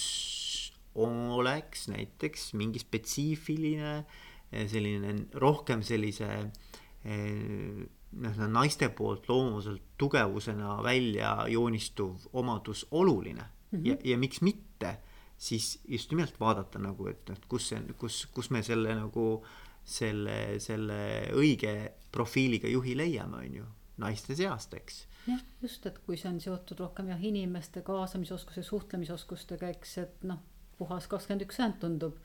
oleks 0.95 1.87
näiteks 1.89 2.53
mingi 2.53 2.79
spetsiifiline 2.79 3.97
äh, 3.97 4.21
selline 4.69 5.15
rohkem 5.41 5.83
sellise 5.85 6.29
äh, 6.39 7.83
noh, 8.23 8.43
naiste 8.53 8.89
poolt 8.95 9.29
loomuselt 9.29 9.93
tugevusena 9.97 10.77
välja 10.83 11.35
joonistuv 11.49 12.29
omadus 12.33 12.85
oluline 12.91 13.43
mm 13.43 13.79
-hmm. 13.79 13.87
ja, 13.87 13.97
ja 14.03 14.17
miks 14.17 14.41
mitte 14.41 14.97
siis 15.37 15.79
just 15.87 16.11
nimelt 16.11 16.39
vaadata 16.39 16.79
nagu, 16.79 17.07
et 17.07 17.29
noh, 17.29 17.37
kus 17.49 17.69
see, 17.69 17.81
kus, 17.97 18.25
kus 18.33 18.49
me 18.49 18.63
selle 18.63 18.95
nagu 18.95 19.45
selle, 19.83 20.59
selle 20.59 20.99
õige 21.35 21.91
profiiliga 22.11 22.67
juhi 22.67 22.97
leiame, 22.97 23.37
on 23.37 23.55
ju, 23.55 23.65
naiste 23.97 24.35
seast, 24.35 24.73
eks 24.73 25.07
jah, 25.27 25.41
just, 25.61 25.85
et 25.85 25.99
kui 26.05 26.17
see 26.19 26.29
on 26.31 26.39
seotud 26.43 26.79
rohkem 26.79 27.11
jah, 27.11 27.21
inimeste 27.31 27.83
kaasamisoskuse, 27.85 28.63
suhtlemisoskustega, 28.63 29.71
eks, 29.75 29.97
et 30.03 30.25
noh, 30.27 30.39
puhas 30.79 31.07
kakskümmend 31.11 31.45
üks 31.47 31.59
sajand 31.59 31.79
tundub. 31.81 32.17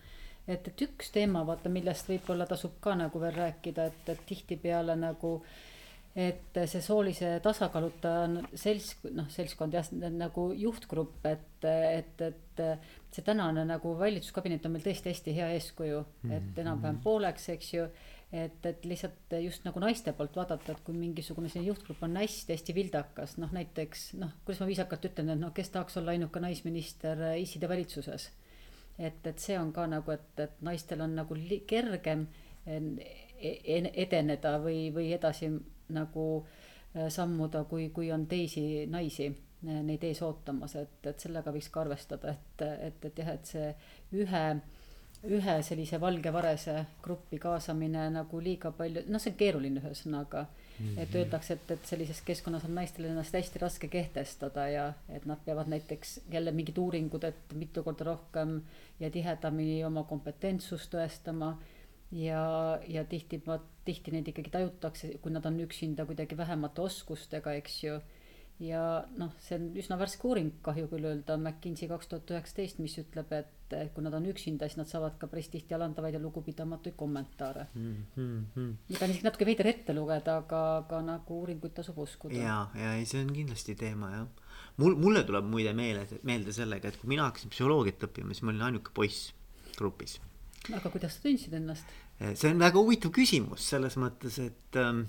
Et, 0.48 0.68
et 0.70 0.84
üks 0.88 1.12
teema, 1.14 1.44
vaata, 1.46 1.70
millest 1.72 2.10
võib-olla 2.10 2.48
tasub 2.48 2.78
ka 2.84 2.96
nagu 2.98 3.20
veel 3.22 3.36
rääkida, 3.36 3.88
et, 3.92 4.14
et 4.14 4.22
tihtipeale 4.28 4.96
nagu 4.98 5.38
et 6.18 6.56
see 6.66 6.80
soolise 6.82 7.36
tasakaaluta 7.44 8.12
selts, 8.58 8.96
noh, 9.14 9.28
seltskond 9.30 9.76
jah, 9.76 9.86
nagu 10.10 10.48
juhtgrupp, 10.56 11.26
et, 11.30 11.66
et, 11.68 12.22
et 12.24 12.62
see 13.14 13.22
tänane 13.22 13.62
nagu 13.68 13.92
valitsuskabinet 14.00 14.66
on 14.66 14.74
meil 14.74 14.86
tõesti 14.86 15.12
hästi 15.12 15.34
hea 15.36 15.52
eeskuju, 15.58 16.00
et 16.26 16.32
mhm, 16.40 16.54
enam-vähem 16.64 16.96
mhm. 16.98 17.04
pooleks, 17.04 17.50
eks 17.54 17.74
ju 17.76 17.86
et, 18.32 18.66
et 18.66 18.84
lihtsalt 18.84 19.36
just 19.40 19.64
nagu 19.64 19.80
naiste 19.80 20.12
poolt 20.16 20.36
vaadata, 20.36 20.74
et 20.74 20.82
kui 20.84 20.96
mingisugune 20.96 21.48
selline 21.48 21.70
juhtgrupp 21.70 22.02
on 22.04 22.18
hästi-hästi 22.20 22.74
vildakas, 22.76 23.38
noh 23.40 23.52
näiteks 23.54 24.10
noh, 24.20 24.34
kuidas 24.44 24.60
ma 24.62 24.68
viisakalt 24.68 25.08
ütlen, 25.08 25.32
et 25.32 25.40
noh, 25.40 25.54
kes 25.56 25.72
tahaks 25.74 25.96
olla 26.00 26.16
ainuke 26.16 26.42
naisminister 26.42 27.22
ISID-e 27.40 27.70
valitsuses. 27.70 28.28
Et, 28.98 29.26
et 29.26 29.38
see 29.38 29.58
on 29.58 29.72
ka 29.72 29.86
nagu, 29.86 30.12
et, 30.14 30.30
et 30.42 30.62
naistel 30.66 31.02
on 31.04 31.14
nagu 31.20 31.36
kergem 31.66 32.26
edeneda 33.38 34.56
või, 34.62 34.88
või 34.94 35.12
edasi 35.14 35.50
nagu 35.94 36.24
äh, 36.42 37.08
sammuda, 37.08 37.64
kui, 37.70 37.88
kui 37.94 38.10
on 38.12 38.26
teisi 38.26 38.86
naisi 38.90 39.28
äh, 39.28 39.78
neid 39.82 40.04
ees 40.04 40.22
ootamas, 40.26 40.74
et, 40.76 40.98
et 41.06 41.20
sellega 41.20 41.54
võiks 41.54 41.70
ka 41.72 41.84
arvestada, 41.84 42.34
et, 42.34 42.66
et, 42.90 43.06
et 43.10 43.22
jah, 43.22 43.32
et 43.34 43.54
see 43.54 43.70
ühe 44.18 44.44
ühe 45.26 45.54
sellise 45.66 45.98
valge 45.98 46.30
varese 46.30 46.74
gruppi 47.02 47.40
kaasamine 47.42 48.04
nagu 48.14 48.40
liiga 48.40 48.70
palju, 48.70 49.02
noh, 49.10 49.18
see 49.18 49.32
on 49.32 49.38
keeruline 49.40 49.80
ühesõnaga 49.82 50.44
mm. 50.78 50.86
-hmm. 50.86 51.00
et 51.00 51.14
öeldakse, 51.14 51.54
et, 51.54 51.70
et 51.70 51.86
sellises 51.86 52.20
keskkonnas 52.20 52.64
on 52.64 52.74
naistel 52.74 53.04
ennast 53.04 53.34
hästi 53.34 53.58
raske 53.58 53.88
kehtestada 53.88 54.68
ja 54.68 54.92
et 55.08 55.26
nad 55.26 55.38
peavad 55.44 55.68
näiteks 55.68 56.20
jälle 56.30 56.52
mingid 56.52 56.78
uuringud, 56.78 57.24
et 57.24 57.54
mitu 57.54 57.82
korda 57.82 58.04
rohkem 58.04 58.62
ja 59.00 59.10
tihedamini 59.10 59.84
oma 59.84 60.04
kompetentsust 60.04 60.94
tõestama. 60.94 61.56
ja, 62.12 62.78
ja 62.88 63.04
tihti, 63.04 63.42
tihti 63.84 64.10
neid 64.10 64.28
ikkagi 64.28 64.50
tajutakse, 64.50 65.18
kui 65.22 65.32
nad 65.32 65.44
on 65.46 65.60
üksinda 65.60 66.06
kuidagi 66.06 66.36
vähemate 66.36 66.80
oskustega, 66.80 67.52
eks 67.52 67.84
ju 67.84 68.00
ja 68.62 68.82
noh, 69.18 69.30
see 69.42 69.56
on 69.58 69.68
üsna 69.78 69.98
värske 70.00 70.26
uuring, 70.26 70.50
kahju 70.66 70.88
küll 70.90 71.06
öelda, 71.06 71.36
McKinsey 71.38 71.88
kaks 71.90 72.10
tuhat 72.10 72.32
üheksateist, 72.34 72.80
mis 72.82 72.96
ütleb, 72.98 73.30
et 73.36 73.76
kui 73.94 74.02
nad 74.02 74.16
on 74.16 74.26
üksinda, 74.30 74.66
siis 74.66 74.80
nad 74.80 74.88
saavad 74.90 75.18
ka 75.20 75.28
päris 75.30 75.50
tihti 75.52 75.76
alandavaid 75.76 76.16
ja 76.16 76.20
lugupidamatuid 76.22 76.96
kommentaare 76.98 77.66
mm. 77.74 77.94
-hmm. 78.16 78.74
mida 78.88 79.04
on 79.04 79.10
isegi 79.12 79.26
natuke 79.26 79.46
veider 79.46 79.66
ette 79.70 79.94
lugeda, 79.94 80.38
aga, 80.42 80.62
aga 80.78 81.02
nagu 81.02 81.40
uuringuid 81.42 81.74
tasub 81.76 81.98
uskuda. 81.98 82.34
ja, 82.34 82.58
ja 82.74 82.94
ei, 82.94 83.06
see 83.06 83.20
on 83.22 83.32
kindlasti 83.32 83.74
teema 83.74 84.10
jah. 84.10 84.26
mul, 84.76 84.96
mulle 84.96 85.24
tuleb 85.24 85.44
muide 85.44 85.72
meelde, 85.72 86.20
meelde 86.22 86.52
sellega, 86.52 86.88
et 86.88 86.96
kui 86.96 87.08
mina 87.08 87.28
hakkasin 87.28 87.50
psühholoogiat 87.54 88.08
õppima, 88.08 88.34
siis 88.34 88.42
ma 88.42 88.54
olin 88.54 88.66
ainuke 88.70 88.90
poiss 88.94 89.34
grupis. 89.76 90.20
aga 90.72 90.90
kuidas 90.90 91.14
sa 91.14 91.28
tundsid 91.28 91.54
ennast? 91.54 91.86
see 92.34 92.50
on 92.50 92.58
väga 92.58 92.78
huvitav 92.78 93.12
küsimus 93.14 93.70
selles 93.70 93.96
mõttes, 93.96 94.40
et 94.42 94.76
ähm, 94.76 95.06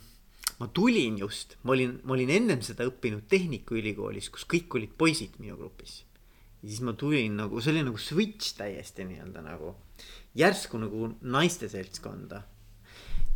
ma 0.59 0.67
tulin 0.75 1.17
just, 1.17 1.55
ma 1.63 1.73
olin, 1.75 1.97
ma 2.03 2.15
olin 2.17 2.31
ennem 2.35 2.61
seda 2.65 2.87
õppinud 2.89 3.27
Tehnikaülikoolis, 3.31 4.29
kus 4.33 4.45
kõik 4.49 4.75
olid 4.75 4.95
poisid 4.99 5.39
minu 5.39 5.57
grupis. 5.59 6.03
ja 6.61 6.67
siis 6.67 6.81
ma 6.83 6.93
tulin 6.99 7.37
nagu, 7.39 7.61
see 7.63 7.71
oli 7.73 7.83
nagu 7.87 7.99
switch 8.01 8.57
täiesti 8.57 9.05
nii-öelda 9.07 9.43
nagu 9.45 9.75
järsku 10.35 10.79
nagu 10.81 11.11
naiste 11.21 11.69
seltskonda. 11.71 12.41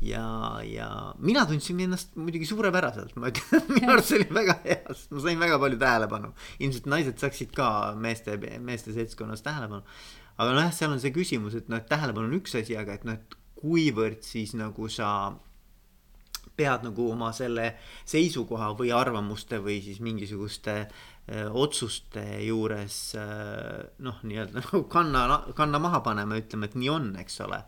ja, 0.03 0.25
ja 0.67 0.87
mina 1.23 1.45
tundsin 1.47 1.79
ennast 1.85 2.17
muidugi 2.19 2.45
suurepäraselt, 2.49 3.15
ma 3.15 3.31
ütlen, 3.31 3.63
minu 3.71 3.93
arust 3.93 4.11
see 4.11 4.19
oli 4.19 4.27
väga 4.41 4.57
hea, 4.65 4.81
sest 4.91 5.15
ma 5.15 5.23
sain 5.23 5.39
väga 5.39 5.61
palju 5.63 5.79
tähelepanu. 5.79 6.33
ilmselt 6.59 6.91
naised 6.91 7.23
saaksid 7.23 7.55
ka 7.55 7.69
meeste, 7.95 8.35
meeste 8.59 8.95
seltskonnas 8.95 9.45
tähelepanu. 9.47 9.87
aga 10.35 10.59
nojah, 10.59 10.75
seal 10.75 10.91
on 10.91 10.99
see 10.99 11.15
küsimus, 11.15 11.55
et 11.55 11.71
noh, 11.71 11.79
et 11.79 11.87
tähelepanu 11.87 12.27
on 12.27 12.37
üks 12.41 12.59
asi, 12.59 12.75
aga 12.75 12.99
et 12.99 13.07
noh, 13.07 13.15
et 13.15 13.39
kuivõrd 13.63 14.27
siis 14.27 14.57
nagu 14.59 14.91
sa 14.91 15.07
pead 16.55 16.85
nagu 16.85 17.07
oma 17.11 17.31
selle 17.33 17.73
seisukoha 18.05 18.73
või 18.77 18.91
arvamuste 18.95 19.59
või 19.63 19.79
siis 19.85 19.99
mingisuguste 20.05 20.75
öö, 20.83 21.49
otsuste 21.63 22.23
juures 22.45 22.99
öö, 23.17 23.81
noh, 24.05 24.21
nii-öelda 24.23 24.61
nagu 24.61 24.83
kanna, 24.91 25.25
kanna 25.57 25.81
maha 25.81 26.03
panema 26.05 26.37
ütlema, 26.39 26.69
et 26.69 26.77
nii 26.79 26.93
on, 26.93 27.11
eks 27.23 27.41
ole. 27.47 27.63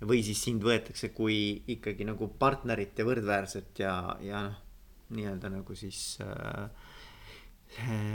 või 0.00 0.22
siis 0.22 0.42
sind 0.44 0.62
võetakse 0.62 1.08
kui 1.10 1.64
ikkagi 1.74 2.04
nagu 2.06 2.28
partnerit 2.38 2.98
ja 2.98 3.06
võrdväärset 3.08 3.80
ja, 3.82 3.94
ja 4.22 4.44
noh, 4.46 4.60
nii-öelda 5.16 5.50
nagu 5.50 5.74
siis 5.74 6.18
äh, 6.22 6.68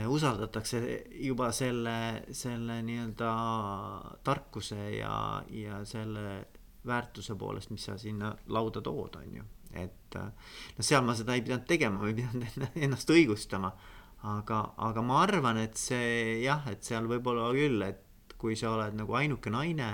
usaldatakse 0.08 0.80
juba 1.10 1.50
selle, 1.52 2.24
selle 2.32 2.80
nii-öelda 2.82 3.30
tarkuse 4.26 4.90
ja, 4.96 5.42
ja 5.50 5.84
selle 5.84 6.44
väärtuse 6.86 7.34
poolest, 7.34 7.70
mis 7.70 7.84
sa 7.84 7.98
sinna 7.98 8.34
lauda 8.46 8.82
tood, 8.84 9.16
on 9.20 9.36
ju. 9.38 9.44
Et 9.80 10.18
noh, 10.18 10.84
seal 10.84 11.04
ma 11.06 11.16
seda 11.18 11.36
ei 11.36 11.42
pidanud 11.44 11.66
tegema, 11.68 12.00
ma 12.00 12.10
ei 12.10 12.16
pidanud 12.18 12.68
ennast 12.86 13.10
õigustama. 13.10 13.72
aga, 14.24 14.60
aga 14.80 15.02
ma 15.04 15.20
arvan, 15.22 15.58
et 15.60 15.76
see 15.76 16.40
jah, 16.44 16.64
et 16.70 16.84
seal 16.84 17.08
võib-olla 17.10 17.50
küll, 17.52 17.82
et 17.84 18.36
kui 18.40 18.56
sa 18.56 18.72
oled 18.76 18.96
nagu 18.96 19.18
ainuke 19.18 19.52
naine. 19.52 19.90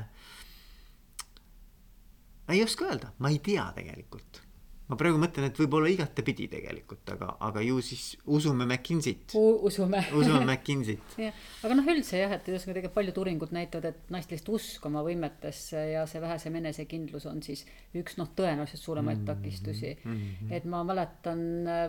ei 2.51 2.63
oska 2.65 2.91
öelda, 2.91 3.13
ma 3.19 3.31
ei 3.31 3.39
tea 3.39 3.71
tegelikult 3.75 4.50
ma 4.91 4.99
praegu 4.99 5.21
mõtlen, 5.23 5.47
et 5.51 5.59
võib-olla 5.61 5.91
igatepidi 5.93 6.49
tegelikult, 6.51 7.05
aga, 7.15 7.31
aga 7.47 7.63
ju 7.63 7.79
siis 7.85 8.17
usume 8.27 8.67
McKinsey't. 8.67 9.37
usume. 9.39 10.03
usume 10.21 10.43
McKinsey't 10.43 11.17
aga 11.65 11.79
noh, 11.79 11.91
üldse 11.95 12.19
jah, 12.19 12.35
et 12.37 12.51
ühesõnaga 12.51 12.81
tegelikult 12.81 12.97
paljud 12.99 13.23
uuringud 13.23 13.55
näitavad, 13.55 13.91
et 13.93 14.13
naiste 14.15 14.35
lihtsalt 14.35 14.53
usk 14.59 14.91
oma 14.91 15.05
võimetesse 15.07 15.85
ja 15.93 16.05
see 16.11 16.23
vähesem 16.23 16.59
enesekindlus 16.61 17.29
on 17.31 17.43
siis 17.47 17.65
üks 17.97 18.19
noh, 18.19 18.33
tõenäoliselt 18.37 18.83
suuremaid 18.83 19.23
mm 19.23 19.27
-hmm. 19.27 19.43
takistusi 19.43 19.97
mm. 19.97 20.21
-hmm. 20.21 20.55
et 20.59 20.65
ma 20.65 20.83
mäletan 20.85 21.45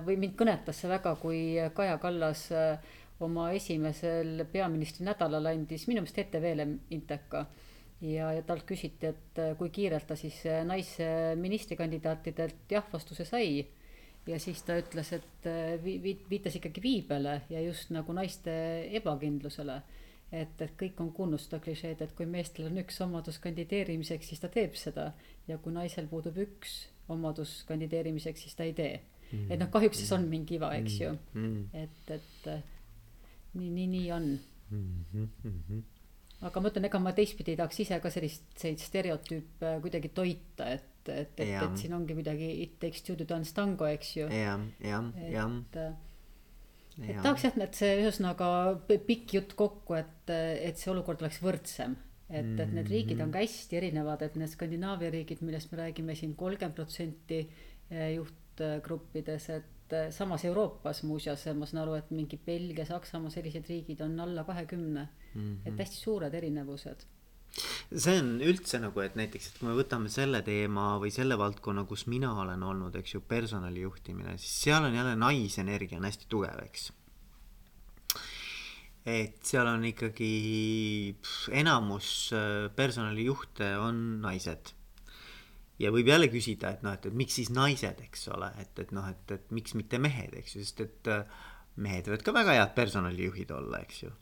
või 0.06 0.18
mind 0.22 0.38
kõnetas 0.38 0.82
see 0.84 0.90
väga, 0.92 1.16
kui 1.22 1.42
Kaja 1.74 1.98
Kallas 1.98 2.52
äh, 2.52 2.78
oma 3.20 3.52
esimesel 3.58 4.46
peaministri 4.52 5.06
nädalal 5.06 5.52
andis 5.52 5.88
minu 5.90 6.02
meelest 6.02 6.22
ETV-le 6.24 6.68
Inteka 6.96 7.46
ja, 8.02 8.32
ja 8.36 8.42
talt 8.46 8.66
küsiti, 8.70 9.12
et 9.12 9.42
äh, 9.42 9.54
kui 9.58 9.72
kiirelt 9.74 10.08
ta 10.10 10.18
siis 10.20 10.42
äh, 10.50 10.62
naisministrikandidaatidelt 10.68 12.72
jah-vastuse 12.72 13.26
sai. 13.28 13.68
ja 14.28 14.40
siis 14.40 14.62
ta 14.64 14.78
ütles, 14.78 15.14
et 15.18 15.48
äh, 15.50 15.84
vi-, 15.84 16.00
vi-, 16.04 16.22
viitas 16.30 16.56
ikkagi 16.58 16.82
viibele 16.82 17.42
ja 17.50 17.62
just 17.62 17.90
nagu 17.90 18.14
naiste 18.14 18.52
ebakindlusele. 18.98 19.82
et, 20.32 20.62
et 20.62 20.76
kõik 20.80 21.00
on 21.04 21.12
kuulnud 21.12 21.42
seda 21.44 21.60
klišeed, 21.60 22.02
et 22.02 22.12
kui 22.16 22.26
meestel 22.26 22.70
on 22.70 22.78
üks 22.80 23.02
omadus 23.04 23.40
kandideerimiseks, 23.44 24.30
siis 24.32 24.40
ta 24.40 24.48
teeb 24.48 24.78
seda 24.80 25.10
ja 25.48 25.58
kui 25.58 25.74
naisel 25.76 26.08
puudub 26.08 26.38
üks 26.40 26.86
omadus 27.12 27.64
kandideerimiseks, 27.68 28.46
siis 28.46 28.56
ta 28.56 28.64
ei 28.64 28.74
tee 28.74 29.02
mm.. 29.32 29.52
et 29.52 29.60
noh, 29.60 29.68
kahjuks 29.74 30.00
siis 30.00 30.12
on 30.16 30.30
mingi 30.32 30.56
iva, 30.56 30.72
eks 30.80 31.02
ju 31.02 31.12
mm.. 31.34 31.66
et, 31.74 32.14
et 32.16 32.48
nii, 33.60 33.70
nii, 33.70 33.88
nii 33.98 34.12
on 34.16 34.30
mm. 34.72 35.06
-hmm 35.12 36.01
aga 36.42 36.62
ma 36.62 36.72
ütlen, 36.72 36.88
ega 36.90 37.02
ma 37.02 37.14
teistpidi 37.18 37.54
ei 37.54 37.60
tahaks 37.60 37.82
ise 37.84 37.98
ka 38.02 38.12
selliseid 38.14 38.82
stereotüüpe 38.82 39.74
kuidagi 39.84 40.12
toita, 40.16 40.70
et, 40.78 41.10
et, 41.10 41.34
et, 41.38 41.58
et 41.58 41.76
siin 41.80 41.94
ongi 41.98 42.18
midagi 42.18 42.50
it 42.64 42.80
takes 42.82 43.06
two 43.06 43.18
to 43.20 43.28
dance 43.30 43.54
tango, 43.58 43.90
eks 43.90 44.16
ju. 44.18 44.30
jah, 44.34 44.64
jah, 44.82 45.10
jah. 45.30 45.58
et 47.02 47.20
tahaks 47.22 47.46
jah, 47.48 47.60
et 47.66 47.82
see 47.82 47.92
ühesõnaga 48.02 48.48
pikk 48.90 49.36
jutt 49.38 49.58
kokku, 49.60 50.00
et, 50.00 50.32
et 50.34 50.82
see 50.82 50.94
olukord 50.94 51.22
oleks 51.22 51.42
võrdsem. 51.46 51.98
et, 52.32 52.56
et 52.64 52.74
need 52.74 52.90
riigid 52.90 53.22
on 53.22 53.34
ka 53.34 53.44
hästi 53.44 53.78
erinevad, 53.82 54.24
et 54.26 54.40
need 54.40 54.50
Skandinaavia 54.50 55.12
riigid, 55.14 55.44
millest 55.46 55.74
me 55.74 55.84
räägime 55.84 56.16
siin 56.18 56.34
kolmkümmend 56.40 56.78
protsenti 56.78 57.44
eh, 57.44 58.16
juhtgruppides, 58.16 59.50
et 59.58 59.81
et 59.92 60.14
samas 60.16 60.46
Euroopas 60.46 61.04
muuseas, 61.04 61.46
ma 61.56 61.68
saan 61.70 61.84
aru, 61.84 61.96
et 62.00 62.12
mingi 62.12 62.40
Belgia, 62.46 62.86
Saksamaa, 62.86 63.34
sellised 63.34 63.68
riigid 63.70 64.02
on 64.02 64.20
alla 64.20 64.44
kahekümne 64.44 65.08
mm. 65.08 65.42
-hmm. 65.42 65.58
et 65.66 65.80
hästi 65.80 65.96
suured 65.96 66.34
erinevused 66.34 67.08
see 67.92 68.20
on 68.22 68.40
üldse 68.40 68.80
nagu, 68.80 69.02
et 69.04 69.18
näiteks, 69.20 69.50
et 69.50 69.60
kui 69.60 69.68
me 69.68 69.76
võtame 69.76 70.12
selle 70.12 70.42
teema 70.46 70.96
või 71.02 71.12
selle 71.12 71.38
valdkonna, 71.40 71.84
kus 71.90 72.06
mina 72.12 72.32
olen 72.44 72.64
olnud, 72.64 72.96
eks 72.96 73.16
ju, 73.18 73.22
personalijuhtimine, 73.28 74.38
siis 74.40 74.54
seal 74.68 74.88
on 74.88 74.96
jälle 74.96 75.16
naisenergia 75.20 76.00
on 76.00 76.08
hästi 76.08 76.30
tugev, 76.32 76.62
eks. 76.64 76.92
et 79.06 79.42
seal 79.44 79.68
on 79.68 79.84
ikkagi 79.90 80.32
enamus 81.52 82.32
äh, 82.38 82.70
personalijuhte 82.76 83.74
on 83.82 84.22
naised 84.24 84.72
ja 85.82 85.92
võib 85.94 86.10
jälle 86.12 86.30
küsida, 86.32 86.76
et 86.76 86.84
noh, 86.86 86.96
et, 86.98 87.08
miks 87.18 87.40
siis 87.40 87.52
naised, 87.54 88.02
eks 88.06 88.28
ole, 88.36 88.52
et, 88.62 88.74
et 88.84 88.94
noh, 88.96 89.08
et, 89.10 89.36
et 89.38 89.56
miks 89.56 89.76
mitte 89.78 90.00
mehed, 90.02 90.36
eks 90.42 90.56
ju, 90.56 90.66
sest 90.66 90.84
et 90.86 91.12
äh, 91.12 91.42
mehed 91.82 92.08
võivad 92.08 92.26
ka 92.26 92.36
väga 92.36 92.58
head 92.60 92.76
personalijuhid 92.78 93.54
olla, 93.56 93.82
eks 93.86 94.04
ju. 94.06 94.14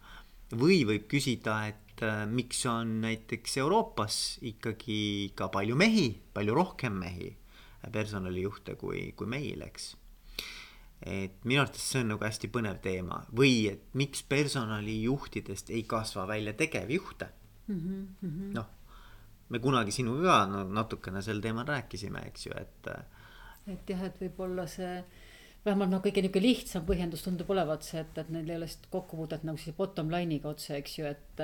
või 0.59 0.81
võib 0.87 1.07
küsida, 1.11 1.59
et 1.71 2.03
äh, 2.05 2.23
miks 2.29 2.63
on 2.69 2.99
näiteks 3.03 3.59
Euroopas 3.63 4.39
ikkagi 4.49 5.31
ka 5.37 5.49
palju 5.53 5.77
mehi, 5.79 6.11
palju 6.33 6.57
rohkem 6.57 6.99
mehi 7.03 7.33
personalijuhte 7.91 8.75
kui, 8.75 9.09
kui 9.15 9.27
meil, 9.29 9.61
eks. 9.63 9.93
et 10.99 11.45
minu 11.47 11.63
arvates 11.63 11.85
see 11.91 12.03
on 12.03 12.11
nagu 12.13 12.25
hästi 12.27 12.49
põnev 12.51 12.81
teema 12.83 13.21
või 13.31 13.69
et 13.71 13.85
miks 13.95 14.25
personalijuhtidest 14.27 15.71
ei 15.71 15.85
kasva 15.87 16.25
välja 16.27 16.51
tegevjuhte 16.59 17.29
mm 17.69 17.79
-hmm.. 17.79 18.51
noh 18.57 18.75
me 19.49 19.61
kunagi 19.63 19.93
sinuga 19.93 20.27
ka 20.27 20.37
no, 20.51 20.63
natukene 20.79 21.23
sel 21.25 21.41
teemal 21.43 21.67
rääkisime, 21.69 22.21
eks 22.29 22.47
ju, 22.47 22.53
et. 22.59 22.91
et 23.73 23.91
jah, 23.93 24.05
et 24.05 24.21
võib-olla 24.21 24.67
see 24.69 24.93
vähemalt 25.65 25.91
noh, 25.91 26.03
kõige 26.03 26.23
niisugune 26.23 26.45
lihtsam 26.45 26.85
põhjendus 26.87 27.25
tundub 27.25 27.49
olevat 27.51 27.83
see, 27.87 28.03
et, 28.03 28.21
et 28.21 28.31
neil 28.33 28.47
ei 28.47 28.57
ole 28.57 28.67
lihtsalt 28.67 28.87
kokkupuudet 28.93 29.43
nagu 29.47 29.59
siis 29.59 29.75
bottom 29.75 30.11
line'iga 30.13 30.53
otse, 30.53 30.77
eks 30.79 30.95
ju, 30.99 31.09
et, 31.09 31.43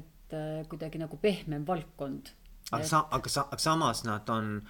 et 0.00 0.36
kuidagi 0.70 1.00
nagu 1.02 1.18
pehmem 1.22 1.64
valdkond. 1.68 2.32
aga 2.72 2.82
et... 2.82 2.90
sa, 2.90 3.06
aga 3.14 3.32
sa, 3.32 3.48
aga 3.52 3.62
samas 3.62 4.02
nad 4.08 4.32
on 4.34 4.60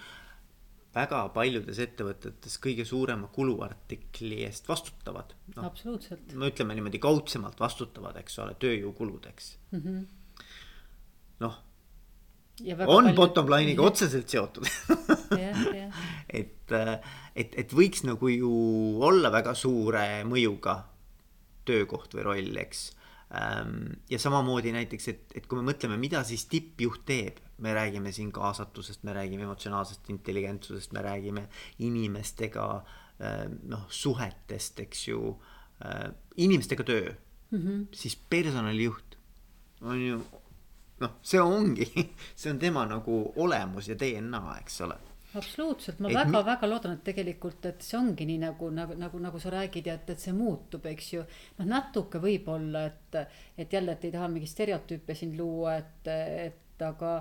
väga 0.97 1.21
paljudes 1.35 1.79
ettevõtetes 1.83 2.57
kõige 2.63 2.85
suurema 2.87 3.29
kuluartikli 3.33 4.43
eest 4.47 4.69
vastutavad 4.69 5.33
no,. 5.55 5.65
absoluutselt. 5.67 6.33
no 6.37 6.49
ütleme 6.49 6.77
niimoodi 6.77 7.01
kaudsemalt 7.01 7.59
vastutavad, 7.61 8.17
eks 8.21 8.39
ole, 8.43 8.55
tööjõukuludeks 8.61 9.51
mm 9.71 9.81
-hmm.. 9.81 10.45
noh 11.45 11.63
on 12.87 13.05
palju... 13.05 13.15
bottom 13.15 13.49
line'iga 13.53 13.85
otseselt 13.85 14.29
seotud 14.29 14.65
et, 16.29 16.71
äh, 16.71 16.93
et, 17.35 17.57
et 17.63 17.73
võiks 17.73 18.03
nagu 18.07 18.29
ju 18.31 18.51
olla 19.05 19.31
väga 19.33 19.53
suure 19.57 20.05
mõjuga 20.27 20.79
töökoht 21.67 22.15
või 22.15 22.23
roll, 22.27 22.61
eks. 22.61 22.85
Ähm, 23.35 23.97
ja 24.07 24.19
samamoodi 24.21 24.71
näiteks, 24.71 25.07
et, 25.11 25.35
et 25.35 25.47
kui 25.49 25.59
me 25.59 25.67
mõtleme, 25.67 25.97
mida 25.99 26.21
siis 26.27 26.45
tippjuht 26.47 27.03
teeb, 27.07 27.41
me 27.63 27.73
räägime 27.75 28.13
siin 28.15 28.31
kaasatusest, 28.31 29.03
me 29.03 29.15
räägime 29.17 29.43
emotsionaalsest 29.47 30.07
intelligentsusest, 30.13 30.93
me 30.95 31.03
räägime 31.03 31.47
inimestega 31.83 32.67
ähm, 33.19 33.59
noh, 33.67 33.85
suhetest, 33.91 34.79
eks 34.85 35.07
ju. 35.09 35.35
Äh, 35.83 36.07
inimestega 36.41 36.81
töö 36.83 37.11
mm, 37.51 37.57
-hmm. 37.59 37.81
siis 37.93 38.15
personalijuht 38.15 39.17
on 39.81 39.99
ju 40.01 40.21
noh, 41.03 41.19
see 41.21 41.41
ongi, 41.41 41.87
see 42.39 42.51
on 42.53 42.59
tema 42.61 42.85
nagu 42.89 43.21
olemus 43.43 43.91
ja 43.91 43.97
DNA, 43.99 44.43
eks 44.61 44.81
ole. 44.87 44.97
Absoluutselt, 45.37 45.99
ma 46.01 46.09
väga-väga 46.09 46.69
loodan, 46.69 46.93
et 46.97 47.03
tegelikult, 47.05 47.65
et 47.69 47.83
see 47.85 47.97
ongi 47.99 48.25
nii 48.25 48.39
nagu, 48.41 48.69
nagu, 48.73 48.95
nagu, 48.97 49.19
nagu 49.21 49.41
sa 49.43 49.51
räägid 49.53 49.89
ja 49.89 49.97
et, 49.99 50.13
et 50.13 50.23
see 50.23 50.33
muutub, 50.33 50.85
eks 50.89 51.11
ju. 51.13 51.25
noh, 51.59 51.67
natuke 51.67 52.21
võib-olla, 52.23 52.85
et, 52.87 53.19
et 53.59 53.73
jälle, 53.75 53.97
et 53.97 54.07
ei 54.07 54.15
taha 54.15 54.31
mingeid 54.31 54.53
stereotüüpe 54.53 55.17
siin 55.17 55.35
luua, 55.37 55.75
et, 55.83 56.09
et 56.47 56.87
aga 56.87 57.19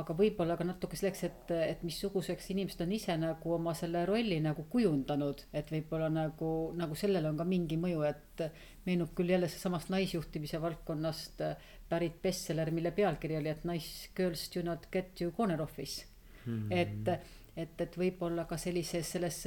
aga 0.00 0.14
võib-olla 0.16 0.56
ka 0.56 0.64
natuke 0.64 0.96
selleks, 0.96 1.22
et, 1.26 1.50
et 1.52 1.82
missuguseks 1.84 2.48
inimesed 2.54 2.80
on 2.84 2.94
ise 2.96 3.16
nagu 3.20 3.52
oma 3.58 3.74
selle 3.76 4.06
rolli 4.08 4.38
nagu 4.40 4.64
kujundanud, 4.72 5.44
et 5.52 5.68
võib-olla 5.74 6.08
nagu, 6.12 6.52
nagu 6.78 6.96
sellel 6.96 7.28
on 7.28 7.36
ka 7.36 7.44
mingi 7.48 7.76
mõju, 7.80 8.00
et 8.08 8.46
meenub 8.86 9.12
küll 9.16 9.34
jälle 9.34 9.50
seesamast 9.52 9.92
naisjuhtimise 9.92 10.62
valdkonnast 10.62 11.44
pärit 11.92 12.18
bestseller, 12.24 12.72
mille 12.72 12.92
pealkiri 12.96 13.36
oli, 13.40 13.52
et 13.52 13.68
nice 13.68 14.10
girls 14.16 14.48
do 14.54 14.64
not 14.64 14.88
get 14.92 15.20
you 15.20 15.32
corner 15.36 15.60
office 15.62 16.06
mm. 16.46 16.68
-hmm. 16.68 16.72
et, 16.72 17.20
et, 17.56 17.80
et 17.86 17.98
võib-olla 17.98 18.46
ka 18.48 18.56
sellises, 18.56 19.12
selles 19.12 19.42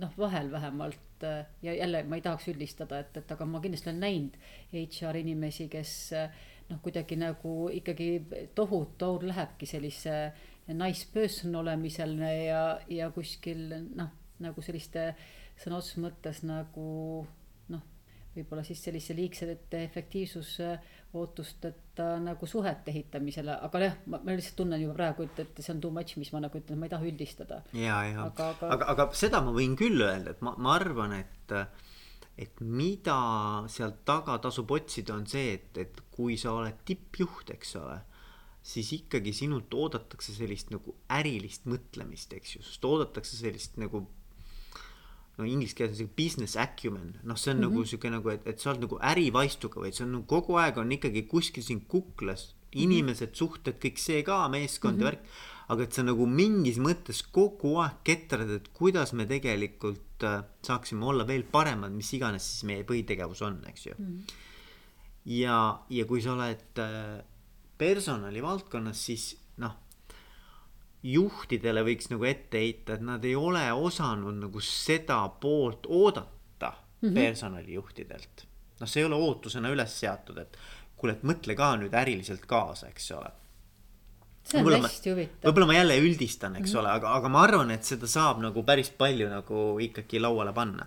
noh, 0.00 0.16
vahel 0.18 0.50
vähemalt 0.52 1.26
ja 1.62 1.74
jälle 1.74 2.02
ma 2.08 2.16
ei 2.16 2.24
tahaks 2.24 2.48
üldistada, 2.52 2.98
et, 3.00 3.16
et 3.16 3.30
aga 3.32 3.46
ma 3.48 3.60
kindlasti 3.60 3.90
olen 3.90 4.00
näinud 4.00 4.34
HR 4.72 5.20
inimesi, 5.20 5.68
kes 5.72 5.92
noh, 6.70 6.80
kuidagi 6.82 7.16
nagu 7.20 7.54
ikkagi 7.72 8.08
tohutu 8.54 9.04
aur 9.04 9.24
lähebki 9.28 9.66
sellise 9.66 10.18
nice 10.68 11.08
person 11.12 11.56
olemisele 11.56 12.34
ja, 12.44 12.64
ja 12.88 13.10
kuskil 13.10 13.68
noh, 13.94 14.12
nagu 14.44 14.62
selliste 14.62 15.14
sõna 15.60 15.78
otseses 15.78 16.02
mõttes 16.02 16.42
nagu 16.48 16.90
võib-olla 18.34 18.64
siis 18.66 18.82
sellise 18.82 19.14
liigset 21.14 21.64
efektiivsusootusteta 21.64 22.18
nagu 22.20 22.46
suhete 22.46 22.90
ehitamisele, 22.90 23.56
aga 23.62 23.80
jah, 23.80 23.96
ma, 24.06 24.20
ma 24.24 24.34
lihtsalt 24.34 24.56
tunnen 24.56 24.80
juba 24.82 24.94
praegu, 24.94 25.24
et, 25.24 25.38
et 25.38 25.62
see 25.62 25.72
on 25.74 25.80
too 25.80 25.90
much, 25.90 26.16
mis 26.18 26.32
ma 26.32 26.40
nagu 26.40 26.58
ütlen, 26.58 26.78
ma 26.78 26.86
ei 26.86 26.92
taha 26.92 27.08
üldistada. 27.08 27.62
ja, 27.72 28.02
ja, 28.08 28.24
aga, 28.26 28.50
aga... 28.54 28.70
aga, 28.76 28.88
aga 28.94 29.08
seda 29.14 29.42
ma 29.44 29.54
võin 29.54 29.76
küll 29.78 30.00
öelda, 30.00 30.34
et 30.34 30.42
ma, 30.42 30.54
ma 30.58 30.74
arvan, 30.78 31.14
et, 31.18 31.54
et 32.38 32.60
mida 32.60 33.18
sealt 33.70 34.02
taga 34.04 34.38
tasub 34.42 34.70
otsida, 34.74 35.14
on 35.14 35.26
see, 35.26 35.54
et, 35.58 35.70
et 35.78 36.02
kui 36.14 36.36
sa 36.40 36.56
oled 36.58 36.82
tippjuht, 36.86 37.54
eks 37.54 37.76
ole 37.82 38.00
siis 38.64 38.94
ikkagi 38.96 39.34
sinult 39.36 39.74
oodatakse 39.76 40.32
sellist 40.32 40.70
nagu 40.72 40.94
ärilist 41.12 41.66
mõtlemist, 41.68 42.32
eks 42.32 42.56
ju, 42.56 42.62
sest 42.64 42.86
oodatakse 42.88 43.36
sellist 43.36 43.76
nagu 43.76 44.06
no 45.38 45.46
inglise 45.46 45.74
keeles 45.74 45.94
on 45.94 45.98
see 45.98 46.10
business 46.16 46.56
acumen, 46.60 47.14
noh, 47.22 47.38
see 47.38 47.50
on 47.50 47.58
mm 47.58 47.64
-hmm. 47.64 47.74
nagu 47.74 47.86
sihuke 47.90 48.10
nagu, 48.10 48.30
et, 48.30 48.46
et 48.46 48.60
sa 48.60 48.70
oled 48.70 48.84
nagu 48.86 48.98
ärivaistuga, 49.12 49.80
vaid 49.80 49.96
see 49.96 50.06
on 50.06 50.12
nagu 50.18 50.26
kogu 50.30 50.58
aeg 50.62 50.78
on 50.78 50.92
ikkagi 50.92 51.24
kuskil 51.32 51.64
siin 51.66 51.80
kuklas 51.80 52.54
mhm. 52.54 52.82
inimesed 52.84 53.28
mm, 53.28 53.32
-hmm. 53.32 53.38
suhted, 53.38 53.76
kõik 53.82 53.98
see 53.98 54.22
ka, 54.22 54.48
meeskond 54.48 55.00
ja 55.00 55.10
mm 55.10 55.10
-hmm. 55.10 55.18
värk. 55.18 55.52
aga 55.68 55.82
et 55.82 55.92
sa 55.92 56.02
nagu 56.02 56.26
mingis 56.26 56.78
mõttes 56.78 57.22
kogu 57.32 57.78
aeg 57.80 58.02
ketrad, 58.04 58.50
et 58.50 58.68
kuidas 58.68 59.12
me 59.12 59.24
tegelikult 59.26 60.22
äh, 60.22 60.44
saaksime 60.62 61.04
olla 61.06 61.24
veel 61.26 61.42
paremad, 61.42 61.92
mis 61.92 62.12
iganes 62.12 62.42
siis 62.50 62.64
meie 62.64 62.84
põhitegevus 62.84 63.42
on, 63.42 63.64
eks 63.66 63.86
ju 63.86 63.94
mm. 63.98 64.04
-hmm. 64.04 64.32
ja, 65.24 65.80
ja 65.90 66.04
kui 66.04 66.20
sa 66.20 66.32
oled 66.32 66.78
äh, 66.78 67.24
personali 67.78 68.42
valdkonnas, 68.42 69.06
siis 69.06 69.36
noh 69.56 69.83
juhtidele 71.04 71.84
võiks 71.84 72.08
nagu 72.12 72.24
ette 72.28 72.60
heita, 72.62 72.96
et 72.96 73.04
nad 73.04 73.24
ei 73.28 73.34
ole 73.36 73.64
osanud 73.72 74.38
nagu 74.40 74.60
seda 74.64 75.20
poolt 75.40 75.86
oodata 75.86 76.72
mm 76.72 77.08
-hmm. 77.08 77.14
personalijuhtidelt. 77.14 78.46
noh, 78.80 78.88
see 78.88 79.02
ei 79.02 79.06
ole 79.06 79.14
ootusena 79.14 79.70
üles 79.70 80.00
seatud, 80.00 80.38
et 80.38 80.56
kuule, 80.96 81.12
et 81.12 81.22
mõtle 81.22 81.54
ka 81.54 81.74
nüüd 81.76 81.94
äriliselt 81.94 82.46
kaasa, 82.46 82.88
eks 82.88 83.10
ole. 83.12 83.30
see 84.44 84.60
on 84.60 84.82
hästi 84.82 85.10
huvitav. 85.10 85.50
võib-olla 85.50 85.66
ma 85.66 85.74
jälle 85.74 85.98
üldistan, 86.00 86.56
eks 86.56 86.72
mm 86.72 86.76
-hmm. 86.76 86.80
ole, 86.80 86.90
aga, 86.90 87.14
aga 87.14 87.28
ma 87.28 87.42
arvan, 87.42 87.70
et 87.70 87.84
seda 87.84 88.06
saab 88.06 88.40
nagu 88.40 88.62
päris 88.62 88.90
palju 88.90 89.28
nagu 89.28 89.78
ikkagi 89.80 90.20
lauale 90.20 90.52
panna. 90.52 90.86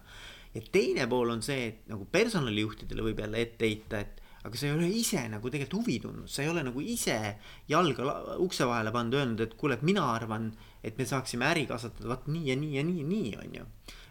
ja 0.53 0.61
teine 0.71 1.07
pool 1.07 1.29
on 1.29 1.41
see, 1.41 1.67
et 1.67 1.87
nagu 1.87 2.05
personalijuhtidele 2.11 3.01
võib 3.01 3.19
jälle 3.19 3.41
ette 3.41 3.65
heita, 3.65 3.99
et 3.99 4.21
aga 4.45 4.57
sa 4.57 4.67
ei 4.67 4.75
ole 4.75 4.87
ise 4.93 5.23
nagu 5.31 5.49
tegelikult 5.51 5.81
huvi 5.81 5.97
tundnud, 6.03 6.29
sa 6.31 6.43
ei 6.43 6.51
ole 6.51 6.63
nagu 6.67 6.83
ise 6.83 7.17
jalga 7.69 8.37
ukse 8.43 8.67
vahele 8.69 8.93
pannud, 8.95 9.17
öelnud, 9.17 9.43
et 9.43 9.57
kuule, 9.59 9.77
et 9.77 9.85
mina 9.87 10.05
arvan, 10.13 10.51
et 10.85 10.97
me 10.99 11.07
saaksime 11.09 11.47
äri 11.49 11.65
kasvatada 11.69 12.11
vaat 12.13 12.29
nii 12.31 12.51
ja 12.51 12.55
nii 12.59 12.77
ja 12.77 12.85
nii 12.87 13.01
ja 13.01 13.07
nii, 13.11 13.35
on 13.41 13.59
ju. 13.59 13.67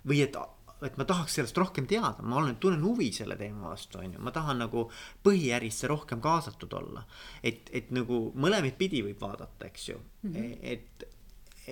või 0.06 0.22
et, 0.26 0.38
et 0.86 0.98
ma 1.00 1.06
tahaks 1.08 1.38
sellest 1.38 1.58
rohkem 1.58 1.86
teada, 1.90 2.22
ma 2.22 2.40
olen, 2.40 2.58
tunnen 2.62 2.84
huvi 2.84 3.08
selle 3.14 3.38
teema 3.40 3.72
vastu, 3.72 4.00
on 4.02 4.16
ju, 4.16 4.22
ma 4.22 4.34
tahan 4.34 4.60
nagu 4.64 4.88
põhiärisse 5.26 5.90
rohkem 5.90 6.20
kaasatud 6.24 6.74
olla. 6.80 7.06
et, 7.42 7.70
et 7.72 7.94
nagu 7.94 8.26
mõlemat 8.34 8.76
pidi 8.78 9.04
võib 9.06 9.22
vaadata, 9.22 9.70
eks 9.70 9.88
ju 9.88 10.00
mm, 10.00 10.34
-hmm. 10.34 10.58
et, 10.62 11.08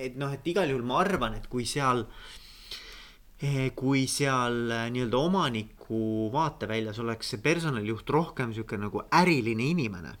et 0.07 0.17
noh, 0.17 0.33
et 0.33 0.47
igal 0.47 0.69
juhul 0.69 0.87
ma 0.87 0.99
arvan, 1.03 1.35
et 1.35 1.47
kui 1.47 1.65
seal 1.65 2.07
kui 3.75 4.05
seal 4.07 4.71
äh, 4.71 4.85
nii-öelda 4.91 5.17
omaniku 5.17 6.29
vaateväljas 6.31 6.99
oleks 7.03 7.33
see 7.33 7.41
personalijuht 7.43 8.09
rohkem 8.09 8.53
sihuke 8.55 8.77
nagu 8.79 9.03
äriline 9.11 9.63
inimene. 9.63 10.13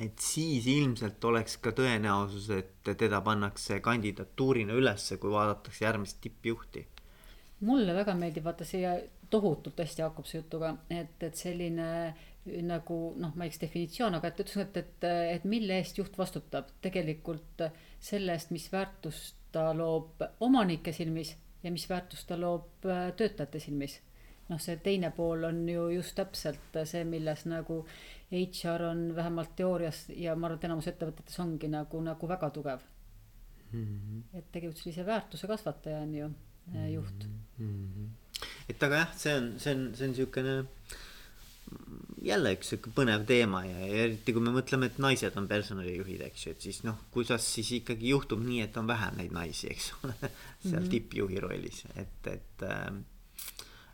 et 0.00 0.18
siis 0.18 0.66
ilmselt 0.66 1.24
oleks 1.24 1.58
ka 1.60 1.70
tõenäosus, 1.76 2.48
et 2.50 2.88
teda 2.96 3.20
pannakse 3.20 3.80
kandidatuurina 3.84 4.72
ülesse, 4.72 5.18
kui 5.20 5.30
vaadatakse 5.30 5.84
järgmist 5.84 6.20
tippjuhti. 6.20 6.86
mulle 7.60 7.94
väga 7.94 8.14
meeldib 8.14 8.44
vaata 8.44 8.64
siia 8.64 8.96
tohutult 9.30 9.78
hästi 9.78 10.02
haakub 10.02 10.24
see 10.24 10.40
jutuga, 10.40 10.74
et, 10.88 11.20
et 11.20 11.36
selline 11.36 12.14
nagu 12.64 12.98
noh, 13.20 13.36
ma 13.36 13.44
ei 13.44 13.52
tea, 13.52 13.66
definitsioon, 13.66 14.16
aga 14.16 14.32
et 14.32 14.40
ütlesime, 14.40 14.64
et, 14.64 14.76
et, 14.80 15.06
et 15.36 15.44
mille 15.44 15.76
eest 15.76 16.00
juht 16.00 16.16
vastutab 16.18 16.72
tegelikult 16.80 17.68
selle 18.00 18.32
eest, 18.32 18.50
mis 18.50 18.72
väärtust 18.72 19.41
ta 19.52 19.70
loob 19.76 20.22
omanike 20.40 20.92
silmis 20.92 21.36
ja 21.62 21.70
mis 21.70 21.88
väärtust 21.90 22.26
ta 22.28 22.40
loob 22.40 22.86
äh, 22.86 23.12
töötajate 23.16 23.60
silmis. 23.60 24.00
noh, 24.48 24.60
see 24.60 24.76
teine 24.84 25.10
pool 25.16 25.44
on 25.48 25.68
ju 25.68 25.88
just 25.94 26.14
täpselt 26.18 26.80
see, 26.84 27.04
milles 27.08 27.44
nagu 27.48 27.84
HR 28.32 28.82
on 28.88 29.04
vähemalt 29.16 29.54
teoorias 29.56 30.08
ja 30.16 30.34
ma 30.36 30.46
arvan, 30.46 30.58
et 30.58 30.64
enamus 30.68 30.88
ettevõtetes 30.90 31.38
ongi 31.40 31.70
nagu, 31.72 32.00
nagu 32.04 32.28
väga 32.28 32.50
tugev 32.50 32.82
mm. 33.72 33.84
-hmm. 33.84 34.38
et 34.38 34.52
tegelikult 34.52 34.82
sellise 34.82 35.06
väärtuse 35.06 35.46
kasvataja 35.46 36.00
on 36.00 36.14
ju 36.14 36.28
mm 36.28 36.34
-hmm. 36.74 36.88
juht 36.88 37.28
mm. 37.58 37.88
-hmm. 37.94 38.46
et 38.68 38.82
aga 38.82 38.96
jah, 38.96 39.16
see 39.16 39.36
on, 39.36 39.54
see 39.58 39.74
on, 39.74 39.94
see 39.94 40.08
on 40.08 40.14
siukene 40.14 40.64
jälle 42.22 42.52
üks 42.56 42.72
sihuke 42.72 42.92
põnev 42.94 43.24
teema 43.26 43.62
ja 43.66 43.86
eriti 43.86 44.34
kui 44.34 44.42
me 44.44 44.52
mõtleme, 44.54 44.88
et 44.90 44.98
naised 45.02 45.36
on 45.38 45.48
personalijuhid, 45.50 46.22
eks 46.28 46.46
ju, 46.46 46.54
et 46.54 46.66
siis 46.66 46.82
noh, 46.86 46.98
kuidas 47.14 47.46
siis 47.54 47.72
ikkagi 47.80 48.12
juhtub 48.12 48.42
nii, 48.44 48.60
et 48.66 48.76
on 48.78 48.90
vähem 48.90 49.18
neid 49.18 49.34
naisi, 49.34 49.70
eks 49.72 49.92
ole 50.00 50.14
seal 50.22 50.30
mm 50.30 50.76
-hmm. 50.76 50.90
tippjuhi 50.94 51.40
rollis, 51.42 51.84
et, 51.94 52.30
et 52.30 52.66
äh, 52.68 52.92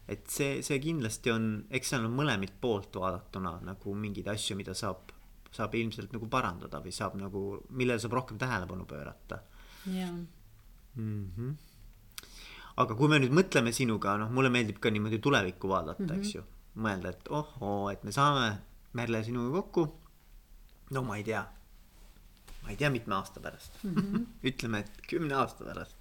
et 0.08 0.30
see, 0.32 0.62
see 0.62 0.80
kindlasti 0.80 1.30
on, 1.30 1.46
eks 1.70 1.88
seal 1.92 2.04
on 2.08 2.16
mõlemilt 2.16 2.56
poolt 2.60 2.96
vaadatuna 2.96 3.58
nagu 3.62 3.94
mingeid 3.94 4.28
asju, 4.28 4.56
mida 4.56 4.74
saab, 4.74 5.12
saab 5.52 5.74
ilmselt 5.74 6.12
nagu 6.12 6.28
parandada 6.28 6.80
või 6.80 6.92
saab 6.92 7.16
nagu, 7.20 7.64
millele 7.70 8.00
saab 8.00 8.12
rohkem 8.12 8.38
tähelepanu 8.38 8.86
pöörata. 8.86 9.42
jaa 9.86 10.12
mm 10.98 11.30
-hmm. 11.36 11.54
aga 12.76 12.94
kui 12.94 13.08
me 13.08 13.18
nüüd 13.18 13.32
mõtleme 13.32 13.72
sinuga, 13.72 14.16
noh, 14.16 14.30
mulle 14.30 14.50
meeldib 14.50 14.78
ka 14.80 14.90
niimoodi 14.90 15.18
tulevikku 15.18 15.68
vaadata 15.68 16.02
mm, 16.02 16.08
-hmm. 16.08 16.18
eks 16.18 16.34
ju 16.34 16.42
mõelda, 16.74 17.12
et 17.14 17.28
ohoo, 17.28 17.88
et 17.90 18.04
me 18.04 18.12
saame 18.12 18.50
Merle 18.92 19.22
sinuga 19.24 19.60
kokku. 19.60 19.86
no 20.90 21.02
ma 21.04 21.16
ei 21.16 21.24
tea, 21.24 21.42
ma 22.62 22.70
ei 22.72 22.76
tea, 22.76 22.90
mitme 22.90 23.14
aasta 23.14 23.40
pärast 23.40 23.82
mm. 23.82 23.94
-hmm. 23.94 24.26
ütleme, 24.50 24.78
et 24.78 25.02
kümne 25.08 25.34
aasta 25.34 25.64
pärast. 25.64 25.96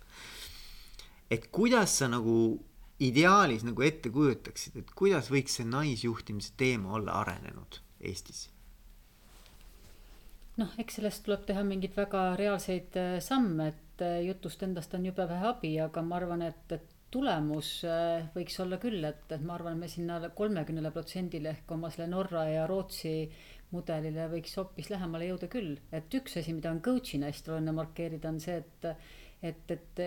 et 1.32 1.47
kuidas 1.51 1.97
sa 1.97 2.07
nagu 2.07 2.65
ideaalis 2.99 3.63
nagu 3.63 3.82
ette 3.82 4.09
kujutaksid, 4.09 4.76
et 4.76 4.91
kuidas 4.95 5.32
võiks 5.32 5.59
see 5.59 5.65
naisjuhtimise 5.65 6.53
teema 6.57 6.93
olla 6.93 7.11
arenenud 7.22 7.82
Eestis? 8.01 8.49
noh, 10.57 10.74
eks 10.82 10.97
sellest 10.99 11.24
tuleb 11.26 11.45
teha 11.45 11.63
mingeid 11.63 11.95
väga 11.97 12.36
reaalseid 12.39 12.97
äh, 12.97 13.18
samme, 13.24 13.68
et 13.74 14.05
äh, 14.05 14.22
jutust 14.26 14.63
endast 14.63 14.93
on 14.97 15.05
jube 15.05 15.28
vähe 15.30 15.49
abi, 15.51 15.74
aga 15.84 16.01
ma 16.01 16.18
arvan, 16.18 16.41
et, 16.41 16.72
et 16.72 16.96
tulemus 17.13 17.69
äh, 17.87 18.27
võiks 18.35 18.57
olla 18.63 18.79
küll, 18.81 19.03
et, 19.07 19.27
et 19.31 19.43
ma 19.43 19.55
arvan, 19.57 19.77
me 19.79 19.89
sinna 19.91 20.19
kolmekümnele 20.35 20.91
protsendile 20.95 21.53
ehk 21.55 21.71
oma 21.75 21.91
selle 21.93 22.09
Norra 22.11 22.47
ja 22.49 22.65
Rootsi 22.69 23.13
mudelile 23.71 24.29
võiks 24.31 24.55
hoopis 24.59 24.91
lähemale 24.93 25.29
jõuda 25.29 25.49
küll. 25.51 25.77
et 25.91 26.19
üks 26.19 26.37
asi, 26.39 26.55
mida 26.55 26.71
on 26.71 26.83
coach'ina 26.83 27.31
hästi 27.31 27.53
oluline 27.53 27.75
markeerida, 27.75 28.31
on 28.31 28.43
see, 28.43 28.59
et 28.63 28.91
et, 29.45 29.69
et 29.69 29.99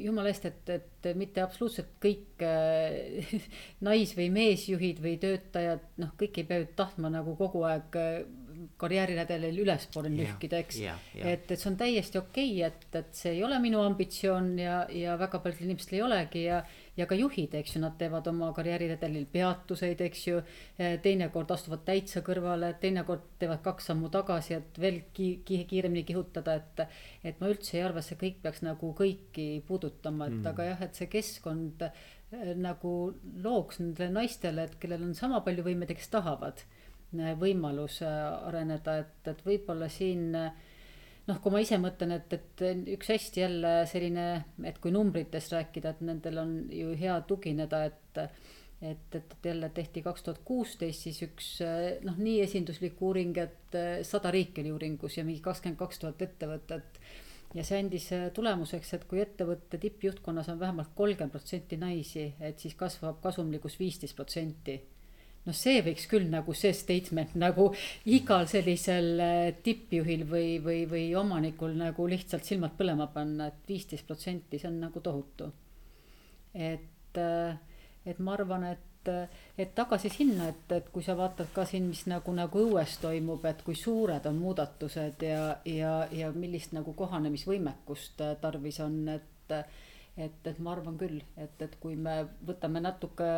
jumala 0.00 0.30
eest, 0.30 0.46
et, 0.48 0.70
et 0.72 1.08
mitte 1.20 1.42
absoluutselt 1.44 1.90
kõik 2.00 2.40
äh, 2.46 3.34
nais- 3.86 4.14
või 4.16 4.30
meesjuhid 4.32 5.02
või 5.04 5.18
töötajad, 5.20 5.84
noh, 6.00 6.14
kõik 6.20 6.40
ei 6.40 6.48
pea 6.48 6.62
ju 6.62 6.70
tahtma 6.78 7.12
nagu 7.12 7.36
kogu 7.36 7.66
aeg 7.68 8.00
karjääriredelil 8.80 9.58
ülespoole 9.64 10.10
nühkida, 10.12 10.60
eks 10.64 10.78
et, 10.84 11.50
et 11.50 11.58
see 11.58 11.68
on 11.70 11.76
täiesti 11.80 12.18
okei 12.20 12.50
okay,, 12.56 12.70
et, 12.70 12.86
et 13.00 13.16
see 13.16 13.34
ei 13.36 13.42
ole 13.46 13.58
minu 13.62 13.82
ambitsioon 13.84 14.50
ja, 14.60 14.78
ja 14.92 15.16
väga 15.20 15.40
paljudel 15.42 15.68
inimestel 15.68 15.98
ei 15.98 16.02
olegi 16.06 16.44
ja. 16.46 16.60
ja 16.96 17.06
ka 17.10 17.18
juhid, 17.18 17.54
eks 17.58 17.76
ju, 17.76 17.82
nad 17.82 17.96
teevad 17.98 18.26
oma 18.30 18.50
karjääriredelil 18.56 19.26
peatuseid, 19.32 20.00
eks 20.06 20.26
ju. 20.28 20.42
teinekord 21.02 21.50
astuvad 21.54 21.84
täitsa 21.86 22.22
kõrvale, 22.26 22.74
teinekord 22.80 23.24
teevad 23.40 23.62
kaks 23.64 23.90
sammu 23.90 24.10
tagasi, 24.14 24.58
et 24.60 24.80
veel 24.80 25.00
ki-, 25.16 25.40
ki-, 25.46 25.64
kiiremini 25.70 26.04
kihutada, 26.08 26.58
et. 26.60 26.84
et 27.24 27.40
ma 27.40 27.50
üldse 27.50 27.78
ei 27.78 27.84
arva, 27.86 28.02
et 28.02 28.10
see 28.10 28.20
kõik 28.20 28.40
peaks 28.44 28.62
nagu 28.66 28.92
kõiki 28.98 29.48
puudutama, 29.66 30.30
et 30.30 30.38
mm. 30.38 30.52
aga 30.52 30.70
jah, 30.70 30.86
et 30.86 31.00
see 31.00 31.10
keskkond 31.10 31.82
eh, 31.88 32.54
nagu 32.56 32.94
looks 33.42 33.82
nendele 33.82 34.12
naistele, 34.14 34.68
et 34.68 34.78
kellel 34.82 35.04
on 35.08 35.14
sama 35.18 35.42
palju 35.46 35.66
võimeid 35.66 35.92
ja 35.92 35.98
kes 35.98 36.12
tahavad 36.14 36.64
võimalus 37.38 38.00
äh, 38.02 38.48
areneda, 38.48 38.98
et, 39.04 39.28
et 39.30 39.44
võib-olla 39.46 39.88
siin 39.92 40.32
noh, 40.34 41.38
kui 41.40 41.52
ma 41.54 41.62
ise 41.64 41.78
mõtlen, 41.80 42.16
et, 42.18 42.34
et 42.36 42.64
üks 42.96 43.12
hästi 43.14 43.44
jälle 43.44 43.74
selline, 43.90 44.26
et 44.64 44.80
kui 44.82 44.92
numbritest 44.94 45.54
rääkida, 45.54 45.94
et 45.94 46.04
nendel 46.04 46.42
on 46.42 46.54
ju 46.72 46.96
hea 46.98 47.20
tugineda, 47.28 47.86
et 47.90 48.24
et, 48.84 49.14
et, 49.16 49.36
jälle 49.46 49.68
tehti 49.72 50.02
kaks 50.04 50.22
tuhat 50.26 50.40
kuusteist 50.44 51.06
siis 51.06 51.22
üks 51.24 51.46
noh, 52.04 52.16
nii 52.20 52.42
esinduslik 52.44 52.98
uuring, 53.00 53.38
et 53.40 53.76
sada 54.04 54.32
riiki 54.34 54.60
oli 54.60 54.74
uuringus 54.74 55.16
ja 55.16 55.24
mingi 55.24 55.40
kakskümmend 55.40 55.78
kaks 55.80 56.02
tuhat 56.02 56.24
ettevõtet. 56.26 56.98
ja 57.54 57.64
see 57.64 57.78
andis 57.80 58.10
tulemuseks, 58.34 58.92
et 58.98 59.06
kui 59.08 59.22
ettevõtte 59.22 59.78
tippjuhtkonnas 59.80 60.50
on 60.52 60.60
vähemalt 60.60 60.92
kolmkümmend 60.98 61.32
protsenti 61.32 61.78
naisi, 61.80 62.26
et 62.40 62.58
siis 62.60 62.74
kasvab 62.74 63.22
kasumlikkus 63.22 63.78
viisteist 63.78 64.16
protsenti 64.18 64.76
noh, 65.44 65.56
see 65.56 65.82
võiks 65.84 66.06
küll 66.10 66.30
nagu 66.32 66.54
see 66.56 66.72
statement 66.76 67.34
nagu 67.40 67.68
igal 68.10 68.48
sellisel 68.50 69.20
äh, 69.20 69.50
tippjuhil 69.64 70.24
või, 70.30 70.56
või, 70.64 70.84
või 70.90 71.04
omanikul 71.18 71.76
nagu 71.78 72.08
lihtsalt 72.10 72.46
silmad 72.48 72.76
põlema 72.78 73.10
panna, 73.12 73.50
et 73.50 73.68
viisteist 73.68 74.06
protsenti, 74.08 74.60
see 74.60 74.70
on 74.70 74.80
nagu 74.86 75.04
tohutu. 75.04 75.52
et, 76.54 77.18
äh, 77.18 77.56
et 78.06 78.18
ma 78.18 78.34
arvan, 78.38 78.64
et, 78.72 79.08
et 79.58 79.72
tagasi 79.74 80.08
sinna, 80.12 80.48
et, 80.48 80.70
et 80.72 80.90
kui 80.92 81.02
sa 81.04 81.16
vaatad 81.18 81.50
ka 81.52 81.64
siin, 81.68 81.88
mis 81.90 82.04
nagu, 82.08 82.32
nagu 82.32 82.60
õues 82.68 82.98
toimub, 83.02 83.44
et 83.44 83.64
kui 83.66 83.76
suured 83.76 84.26
on 84.30 84.38
muudatused 84.40 85.24
ja, 85.28 85.56
ja, 85.68 85.96
ja 86.12 86.30
millist 86.32 86.72
nagu 86.76 86.94
kohanemisvõimekust 86.96 88.22
äh, 88.24 88.36
tarvis 88.40 88.80
on, 88.84 89.02
et 89.18 89.58
et, 90.16 90.46
et 90.46 90.58
ma 90.62 90.74
arvan 90.74 90.98
küll, 90.98 91.20
et, 91.36 91.56
et 91.62 91.76
kui 91.82 91.96
me 91.96 92.20
võtame 92.46 92.82
natuke 92.82 93.30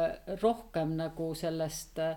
rohkem 0.43 0.97
nagu 0.99 1.31
sellest 1.39 2.01
äh, 2.03 2.17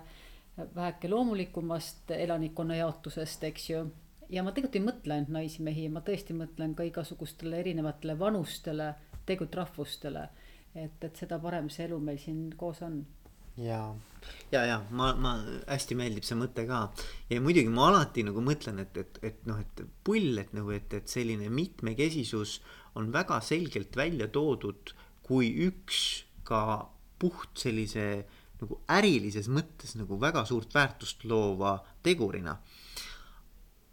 väheke 0.74 1.08
loomulikumast 1.08 2.10
elanikkonna 2.16 2.76
jaotusest, 2.80 3.44
eks 3.48 3.70
ju. 3.70 3.84
ja 4.28 4.44
ma 4.44 4.52
tegelikult 4.52 4.80
ei 4.80 4.86
mõtle 4.86 5.16
ainult 5.16 5.32
naisi-mehi, 5.36 5.88
ma 5.92 6.04
tõesti 6.06 6.36
mõtlen 6.36 6.74
ka 6.76 6.86
igasugustele 6.88 7.62
erinevatele 7.64 8.18
vanustele, 8.18 8.92
tegelikult 9.24 9.62
rahvustele. 9.62 10.28
et, 10.74 11.02
et 11.02 11.16
seda 11.16 11.38
parem 11.42 11.68
see 11.70 11.88
elu 11.88 11.98
meil 11.98 12.18
siin 12.22 12.52
koos 12.56 12.82
on 12.86 13.00
ja, 13.56 13.94
ja, 14.52 14.64
ja 14.64 14.76
ma, 14.90 15.10
ma 15.18 15.32
hästi 15.66 15.96
meeldib 15.98 16.26
see 16.26 16.38
mõte 16.38 16.64
ka 16.68 16.84
ja 17.30 17.40
muidugi 17.42 17.72
ma 17.72 17.88
alati 17.90 18.24
nagu 18.26 18.42
mõtlen, 18.44 18.82
et, 18.84 19.00
et, 19.00 19.18
et 19.26 19.48
noh, 19.48 19.58
et 19.60 19.82
pull, 20.06 20.38
et 20.38 20.52
nagu, 20.56 20.70
et, 20.74 20.94
et 20.94 21.10
selline 21.10 21.50
mitmekesisus 21.52 22.60
on 22.98 23.12
väga 23.14 23.40
selgelt 23.44 23.96
välja 23.96 24.28
toodud 24.28 24.94
kui 25.26 25.52
üks 25.68 26.24
ka 26.46 26.90
puht 27.20 27.60
sellise 27.62 28.06
nagu 28.60 28.80
ärilises 28.92 29.48
mõttes 29.52 29.94
nagu 29.96 30.18
väga 30.20 30.44
suurt 30.48 30.74
väärtust 30.74 31.24
loova 31.24 31.78
tegurina. 32.04 32.58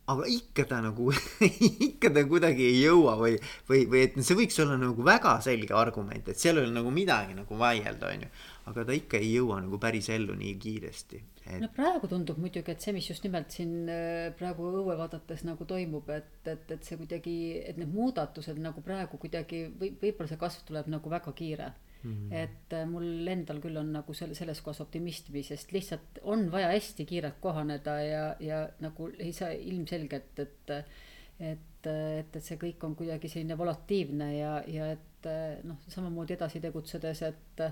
aga 0.07 0.23
ikka 0.31 0.63
ta 0.63 0.77
nagu 0.79 1.09
ikka 1.87 2.09
ta 2.15 2.23
kuidagi 2.23 2.63
ei 2.63 2.77
jõua 2.79 3.17
või, 3.19 3.33
või, 3.67 3.81
või 3.91 4.03
et 4.05 4.13
see 4.23 4.37
võiks 4.39 4.59
olla 4.63 4.77
nagu 4.79 5.03
väga 5.03 5.33
selge 5.43 5.75
argument, 5.75 6.29
et 6.31 6.39
seal 6.39 6.57
ei 6.57 6.63
ole 6.63 6.71
nagu 6.71 6.93
midagi 6.95 7.35
nagu 7.35 7.57
vaielda, 7.59 8.13
onju. 8.15 8.29
Aga 8.67 8.85
ta 8.87 8.95
ikka 8.95 9.19
ei 9.21 9.33
jõua 9.37 9.59
nagu 9.63 9.79
päris 9.81 10.09
ellu 10.13 10.35
nii 10.37 10.53
kiiresti 10.61 11.21
et.... 11.45 11.59
no 11.63 11.69
praegu 11.75 12.09
tundub 12.11 12.39
muidugi, 12.41 12.73
et 12.73 12.83
see, 12.83 12.93
mis 12.95 13.09
just 13.09 13.25
nimelt 13.25 13.53
siin 13.55 13.89
äh, 13.91 14.29
praegu 14.37 14.67
õue 14.81 14.97
vaadates 14.99 15.45
nagu 15.47 15.67
toimub, 15.69 16.09
et, 16.13 16.39
et, 16.45 16.71
et 16.75 16.87
see 16.87 16.99
kuidagi, 16.99 17.35
et 17.63 17.79
need 17.79 17.91
muudatused 17.93 18.59
nagu 18.61 18.83
praegu 18.85 19.19
kuidagi 19.21 19.67
või 19.79 19.93
võib-olla 20.01 20.31
see 20.31 20.41
kasv 20.41 20.65
tuleb 20.69 20.89
nagu 20.93 21.13
väga 21.17 21.35
kiire 21.37 21.73
Mm 22.03 22.13
-hmm. 22.13 22.33
et 22.33 22.73
äh, 22.73 22.85
mul 22.87 23.27
endal 23.27 23.59
küll 23.59 23.77
on 23.77 23.91
nagu 23.91 24.13
selle, 24.13 24.35
selles 24.35 24.61
kohas 24.61 24.81
optimismi, 24.81 25.41
sest 25.43 25.71
lihtsalt 25.71 26.19
on 26.21 26.51
vaja 26.51 26.67
hästi 26.67 27.05
kiirelt 27.05 27.39
kohaneda 27.41 27.99
ja, 28.01 28.35
ja 28.39 28.69
nagu 28.79 29.09
ei 29.19 29.33
saa 29.33 29.49
ilmselgelt, 29.49 30.39
et, 30.39 30.69
et, 30.69 30.93
et, 31.39 31.87
et 32.35 32.37
see 32.43 32.57
kõik 32.61 32.85
on 32.85 32.95
kuidagi 32.95 33.29
selline 33.29 33.57
volatiivne 33.57 34.29
ja, 34.37 34.53
ja 34.67 34.91
et 34.91 35.29
noh, 35.63 35.81
samamoodi 35.87 36.37
edasi 36.37 36.61
tegutsedes, 36.61 37.21
et, 37.21 37.65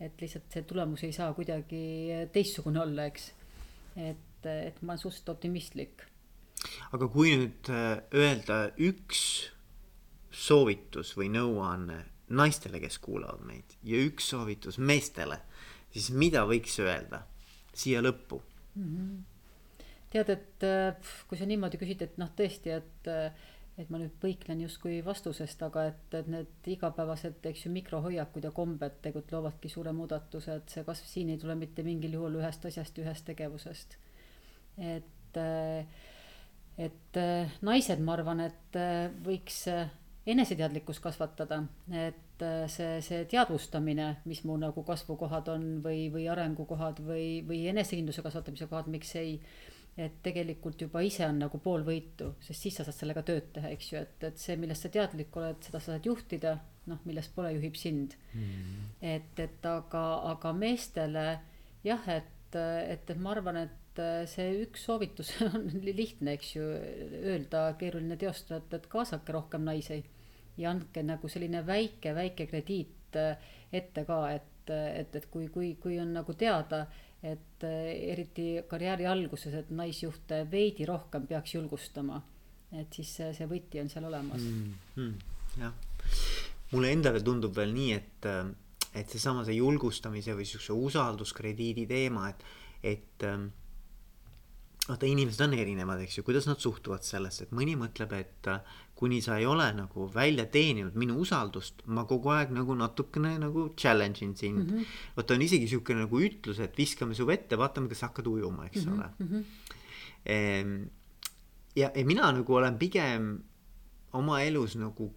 et 0.00 0.20
lihtsalt 0.20 0.52
see 0.52 0.66
tulemus 0.68 1.04
ei 1.06 1.12
saa 1.16 1.32
kuidagi 1.36 1.82
teistsugune 2.32 2.82
olla, 2.82 3.06
eks. 3.10 3.30
et, 3.96 4.46
et 4.46 4.82
ma 4.82 4.94
olen 4.94 5.02
suhteliselt 5.02 5.32
optimistlik. 5.36 6.04
aga 6.92 7.08
kui 7.12 7.36
nüüd 7.36 7.70
äh, 7.72 8.02
öelda 8.14 8.58
üks 8.76 9.22
soovitus 10.36 11.14
või 11.16 11.30
nõuanne 11.32 12.02
naistele, 12.36 12.80
kes 12.82 12.98
kuulavad 12.98 13.44
meid 13.46 13.76
ja 13.86 14.00
üks 14.02 14.32
soovitus 14.32 14.78
meestele, 14.78 15.38
siis 15.92 16.10
mida 16.10 16.44
võiks 16.48 16.76
öelda 16.82 17.22
siia 17.76 18.02
lõppu 18.04 18.40
mm? 18.74 18.88
-hmm. 18.88 19.84
tead, 20.12 20.32
et 20.34 20.66
äh, 20.66 21.12
kui 21.28 21.38
sa 21.38 21.48
niimoodi 21.48 21.80
küsid, 21.80 22.02
et 22.02 22.18
noh, 22.20 22.32
tõesti, 22.36 22.74
et, 22.80 23.08
äh, 23.10 23.32
et 23.76 23.90
ma 23.92 24.00
nüüd 24.00 24.14
põiklen 24.22 24.62
justkui 24.64 25.02
vastusest, 25.04 25.60
aga 25.66 25.86
et, 25.90 26.04
et 26.16 26.28
need 26.32 26.70
igapäevased, 26.72 27.44
eks 27.50 27.66
ju, 27.66 27.72
mikrohoiakud 27.74 28.48
ja 28.48 28.52
kombed 28.56 29.00
tegelikult 29.04 29.34
loovadki 29.36 29.70
suure 29.72 29.92
muudatuse, 29.96 30.60
et 30.62 30.72
see 30.72 30.84
kasv 30.86 31.10
siin 31.10 31.32
ei 31.34 31.40
tule 31.42 31.58
mitte 31.60 31.84
mingil 31.84 32.16
juhul 32.16 32.40
ühest 32.40 32.64
asjast, 32.70 32.98
ühest 33.02 33.28
tegevusest. 33.28 33.98
et, 34.80 35.38
et 36.88 37.20
naised, 37.68 38.00
ma 38.04 38.16
arvan, 38.16 38.40
et 38.48 38.80
võiks 39.24 39.64
eneseteadlikkust 40.26 41.02
kasvatada, 41.04 41.60
et 41.92 42.44
see, 42.72 42.98
see 43.04 43.24
teadvustamine, 43.30 44.08
mis 44.28 44.42
mu 44.48 44.56
nagu 44.60 44.82
kasvukohad 44.86 45.48
on 45.52 45.66
või, 45.84 46.06
või 46.12 46.26
arengukohad 46.32 47.00
või, 47.06 47.28
või 47.46 47.62
enesekindluse 47.70 48.24
kasvatamise 48.26 48.68
kohad, 48.70 48.90
miks 48.92 49.14
ei. 49.20 49.38
Et 49.96 50.18
tegelikult 50.22 50.82
juba 50.84 51.00
ise 51.04 51.24
on 51.24 51.38
nagu 51.40 51.58
pool 51.62 51.84
võitu, 51.86 52.34
sest 52.44 52.66
siis 52.66 52.76
sa 52.76 52.84
saad 52.84 52.98
sellega 52.98 53.22
tööd 53.24 53.48
teha, 53.54 53.70
eks 53.72 53.92
ju, 53.92 54.02
et, 54.04 54.16
et 54.28 54.40
see, 54.40 54.58
millest 54.60 54.84
sa 54.84 54.90
teadlik 54.92 55.36
oled, 55.40 55.62
seda 55.64 55.80
sa 55.80 55.94
saad 55.94 56.08
juhtida, 56.08 56.52
noh, 56.90 57.00
millest 57.08 57.32
pole, 57.34 57.54
juhib 57.56 57.78
sind. 57.80 58.14
Mm.. 58.36 58.90
et, 59.14 59.32
et 59.40 59.68
aga, 59.70 60.04
aga 60.34 60.52
meestele 60.56 61.26
jah, 61.86 62.08
et, 62.12 62.58
et, 62.58 63.10
et 63.10 63.16
ma 63.16 63.32
arvan, 63.32 63.62
et 63.64 64.02
see 64.28 64.58
üks 64.66 64.84
soovitus 64.84 65.32
on 65.48 65.64
lihtne, 65.86 66.36
eks 66.36 66.52
ju, 66.58 66.66
öelda, 67.22 67.70
keeruline 67.80 68.20
teostada, 68.20 68.60
et, 68.60 68.76
et 68.76 68.90
kaasake 68.92 69.32
rohkem 69.32 69.64
naisi 69.64 70.02
ja 70.60 70.72
andke 70.72 71.02
nagu 71.04 71.28
selline 71.32 71.62
väike, 71.66 72.12
väike 72.16 72.46
krediit 72.50 73.16
ette 73.16 74.04
ka, 74.04 74.20
et, 74.34 74.70
et, 74.72 75.16
et 75.16 75.26
kui, 75.32 75.48
kui, 75.52 75.74
kui 75.80 75.96
on 76.02 76.12
nagu 76.16 76.34
teada, 76.36 76.84
et 77.26 77.66
äh, 77.66 77.90
eriti 78.12 78.48
karjääri 78.68 79.08
alguses, 79.10 79.54
et 79.54 79.70
naisjuhte 79.74 80.44
veidi 80.50 80.86
rohkem 80.88 81.26
peaks 81.26 81.56
julgustama. 81.56 82.22
et 82.76 82.92
siis 82.92 83.12
see, 83.18 83.32
see 83.32 83.46
võti 83.46 83.80
on 83.80 83.88
seal 83.88 84.08
olemas 84.08 84.42
mm,. 84.42 84.72
Mm, 84.96 85.60
jah, 85.62 85.74
mulle 86.72 86.90
endale 86.92 87.22
tundub 87.24 87.54
veel 87.56 87.72
nii, 87.74 87.92
et, 87.94 88.26
äh, 88.30 88.50
et 89.00 89.12
seesama 89.12 89.44
see 89.46 89.60
julgustamise 89.60 90.34
või 90.34 90.48
siukse 90.48 90.74
usalduskrediidi 90.74 91.86
teema, 91.86 92.28
et, 92.32 92.42
et 92.94 93.26
vaata, 94.88 95.06
inimesed 95.06 95.42
on 95.46 95.54
erinevad, 95.58 96.02
eks 96.04 96.18
ju, 96.18 96.26
kuidas 96.26 96.46
nad 96.50 96.60
suhtuvad 96.62 97.06
sellesse, 97.06 97.46
et 97.46 97.54
mõni 97.56 97.74
mõtleb, 97.78 98.12
et 98.18 98.50
kuni 98.96 99.20
sa 99.20 99.36
ei 99.36 99.46
ole 99.46 99.66
nagu 99.76 100.06
välja 100.14 100.46
teeninud 100.48 100.94
minu 100.96 101.18
usaldust, 101.20 101.82
ma 101.86 102.06
kogu 102.08 102.32
aeg 102.32 102.52
nagu 102.56 102.74
natukene 102.74 103.34
nagu 103.42 103.68
challenge 103.76 104.24
in 104.24 104.36
sind 104.36 104.62
mm. 104.62 104.78
-hmm. 104.78 104.86
vot 105.16 105.30
on 105.30 105.42
isegi 105.42 105.68
siukene 105.68 106.06
nagu 106.06 106.20
ütlus, 106.20 106.60
et 106.60 106.78
viskame 106.78 107.14
su 107.14 107.26
vette, 107.26 107.58
vaatame, 107.58 107.88
kas 107.88 108.02
hakkad 108.08 108.26
ujuma, 108.26 108.66
eks 108.66 108.86
mm 108.86 108.92
-hmm. 108.92 108.94
ole. 108.94 109.44
-hmm. 110.24 110.88
ja, 111.76 111.90
ja 111.94 112.04
mina 112.04 112.32
nagu 112.32 112.54
olen 112.54 112.78
pigem 112.78 113.42
oma 114.12 114.40
elus 114.42 114.76
nagu 114.76 115.14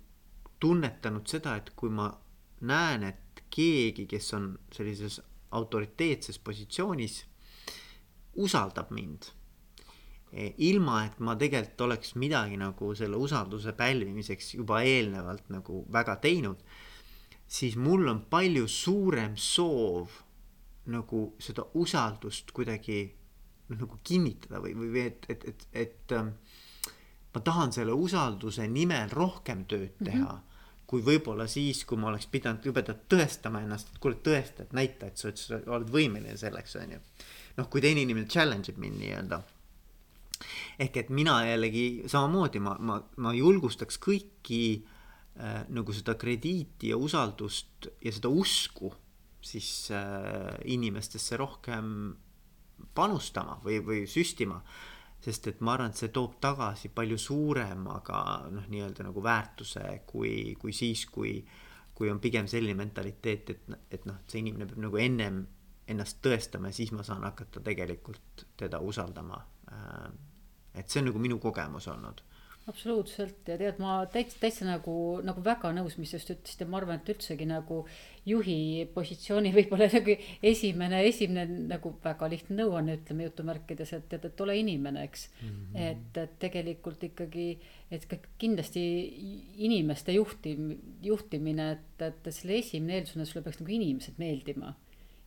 tunnetanud 0.60 1.28
seda, 1.28 1.56
et 1.56 1.70
kui 1.76 1.90
ma 1.90 2.12
näen, 2.62 3.04
et 3.04 3.44
keegi, 3.50 4.06
kes 4.06 4.34
on 4.34 4.60
sellises 4.72 5.22
autoriteetses 5.52 6.40
positsioonis, 6.40 7.26
usaldab 8.36 8.92
mind 8.92 9.32
ilma 10.32 11.04
et 11.08 11.20
ma 11.26 11.36
tegelikult 11.40 11.82
oleks 11.88 12.16
midagi 12.22 12.58
nagu 12.62 12.94
selle 12.96 13.18
usalduse 13.18 13.74
pälvimiseks 13.78 14.54
juba 14.60 14.84
eelnevalt 14.86 15.50
nagu 15.50 15.84
väga 15.92 16.20
teinud, 16.22 16.60
siis 17.48 17.76
mul 17.76 18.08
on 18.12 18.22
palju 18.30 18.68
suurem 18.70 19.38
soov 19.38 20.20
nagu 20.90 21.24
seda 21.42 21.66
usaldust 21.74 22.54
kuidagi 22.54 23.02
noh, 23.70 23.80
nagu 23.86 24.00
kinnitada 24.04 24.62
või, 24.62 24.76
või 24.78 25.06
et, 25.08 25.26
et, 25.30 25.48
et, 25.50 25.66
et 25.74 26.14
ähm, 26.18 26.36
ma 27.34 27.42
tahan 27.46 27.74
selle 27.74 27.94
usalduse 27.94 28.68
nimel 28.70 29.10
rohkem 29.14 29.66
tööd 29.66 29.92
mhm. 29.98 30.06
teha 30.06 30.20
mm. 30.20 30.30
-hmm 30.30 30.46
kui 30.90 31.04
võib-olla 31.06 31.46
siis, 31.46 31.84
kui 31.86 32.00
ma 32.02 32.08
oleks 32.10 32.26
pidanud 32.34 32.64
kõigepealt 32.64 33.04
tõestama 33.14 33.60
ennast, 33.62 33.92
et 33.92 34.00
kuule 34.02 34.18
tõesta, 34.26 34.64
et 34.66 34.72
näita, 34.74 35.06
et 35.06 35.22
sa 35.22 35.60
oled 35.60 35.92
võimeline 35.94 36.34
selleks, 36.34 36.74
on 36.82 36.96
ju. 36.96 37.00
noh, 37.60 37.68
kui 37.70 37.84
teine 37.84 38.02
inimene 38.02 38.26
challenge 38.26 38.72
ib 38.72 38.80
mind 38.82 38.98
nii-öelda 38.98 39.38
ehk 40.80 40.98
et 41.04 41.10
mina 41.10 41.42
jällegi 41.48 41.86
samamoodi 42.08 42.62
ma, 42.64 42.76
ma, 42.80 43.00
ma 43.18 43.34
julgustaks 43.36 44.00
kõiki 44.02 44.64
äh, 44.80 45.66
nagu 45.70 45.96
seda 45.96 46.16
krediiti 46.20 46.94
ja 46.94 46.98
usaldust 46.98 47.90
ja 48.04 48.14
seda 48.16 48.32
usku 48.32 48.94
siis 49.42 49.92
äh, 49.92 50.56
inimestesse 50.66 51.38
rohkem 51.40 52.16
panustama 52.96 53.60
või, 53.64 53.80
või 53.86 54.06
süstima. 54.08 54.62
sest 55.20 55.48
et 55.48 55.62
ma 55.62 55.74
arvan, 55.74 55.92
et 55.92 56.00
see 56.00 56.12
toob 56.16 56.38
tagasi 56.40 56.90
palju 56.96 57.18
suuremaga 57.20 58.20
noh, 58.52 58.68
nii-öelda 58.72 59.04
nagu 59.04 59.24
väärtuse 59.24 60.04
kui, 60.08 60.56
kui 60.60 60.72
siis, 60.74 61.06
kui, 61.12 61.34
kui 61.94 62.08
on 62.10 62.22
pigem 62.24 62.48
selline 62.48 62.78
mentaliteet, 62.80 63.50
et, 63.50 63.80
et 63.92 64.06
noh, 64.08 64.22
see 64.28 64.40
inimene 64.40 64.70
peab 64.70 64.80
nagu 64.86 65.02
ennem 65.04 65.42
ennast 65.90 66.22
tõestama 66.24 66.72
ja 66.72 66.78
siis 66.78 66.94
ma 66.96 67.04
saan 67.04 67.26
hakata 67.28 67.60
tegelikult 67.66 68.46
teda 68.58 68.80
usaldama 68.80 69.42
äh, 69.72 70.08
et 70.74 70.90
see 70.90 71.02
on 71.02 71.10
nagu 71.10 71.20
minu 71.20 71.40
kogemus 71.40 71.88
olnud 71.88 72.24
absoluutselt 72.70 73.48
ja 73.50 73.58
tead, 73.60 73.80
ma 73.82 74.00
täitsa, 74.12 74.38
täitsa 74.42 74.68
nagu, 74.68 74.94
nagu 75.26 75.42
väga 75.46 75.72
nõus, 75.76 75.96
mis 76.00 76.12
just 76.14 76.30
ütlesite, 76.34 76.68
ma 76.70 76.80
arvan, 76.80 77.00
et 77.00 77.12
üldsegi 77.14 77.48
nagu 77.50 77.82
juhi 78.30 78.86
positsiooni 78.94 79.52
võib-olla 79.56 79.90
nagu 79.94 80.16
esimene, 80.52 81.02
esimene 81.10 81.64
nagu 81.72 81.94
väga 82.04 82.30
lihtne 82.32 82.60
nõuanne, 82.62 83.00
ütleme 83.00 83.30
jutumärkides, 83.30 83.94
et 83.98 84.10
tead, 84.12 84.28
et 84.30 84.44
ole 84.46 84.58
inimene, 84.62 85.06
eks 85.10 85.30
mm. 85.30 85.56
-hmm. 85.56 85.88
et, 85.88 86.22
et 86.24 86.36
tegelikult 86.46 87.08
ikkagi, 87.10 87.48
et 87.92 88.06
kindlasti 88.42 88.84
inimeste 89.70 90.14
juhti-, 90.18 90.58
juhtimine, 91.06 91.72
et, 91.78 92.06
et 92.12 92.32
selle 92.34 92.60
esimene 92.60 93.00
eeldus 93.00 93.18
on, 93.18 93.26
et 93.26 93.32
sulle 93.32 93.46
peaks 93.48 93.64
nagu 93.64 93.78
inimesed 93.80 94.22
meeldima 94.22 94.76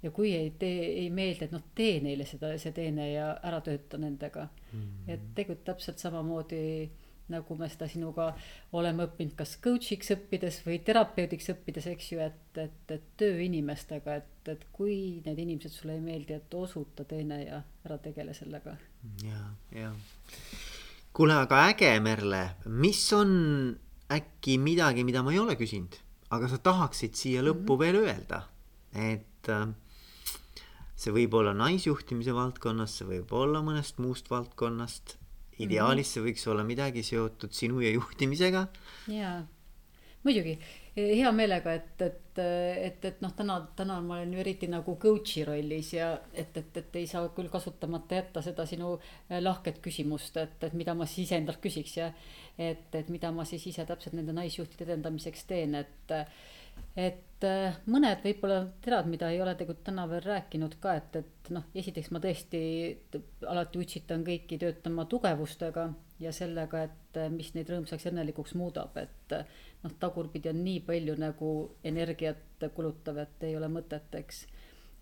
ja 0.02 0.10
kui 0.10 0.32
ei 0.34 0.50
tee, 0.58 0.86
ei 1.04 1.10
meeldi, 1.10 1.46
et 1.46 1.52
noh, 1.54 1.62
tee 1.74 2.00
neile 2.04 2.26
seda, 2.26 2.52
see 2.58 2.74
teene 2.76 3.12
ja 3.12 3.28
ära 3.42 3.60
tööta 3.60 3.98
nendega 3.98 4.48
mm. 4.48 4.80
-hmm. 4.80 5.12
et 5.14 5.28
tegelikult 5.34 5.64
täpselt 5.64 5.98
samamoodi 5.98 6.90
nagu 7.32 7.56
me 7.56 7.68
seda 7.70 7.88
sinuga 7.90 8.28
oleme 8.78 9.06
õppinud, 9.06 9.34
kas 9.38 9.54
coach'iks 9.62 10.12
õppides 10.16 10.60
või 10.66 10.78
terapeudiks 10.84 11.50
õppides, 11.54 11.86
eks 11.92 12.10
ju, 12.12 12.20
et, 12.24 12.58
et, 12.60 12.94
et 12.96 13.06
töö 13.20 13.38
inimestega, 13.46 14.16
et, 14.20 14.50
et 14.52 14.66
kui 14.74 15.22
need 15.24 15.38
inimesed 15.38 15.72
sulle 15.72 15.96
ei 15.98 16.04
meeldi, 16.04 16.36
et 16.36 16.54
osuta 16.58 17.06
teene 17.08 17.42
ja 17.44 17.62
ära 17.86 17.98
tegele 18.02 18.34
sellega. 18.36 18.76
ja, 19.24 19.42
ja. 19.76 19.92
kuule, 21.12 21.38
aga 21.46 21.66
äge, 21.70 21.92
Merle, 22.04 22.42
mis 22.66 23.04
on 23.16 23.32
äkki 24.12 24.58
midagi, 24.60 25.06
mida 25.08 25.22
ma 25.24 25.32
ei 25.32 25.40
ole 25.40 25.56
küsinud, 25.60 25.96
aga 26.34 26.50
sa 26.50 26.58
tahaksid 26.58 27.16
siia 27.16 27.44
lõppu 27.44 27.62
mm 27.62 27.76
-hmm. 27.76 27.78
veel 27.78 27.96
öelda, 28.02 28.42
et 28.92 29.48
äh, 29.48 29.68
see 31.02 31.14
võib 31.14 31.34
olla 31.38 31.54
naisjuhtimise 31.56 32.34
valdkonnas, 32.36 32.98
see 33.00 33.08
võib 33.08 33.32
olla 33.34 33.62
mõnest 33.64 33.98
muust 34.02 34.30
valdkonnast. 34.30 35.16
ideaalis 35.62 36.14
see 36.14 36.22
võiks 36.24 36.46
olla 36.48 36.64
midagi 36.66 37.02
seotud 37.06 37.52
sinu 37.54 37.82
ja 37.84 37.90
juhtimisega. 37.92 38.66
jaa, 39.12 39.42
muidugi, 40.24 40.56
hea 40.96 41.32
meelega, 41.32 41.74
et, 41.74 42.02
et, 42.06 42.38
et, 42.38 43.04
et 43.10 43.20
noh, 43.24 43.32
täna, 43.36 43.58
täna 43.76 43.98
ma 44.04 44.18
olen 44.18 44.32
ju 44.34 44.42
eriti 44.42 44.68
nagu 44.70 44.96
coach'i 45.02 45.44
rollis 45.48 45.92
ja 45.96 46.12
et, 46.32 46.56
et, 46.56 46.76
et 46.82 47.00
ei 47.00 47.08
saa 47.10 47.28
küll 47.36 47.50
kasutamata 47.52 48.20
jätta 48.20 48.44
seda 48.44 48.66
sinu 48.68 48.94
lahket 49.40 49.82
küsimust, 49.84 50.38
et, 50.42 50.56
et 50.68 50.78
mida 50.78 50.94
ma 50.98 51.08
siis 51.08 51.28
iseendalt 51.28 51.62
küsiks 51.64 51.98
ja 51.98 52.12
et, 52.58 52.88
et 52.94 53.12
mida 53.12 53.32
ma 53.34 53.46
siis 53.48 53.66
ise 53.72 53.86
täpselt 53.88 54.16
nende 54.18 54.34
naisjuhtide 54.36 54.90
edendamiseks 54.90 55.46
teen, 55.50 55.76
et 55.82 56.16
et 56.96 57.20
äh, 57.46 57.76
mõned 57.90 58.22
võib-olla 58.24 58.58
terad, 58.84 59.08
mida 59.10 59.28
ei 59.32 59.40
ole 59.42 59.54
tegelikult 59.56 59.84
täna 59.86 60.04
veel 60.10 60.22
rääkinud 60.24 60.76
ka, 60.82 60.94
et, 60.98 61.18
et 61.20 61.50
noh, 61.54 61.66
esiteks 61.74 62.10
ma 62.14 62.20
tõesti 62.22 62.62
alati 63.48 63.82
utsitan 63.82 64.24
kõiki 64.26 64.58
töötama 64.62 65.04
tugevustega 65.10 65.86
ja 66.22 66.32
sellega, 66.34 66.84
et 66.88 67.20
äh, 67.20 67.28
mis 67.32 67.52
neid 67.56 67.70
rõõmsaks 67.72 68.06
ja 68.06 68.12
õnnelikuks 68.12 68.56
muudab, 68.58 68.96
et 69.02 69.36
äh, 69.36 69.62
noh, 69.84 69.94
tagurpidi 70.02 70.52
on 70.52 70.62
nii 70.64 70.82
palju 70.88 71.16
nagu 71.20 71.52
energiat 71.84 72.66
kulutav, 72.74 73.22
et 73.24 73.48
ei 73.48 73.56
ole 73.58 73.70
mõtet, 73.72 74.12
eks. 74.20 74.44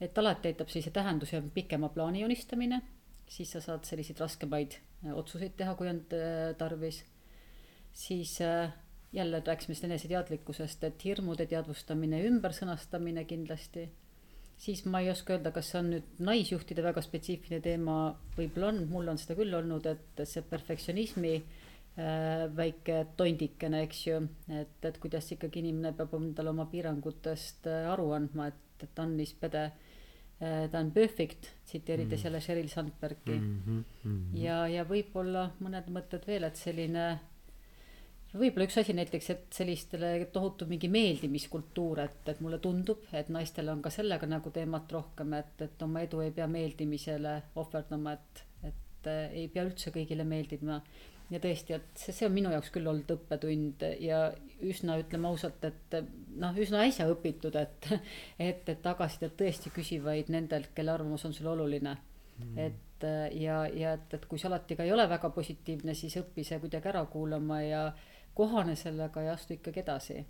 et 0.01 0.19
alati 0.19 0.53
aitab 0.53 0.73
sellise 0.73 0.95
tähenduse 0.97 1.43
pikema 1.55 1.93
plaani 1.95 2.25
joonistamine, 2.25 2.83
siis 3.31 3.53
sa 3.55 3.63
saad 3.65 3.85
selliseid 3.87 4.21
raskemaid 4.21 4.81
otsuseid 5.15 5.55
teha, 5.57 5.75
kui 5.79 5.89
on 5.89 6.05
tarvis. 6.59 7.05
siis 7.93 8.39
jälle 9.13 9.43
rääkisime 9.47 9.75
sellest 9.75 9.85
eneseteadlikkusest, 9.85 10.85
et 10.85 11.05
hirmude 11.05 11.47
teadvustamine, 11.51 12.23
ümbersõnastamine 12.29 13.25
kindlasti. 13.25 13.89
siis 14.61 14.85
ma 14.85 15.01
ei 15.01 15.09
oska 15.11 15.33
öelda, 15.33 15.51
kas 15.57 15.71
see 15.73 15.79
on 15.81 15.87
nüüd 15.95 16.09
naisjuhtide 16.21 16.83
väga 16.85 17.01
spetsiifiline 17.01 17.63
teema, 17.65 17.95
võib-olla 18.37 18.69
on, 18.69 18.83
mul 18.91 19.09
on 19.09 19.19
seda 19.19 19.35
küll 19.39 19.57
olnud, 19.57 19.87
et 19.89 20.21
see 20.29 20.43
perfektsionismi 20.45 21.31
äh, 21.39 22.45
väike 22.57 22.99
tondikene, 23.17 23.81
eks 23.87 24.03
ju, 24.07 24.19
et, 24.53 24.77
et 24.85 24.99
kuidas 25.01 25.33
ikkagi 25.33 25.63
inimene 25.65 25.95
peab 25.97 26.13
endale 26.19 26.53
oma 26.53 26.69
piirangutest 26.69 27.71
äh, 27.73 27.89
aru 27.89 28.11
andma, 28.19 28.51
et, 28.53 28.85
et 28.85 29.01
Annis 29.01 29.33
Pede 29.41 29.65
äh, 29.65 30.69
ta 30.71 30.85
on 30.85 30.93
perfect, 30.93 31.49
tsiteerides 31.65 32.21
mm. 32.21 32.27
jälle 32.29 32.45
Sheryl 32.45 32.69
Sandbergi 32.69 33.39
mm. 33.41 33.63
-hmm, 33.65 33.83
mm 34.05 34.13
-hmm. 34.13 34.39
ja, 34.45 34.61
ja 34.69 34.85
võib-olla 34.85 35.51
mõned 35.65 35.89
mõtted 35.89 36.29
veel, 36.29 36.45
et 36.45 36.57
selline 36.57 37.09
võib-olla 38.39 38.67
üks 38.69 38.79
asi 38.79 38.95
näiteks, 38.95 39.31
et 39.35 39.47
sellistele 39.55 40.13
tohutu 40.33 40.67
mingi 40.71 40.91
meeldimiskultuur, 40.93 42.05
et, 42.05 42.21
et 42.31 42.43
mulle 42.45 42.61
tundub, 42.63 43.03
et 43.17 43.31
naistel 43.33 43.71
on 43.73 43.83
ka 43.83 43.91
sellega 43.95 44.29
nagu 44.31 44.53
teemat 44.55 44.93
rohkem, 44.95 45.35
et, 45.41 45.57
et 45.67 45.87
oma 45.87 46.05
edu 46.07 46.23
ei 46.25 46.35
pea 46.35 46.47
meeldimisele 46.51 47.37
ohverdama, 47.61 48.15
et, 48.19 48.45
et 48.71 49.11
äh, 49.11 49.25
ei 49.43 49.49
pea 49.53 49.65
üldse 49.67 49.93
kõigile 49.95 50.27
meeldima. 50.29 50.81
ja 51.31 51.39
tõesti, 51.43 51.75
et 51.79 51.91
see, 51.99 52.15
see 52.15 52.27
on 52.27 52.35
minu 52.35 52.51
jaoks 52.55 52.71
küll 52.75 52.91
olnud 52.91 53.11
õppetund 53.15 53.83
ja 54.03 54.21
üsna, 54.67 54.99
ütleme 55.03 55.31
ausalt, 55.31 55.65
et 55.67 55.97
noh, 56.39 56.55
üsna 56.59 56.85
äsja 56.87 57.09
õpitud, 57.11 57.57
et, 57.59 57.91
et, 58.39 58.63
et 58.69 58.83
tagasisidet 58.83 59.37
tõesti 59.39 59.75
küsi 59.75 59.99
vaid 60.03 60.31
nendelt, 60.31 60.71
kelle 60.75 60.95
arvamus 60.95 61.27
on 61.27 61.35
sulle 61.35 61.53
oluline 61.55 61.97
mm.. 62.39 62.59
et 62.59 62.87
ja, 63.41 63.65
ja 63.67 63.95
et, 63.97 64.15
et 64.15 64.25
kui 64.29 64.39
see 64.39 64.49
alati 64.51 64.77
ka 64.77 64.85
ei 64.85 64.93
ole 64.93 65.07
väga 65.09 65.31
positiivne, 65.35 65.95
siis 65.97 66.19
õpi 66.21 66.45
see 66.45 66.59
kuidagi 66.63 66.91
ära 66.93 67.05
kuulama 67.11 67.63
ja 67.63 67.85
kohane 68.35 68.77
sellega 68.77 69.23
ja 69.23 69.35
astu 69.35 69.55
ikkagi 69.57 69.83
edasi. 69.83 70.25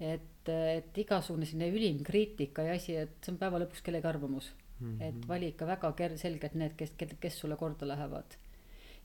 et, 0.00 0.48
et 0.50 0.98
igasugune 0.98 1.46
selline 1.46 1.70
ülim 1.70 2.00
kriitika 2.04 2.64
ja 2.66 2.74
asi, 2.74 2.96
et 2.98 3.12
see 3.22 3.32
on 3.32 3.38
päeva 3.38 3.60
lõpuks 3.62 3.82
kellegi 3.86 4.08
arvamus 4.10 4.48
mm. 4.80 4.98
-hmm. 4.98 5.02
et 5.02 5.28
vali 5.28 5.52
ikka 5.52 5.66
väga 5.66 5.92
ker-, 6.00 6.16
selgelt 6.18 6.54
need, 6.54 6.74
kes, 6.76 6.92
kes 7.20 7.38
sulle 7.38 7.56
korda 7.56 7.88
lähevad. 7.88 8.36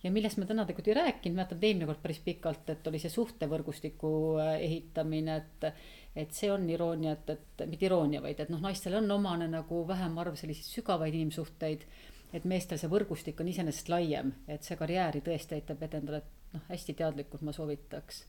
ja 0.04 0.12
millest 0.12 0.38
me 0.38 0.46
täna 0.46 0.66
tegelikult 0.66 0.88
ei 0.88 0.94
rääkinud, 0.94 1.36
mäletan 1.36 1.60
eelmine 1.62 1.86
kord 1.86 2.02
päris 2.02 2.20
pikalt, 2.26 2.70
et 2.70 2.88
oli 2.88 3.00
see 3.00 3.10
suhtevõrgustiku 3.10 4.12
äh, 4.40 4.54
ehitamine, 4.62 5.36
et 5.36 5.74
et 6.16 6.32
see 6.34 6.52
on 6.52 6.70
iroonia, 6.70 7.12
et, 7.12 7.30
et 7.30 7.68
mitte 7.70 7.86
iroonia, 7.86 8.22
vaid 8.22 8.40
et 8.40 8.50
noh, 8.50 8.62
naistel 8.62 8.96
on 8.98 9.12
omane 9.12 9.48
nagu 9.48 9.88
vähem 9.88 10.18
arv 10.18 10.36
selliseid 10.36 10.80
sügavaid 10.80 11.14
inimsuhteid 11.14 11.86
et 12.34 12.46
meestel 12.46 12.78
see 12.78 12.90
võrgustik 12.90 13.40
on 13.42 13.48
iseenesest 13.48 13.90
laiem, 13.90 14.34
et 14.48 14.64
see 14.64 14.78
karjääri 14.78 15.22
tõesti 15.26 15.58
aitab 15.58 15.82
edendada, 15.84 16.18
et 16.18 16.54
noh, 16.54 16.66
hästi 16.70 16.94
teadlikult 16.94 17.42
ma 17.46 17.54
soovitaks 17.56 18.24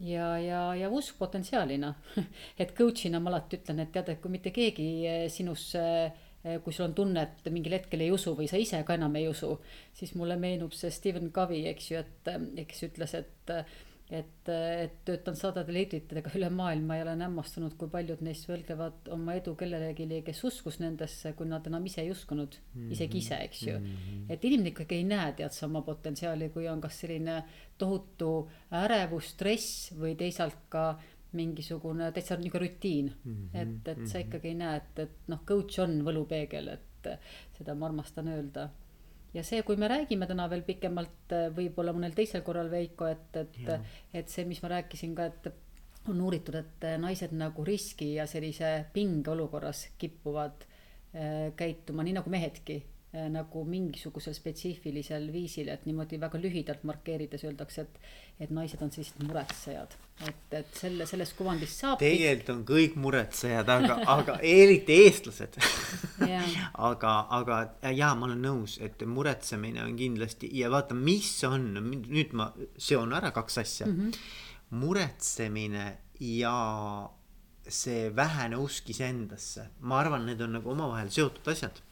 ja, 0.00 0.38
ja, 0.38 0.60
ja 0.74 0.90
usk 0.90 1.18
potentsiaalina 1.18 1.94
et 2.62 2.74
coach'ina 2.76 3.20
ma 3.20 3.32
alati 3.32 3.60
ütlen, 3.60 3.84
et 3.84 3.92
tead, 3.94 4.10
et 4.12 4.20
kui 4.22 4.32
mitte 4.32 4.52
keegi 4.54 4.88
eh, 5.06 5.24
sinusse 5.32 5.84
eh, 5.84 6.58
kui 6.64 6.74
sul 6.74 6.88
on 6.88 6.98
tunne, 6.98 7.22
et 7.22 7.50
mingil 7.54 7.78
hetkel 7.78 8.04
ei 8.04 8.12
usu 8.14 8.34
või 8.38 8.50
sa 8.50 8.60
ise 8.60 8.82
ka 8.86 8.98
enam 8.98 9.16
ei 9.20 9.28
usu, 9.30 9.54
siis 9.96 10.14
mulle 10.18 10.36
meenub 10.40 10.74
see 10.76 10.92
Stephen 10.94 11.30
Covey, 11.34 11.66
eks 11.72 11.90
ju, 11.92 12.04
et 12.04 12.32
eh, 12.34 12.64
kes 12.70 12.86
ütles, 12.90 13.18
et 13.20 13.58
et, 14.12 14.48
et 14.48 14.96
töötan 15.06 15.36
sadade 15.38 15.72
liidritega 15.72 16.32
üle 16.36 16.50
maailma 16.52 16.98
ja 16.98 17.06
olen 17.06 17.24
hämmastunud, 17.24 17.76
kui 17.80 17.88
paljud 17.92 18.20
neist 18.24 18.48
võlgnevad 18.50 19.08
oma 19.14 19.36
edu 19.38 19.54
kellelegi, 19.58 20.06
kes 20.26 20.42
uskus 20.44 20.78
nendesse, 20.82 21.32
kui 21.38 21.48
nad 21.48 21.64
enam 21.70 21.86
ise 21.88 22.02
ei 22.02 22.10
uskunud 22.12 22.58
mm, 22.58 22.82
-hmm. 22.82 22.92
isegi 22.92 23.18
ise, 23.18 23.38
eks 23.48 23.62
ju 23.62 23.78
mm. 23.78 23.86
-hmm. 23.86 24.26
et 24.28 24.44
inimene 24.44 24.74
ikkagi 24.74 25.00
ei 25.00 25.04
näe 25.08 25.32
tead 25.32 25.56
sa 25.56 25.66
oma 25.66 25.82
potentsiaali, 25.82 26.50
kui 26.50 26.68
on 26.68 26.80
kas 26.80 27.00
selline 27.00 27.42
tohutu 27.78 28.30
ärevus, 28.72 29.32
stress 29.34 29.92
või 29.98 30.14
teisalt 30.18 30.68
ka 30.72 30.94
mingisugune 31.34 32.12
täitsa 32.14 32.36
niisugune 32.38 32.62
rutiin 32.66 33.10
mm. 33.10 33.34
-hmm. 33.34 33.60
et, 33.62 33.88
et 33.88 34.06
sa 34.06 34.18
mhm. 34.18 34.26
ikkagi 34.26 34.48
ei 34.48 34.54
näe, 34.54 34.76
et, 34.76 34.98
et 34.98 35.28
noh, 35.28 35.42
coach 35.46 35.80
on 35.82 35.98
võlupeegel, 36.06 36.68
et 36.68 37.10
seda 37.58 37.74
ma 37.74 37.90
armastan 37.90 38.28
öelda 38.32 38.68
ja 39.34 39.42
see, 39.42 39.62
kui 39.66 39.76
me 39.76 39.88
räägime 39.90 40.26
täna 40.30 40.46
veel 40.50 40.62
pikemalt, 40.62 41.34
võib-olla 41.56 41.92
mõnel 41.92 42.14
teisel 42.14 42.44
korral, 42.46 42.70
Veiko, 42.70 43.08
et, 43.10 43.36
et, 43.36 43.58
et 44.14 44.30
see, 44.30 44.46
mis 44.48 44.62
ma 44.62 44.70
rääkisin 44.76 45.14
ka, 45.18 45.26
et 45.26 45.50
on 46.08 46.20
uuritud, 46.20 46.54
et 46.54 46.86
naised 47.00 47.32
nagu 47.36 47.64
riski 47.64 48.14
ja 48.14 48.26
sellise 48.30 48.86
pingeolukorras 48.92 49.88
kipuvad 49.98 50.66
äh, 51.16 51.50
käituma 51.56 52.04
nii 52.04 52.18
nagu 52.18 52.30
mehedki 52.30 52.82
nagu 53.14 53.62
mingisugusel 53.68 54.34
spetsiifilisel 54.34 55.28
viisil, 55.32 55.68
et 55.70 55.84
niimoodi 55.86 56.18
väga 56.18 56.38
lühidalt 56.42 56.82
markeerides 56.88 57.44
öeldakse, 57.46 57.84
et, 57.84 58.08
et 58.42 58.54
naised 58.54 58.82
on 58.82 58.90
sellised 58.90 59.22
muretsejad. 59.22 59.94
et, 60.26 60.56
et 60.58 60.80
selle, 60.80 61.06
sellest 61.06 61.36
kuvandist 61.38 61.84
saab. 61.84 61.98
tegelikult 62.02 62.50
on 62.56 62.64
kõik 62.66 62.96
muretsejad, 62.98 63.70
aga, 63.70 63.98
aga 64.16 64.38
eriti 64.42 64.98
eestlased 65.04 65.60
aga, 66.90 67.14
aga 67.38 67.60
jaa, 67.94 68.12
ma 68.18 68.28
olen 68.28 68.42
nõus, 68.42 68.78
et 68.82 69.06
muretsemine 69.06 69.84
on 69.86 69.94
kindlasti 69.98 70.50
ja 70.58 70.70
vaata, 70.74 70.98
mis 70.98 71.30
on, 71.46 71.70
nüüd 71.86 72.34
ma 72.34 72.50
seon 72.76 73.14
ära 73.14 73.30
kaks 73.34 73.62
asja 73.62 73.86
mm. 73.86 74.00
-hmm. 74.00 74.78
muretsemine 74.82 75.86
ja 76.20 76.58
see 77.68 78.10
vähene 78.16 78.58
usk 78.60 78.90
iseendasse, 78.90 79.70
ma 79.80 80.02
arvan, 80.02 80.26
need 80.26 80.40
on 80.42 80.58
nagu 80.58 80.70
omavahel 80.74 81.10
seotud 81.14 81.54
asjad 81.54 81.83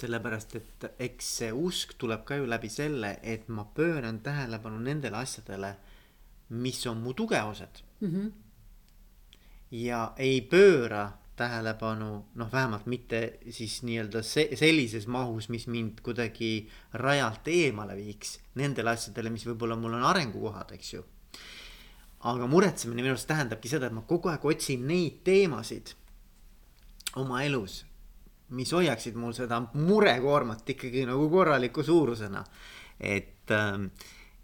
sellepärast, 0.00 0.56
et 0.58 0.86
eks 1.06 1.32
see 1.38 1.50
usk 1.54 1.94
tuleb 1.98 2.24
ka 2.26 2.38
ju 2.40 2.46
läbi 2.50 2.70
selle, 2.72 3.16
et 3.22 3.48
ma 3.48 3.66
pööran 3.76 4.20
tähelepanu 4.24 4.80
nendele 4.82 5.20
asjadele, 5.20 5.74
mis 6.64 6.80
on 6.86 7.02
mu 7.02 7.14
tugevused 7.14 7.82
mm. 8.00 8.08
-hmm. 8.08 8.32
ja 9.70 10.12
ei 10.16 10.40
pööra 10.40 11.12
tähelepanu, 11.36 12.24
noh, 12.34 12.52
vähemalt 12.52 12.86
mitte 12.86 13.38
siis 13.50 13.82
nii-öelda 13.82 14.22
se 14.22 14.48
sellises 14.54 15.06
mahus, 15.06 15.48
mis 15.48 15.66
mind 15.66 16.00
kuidagi 16.02 16.68
rajalt 16.92 17.48
eemale 17.48 17.96
viiks 17.96 18.38
nendele 18.54 18.90
asjadele, 18.90 19.30
mis 19.30 19.46
võib-olla 19.46 19.76
mul 19.76 19.96
on 19.98 20.04
arengukohad, 20.04 20.70
eks 20.76 20.94
ju. 20.94 21.04
aga 22.20 22.46
muretsemine 22.46 23.02
minu 23.02 23.12
arust 23.12 23.28
tähendabki 23.28 23.68
seda, 23.68 23.86
et 23.86 23.92
ma 23.92 24.00
kogu 24.00 24.28
aeg 24.28 24.44
otsin 24.44 24.86
neid 24.86 25.18
teemasid 25.24 25.92
oma 27.20 27.42
elus 27.44 27.84
mis 28.54 28.72
hoiaksid 28.72 29.16
mul 29.18 29.34
seda 29.36 29.60
murekoormat 29.74 30.68
ikkagi 30.74 31.04
nagu 31.08 31.28
korraliku 31.30 31.82
suurusena. 31.82 32.44
et, 33.00 33.50
ähm, 33.50 33.86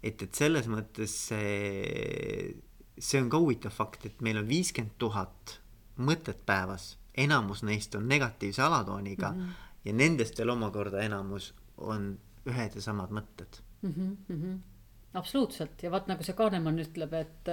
et, 0.03 0.21
et 0.21 0.35
selles 0.35 0.67
mõttes 0.67 1.13
see, 1.29 2.55
see 2.97 3.21
on 3.21 3.29
ka 3.31 3.39
huvitav 3.39 3.71
fakt, 3.71 4.05
et 4.05 4.21
meil 4.21 4.41
on 4.41 4.47
viiskümmend 4.47 4.97
tuhat 4.99 5.59
mõtet 5.97 6.41
päevas, 6.45 6.97
enamus 7.15 7.63
neist 7.63 7.95
on 7.95 8.07
negatiivse 8.07 8.61
alatooniga 8.61 9.31
mm 9.31 9.39
-hmm. 9.39 9.69
ja 9.85 9.93
nendest 9.93 10.37
veel 10.37 10.49
omakorda 10.49 11.01
enamus 11.01 11.53
on 11.77 12.17
ühed 12.45 12.75
ja 12.75 12.81
samad 12.81 13.09
mõtted 13.09 13.61
mm. 13.81 13.89
-hmm, 13.89 14.17
mm 14.27 14.41
-hmm 14.41 14.70
absoluutselt 15.13 15.83
ja 15.83 15.91
vaat 15.91 16.07
nagu 16.07 16.23
see 16.23 16.35
Kanemann 16.37 16.79
ütleb, 16.79 17.13
et, 17.17 17.49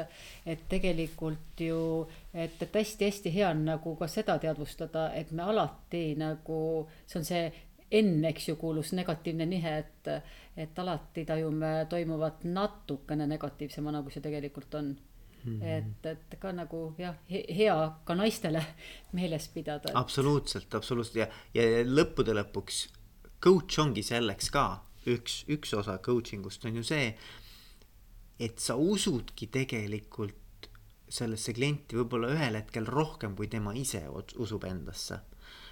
et 0.46 0.60
tegelikult 0.70 1.62
ju, 1.62 1.80
et, 2.32 2.60
et 2.62 2.78
hästi-hästi 2.80 3.32
hea 3.34 3.50
on 3.50 3.64
nagu 3.66 3.94
ka 3.98 4.08
seda 4.10 4.38
teadvustada, 4.42 5.08
et 5.18 5.32
me 5.34 5.42
alati 5.42 6.12
nagu, 6.18 6.60
see 7.06 7.18
on 7.20 7.26
see 7.26 7.42
enne, 7.98 8.30
eks 8.30 8.50
ju, 8.50 8.56
kuulus 8.60 8.92
negatiivne 8.94 9.46
nihe, 9.48 9.74
et, 9.82 10.10
et 10.56 10.78
alati 10.78 11.24
tajume 11.26 11.72
toimuvat 11.90 12.44
natukene 12.46 13.26
negatiivsemana, 13.26 14.02
kui 14.04 14.14
see 14.14 14.24
tegelikult 14.24 14.74
on 14.78 14.92
mm. 14.92 15.60
-hmm. 15.60 15.66
et, 15.76 16.06
et 16.06 16.38
ka 16.40 16.52
nagu 16.52 16.94
jah, 16.98 17.16
hea 17.28 17.78
ka 18.04 18.14
naistele 18.14 18.64
meeles 19.16 19.48
pidada 19.48 19.90
et.... 19.90 19.96
absoluutselt, 19.96 20.74
absoluutselt 20.74 21.16
ja, 21.16 21.26
ja 21.54 21.84
lõppude 21.84 22.36
lõpuks 22.38 22.86
coach 23.42 23.78
ongi 23.78 24.02
selleks 24.02 24.50
ka 24.50 24.84
üks, 25.06 25.44
üks 25.48 25.74
osa 25.74 25.98
coaching 25.98 26.46
ust 26.46 26.64
on 26.64 26.76
ju 26.76 26.84
see, 26.86 27.12
et 28.38 28.60
sa 28.62 28.76
usudki 28.78 29.48
tegelikult 29.50 30.68
sellesse 31.08 31.54
klienti 31.56 31.96
võib-olla 31.98 32.30
ühel 32.34 32.58
hetkel 32.60 32.86
rohkem, 32.86 33.34
kui 33.36 33.48
tema 33.50 33.72
ise 33.76 34.04
usub 34.38 34.66
endasse. 34.68 35.20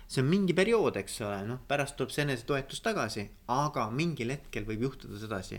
See 0.07 0.23
on 0.23 0.31
mingi 0.31 0.55
periood, 0.55 0.97
eks 1.01 1.19
ole, 1.27 1.41
noh, 1.49 1.61
pärast 1.69 1.97
tuleb 1.99 2.13
see 2.15 2.25
enesetoetus 2.25 2.81
tagasi, 2.85 3.27
aga 3.53 3.89
mingil 3.91 4.31
hetkel 4.33 4.67
võib 4.69 4.87
juhtuda 4.87 5.19
sedasi, 5.19 5.59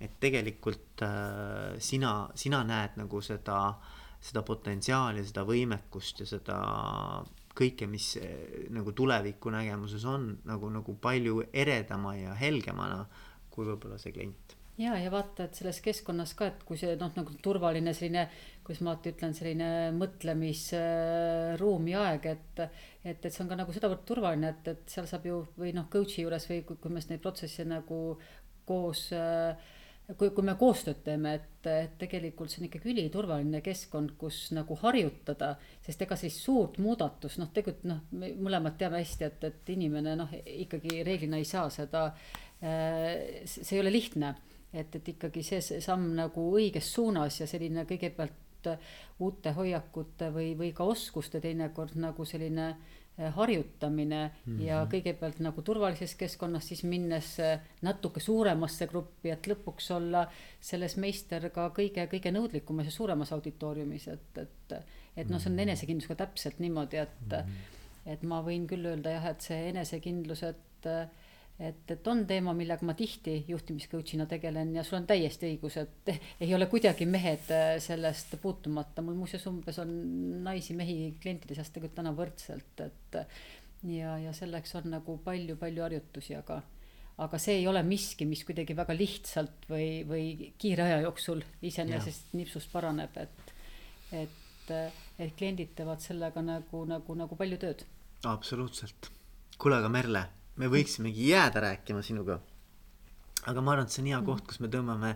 et 0.00 0.16
tegelikult 0.20 1.04
äh, 1.04 1.76
sina, 1.80 2.12
sina 2.36 2.62
näed 2.66 2.96
nagu 3.00 3.20
seda, 3.24 3.60
seda 4.20 4.42
potentsiaali, 4.48 5.24
seda 5.28 5.44
võimekust 5.48 6.24
ja 6.24 6.28
seda 6.28 6.58
kõike, 7.56 7.88
mis 7.88 8.14
äh, 8.20 8.66
nagu 8.72 8.96
tuleviku 8.96 9.52
nägemuses 9.52 10.08
on 10.08 10.32
nagu, 10.48 10.72
nagu 10.72 10.96
palju 11.00 11.44
eredama 11.52 12.16
ja 12.16 12.36
helgemana 12.36 13.04
kui 13.52 13.68
võib-olla 13.68 14.00
see 14.00 14.16
klient 14.16 14.55
ja, 14.78 14.96
ja 15.00 15.12
vaata, 15.12 15.46
et 15.46 15.58
selles 15.58 15.78
keskkonnas 15.84 16.34
ka, 16.36 16.50
et 16.50 16.64
kui 16.68 16.78
see 16.80 16.96
noh, 17.00 17.12
nagu 17.16 17.36
turvaline 17.44 17.94
selline, 17.96 18.26
kuidas 18.66 18.82
ma 18.84 18.92
alati 18.92 19.12
ütlen, 19.14 19.36
selline 19.36 19.70
mõtlemisruum 19.96 21.88
ja 21.92 22.02
aeg, 22.10 22.28
et. 22.34 22.66
et, 23.06 23.16
et 23.16 23.30
see 23.30 23.44
on 23.44 23.52
ka 23.52 23.60
nagu 23.62 23.72
sedavõrd 23.74 24.04
turvaline, 24.08 24.52
et, 24.52 24.74
et 24.74 24.92
seal 24.96 25.08
saab 25.08 25.26
ju 25.28 25.40
või 25.56 25.72
noh, 25.76 25.88
coach'i 25.92 26.26
juures 26.26 26.50
või 26.50 26.62
kui, 26.68 26.80
kui 26.82 26.92
me 26.92 27.04
neid 27.08 27.24
protsesse 27.24 27.64
nagu 27.68 28.02
koos 28.66 29.08
kui, 30.14 30.30
kui 30.30 30.44
me 30.46 30.54
koostööd 30.58 31.00
teeme, 31.06 31.32
et, 31.40 31.66
et 31.66 31.94
tegelikult 31.98 32.52
see 32.52 32.60
on 32.62 32.68
ikkagi 32.68 32.92
üliturvaline 32.92 33.60
keskkond, 33.64 34.14
kus 34.20 34.52
nagu 34.54 34.76
harjutada, 34.82 35.54
sest 35.82 36.04
ega 36.06 36.18
siis 36.20 36.36
suurt 36.44 36.78
muudatust, 36.82 37.40
noh, 37.42 37.50
tegelikult 37.54 37.88
noh, 37.90 38.02
me 38.14 38.30
mõlemad 38.38 38.76
teame 38.78 39.00
hästi, 39.02 39.30
et, 39.30 39.46
et 39.50 39.72
inimene 39.74 40.14
noh, 40.18 40.34
ikkagi 40.66 41.00
reeglina 41.06 41.40
ei 41.42 41.48
saa 41.48 41.66
seda, 41.74 42.10
see 42.60 43.74
ei 43.74 43.82
ole 43.82 43.90
lihtne 43.92 44.34
et, 44.72 44.94
et 44.94 45.08
ikkagi 45.08 45.42
see, 45.42 45.60
see 45.60 45.80
samm 45.80 46.14
nagu 46.16 46.50
õiges 46.58 46.92
suunas 46.94 47.40
ja 47.40 47.46
selline 47.46 47.86
kõigepealt 47.88 48.42
uute 49.22 49.52
hoiakute 49.56 50.30
või, 50.34 50.52
või 50.58 50.72
ka 50.76 50.86
oskuste 50.88 51.40
teinekord 51.40 51.96
nagu 52.00 52.24
selline 52.28 52.66
eh, 52.68 53.30
harjutamine 53.36 54.20
mm 54.26 54.52
-hmm. 54.52 54.64
ja 54.66 54.80
kõigepealt 54.90 55.40
nagu 55.44 55.62
turvalises 55.62 56.14
keskkonnas, 56.14 56.68
siis 56.68 56.82
minnes 56.84 57.38
eh, 57.40 57.60
natuke 57.82 58.20
suuremasse 58.20 58.86
gruppi, 58.86 59.30
et 59.30 59.46
lõpuks 59.46 59.90
olla 59.96 60.26
selles 60.60 60.96
meister 60.96 61.50
ka 61.50 61.70
kõige, 61.76 62.08
kõige 62.10 62.32
nõudlikumas 62.32 62.86
ja 62.86 62.92
suuremas 62.92 63.32
auditooriumis, 63.32 64.08
et, 64.08 64.38
et. 64.38 64.76
et 65.16 65.28
noh, 65.28 65.40
see 65.40 65.50
on 65.50 65.56
mhm. 65.56 65.68
enesekindlusega 65.68 66.14
täpselt 66.26 66.58
niimoodi, 66.58 66.96
et 66.96 67.20
mm, 67.20 67.36
-hmm. 67.36 68.12
et 68.12 68.22
ma 68.22 68.42
võin 68.42 68.66
küll 68.66 68.86
öelda 68.86 69.10
jah, 69.10 69.26
et 69.26 69.40
see 69.40 69.68
enesekindlus, 69.68 70.42
et 70.42 70.90
et, 71.58 71.90
et 71.90 72.08
on 72.10 72.22
teema, 72.28 72.52
millega 72.56 72.84
ma 72.86 72.94
tihti 72.96 73.38
juhtimiscoach'ina 73.48 74.26
tegelen 74.28 74.74
ja 74.76 74.84
sul 74.84 75.00
on 75.00 75.08
täiesti 75.08 75.50
õigus, 75.54 75.78
et 75.80 76.12
ei 76.44 76.54
ole 76.54 76.68
kuidagi 76.72 77.08
mehed 77.08 77.50
äh, 77.54 77.66
sellest 77.82 78.36
puutumata, 78.42 79.04
mul 79.04 79.16
muuseas 79.18 79.46
umbes 79.50 79.80
on 79.82 79.92
naisi-mehi 80.46 81.16
klientide 81.22 81.56
seas 81.56 81.72
tegelikult 81.72 82.00
täna 82.02 82.14
võrdselt, 82.16 82.84
et 82.84 83.20
ja, 83.88 84.16
ja 84.20 84.32
selleks 84.36 84.76
on 84.80 84.90
nagu 84.98 85.18
palju-palju 85.24 85.86
harjutusi, 85.86 86.36
aga 86.38 86.60
aga 87.24 87.38
see 87.40 87.62
ei 87.62 87.66
ole 87.68 87.80
miski, 87.86 88.26
mis 88.28 88.42
kuidagi 88.44 88.76
väga 88.76 88.92
lihtsalt 88.92 89.64
või, 89.70 90.04
või 90.08 90.52
kiire 90.60 90.84
aja 90.84 90.98
jooksul 91.06 91.40
iseenesest 91.64 92.34
nipsust 92.36 92.68
paraneb, 92.72 93.16
et, 93.16 93.52
et, 94.20 94.72
et 95.16 95.32
kliendid 95.38 95.72
teevad 95.78 96.04
sellega 96.04 96.44
nagu, 96.44 96.84
nagu, 96.84 97.16
nagu 97.16 97.38
palju 97.40 97.60
tööd. 97.62 97.86
absoluutselt. 98.28 99.08
kuule, 99.56 99.80
aga 99.80 99.88
Merle 99.88 100.26
me 100.60 100.68
võiksimegi 100.72 101.30
jääda 101.30 101.62
rääkima 101.68 102.02
sinuga. 102.04 102.40
aga 103.46 103.62
ma 103.62 103.72
arvan, 103.72 103.86
et 103.86 103.94
see 103.94 104.02
on 104.02 104.08
hea 104.10 104.20
koht, 104.26 104.46
kus 104.48 104.58
me 104.60 104.68
tõmbame 104.72 105.12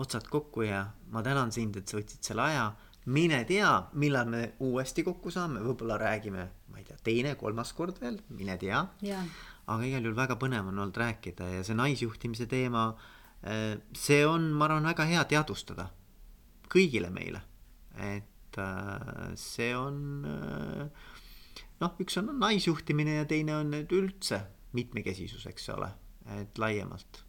otsad 0.00 0.28
kokku 0.32 0.64
ja 0.64 0.86
ma 1.12 1.22
tänan 1.24 1.52
sind, 1.52 1.76
et 1.76 1.88
sa 1.88 1.98
võtsid 1.98 2.22
selle 2.24 2.42
aja. 2.42 2.66
mine 3.06 3.44
tea, 3.46 3.70
millal 3.94 4.26
me 4.26 4.40
uuesti 4.66 5.04
kokku 5.06 5.30
saame, 5.30 5.60
võib-olla 5.62 5.98
räägime, 6.00 6.46
ma 6.72 6.78
ei 6.80 6.84
tea, 6.84 6.96
teine, 7.06 7.34
kolmas 7.38 7.72
kord 7.72 8.00
veel, 8.02 8.18
mine 8.28 8.56
tea. 8.58 8.86
aga 9.66 9.82
igal 9.82 10.02
juhul 10.02 10.16
väga 10.16 10.38
põnev 10.38 10.70
on 10.70 10.78
olnud 10.78 10.96
rääkida 10.96 11.50
ja 11.56 11.62
see 11.66 11.74
naisjuhtimise 11.74 12.46
teema, 12.46 12.88
eh, 13.42 13.76
see 13.94 14.24
on, 14.26 14.50
ma 14.52 14.66
arvan, 14.66 14.86
väga 14.86 15.06
hea 15.10 15.24
teadvustada 15.24 15.90
kõigile 16.70 17.10
meile, 17.10 17.42
et 17.98 18.58
eh, 18.58 19.30
see 19.38 19.72
on 19.76 20.26
eh, 20.30 21.06
noh, 21.80 21.96
üks 22.02 22.18
on 22.22 22.30
naisjuhtimine 22.40 23.20
ja 23.20 23.26
teine 23.28 23.58
on 23.60 23.74
üldse 23.84 24.42
mitmekesisus, 24.76 25.46
eks 25.50 25.70
ole, 25.74 25.88
et 26.40 26.58
laiemalt. 26.58 27.24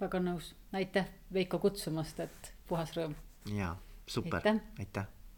väga 0.00 0.22
nõus, 0.24 0.54
aitäh 0.72 1.08
Veiko 1.34 1.58
kutsumast, 1.62 2.20
et 2.24 2.52
puhas 2.68 2.96
rõõm. 2.96 3.14
jaa, 3.52 3.76
super, 4.06 4.40
aitäh, 4.40 4.60
aitäh 4.78 5.17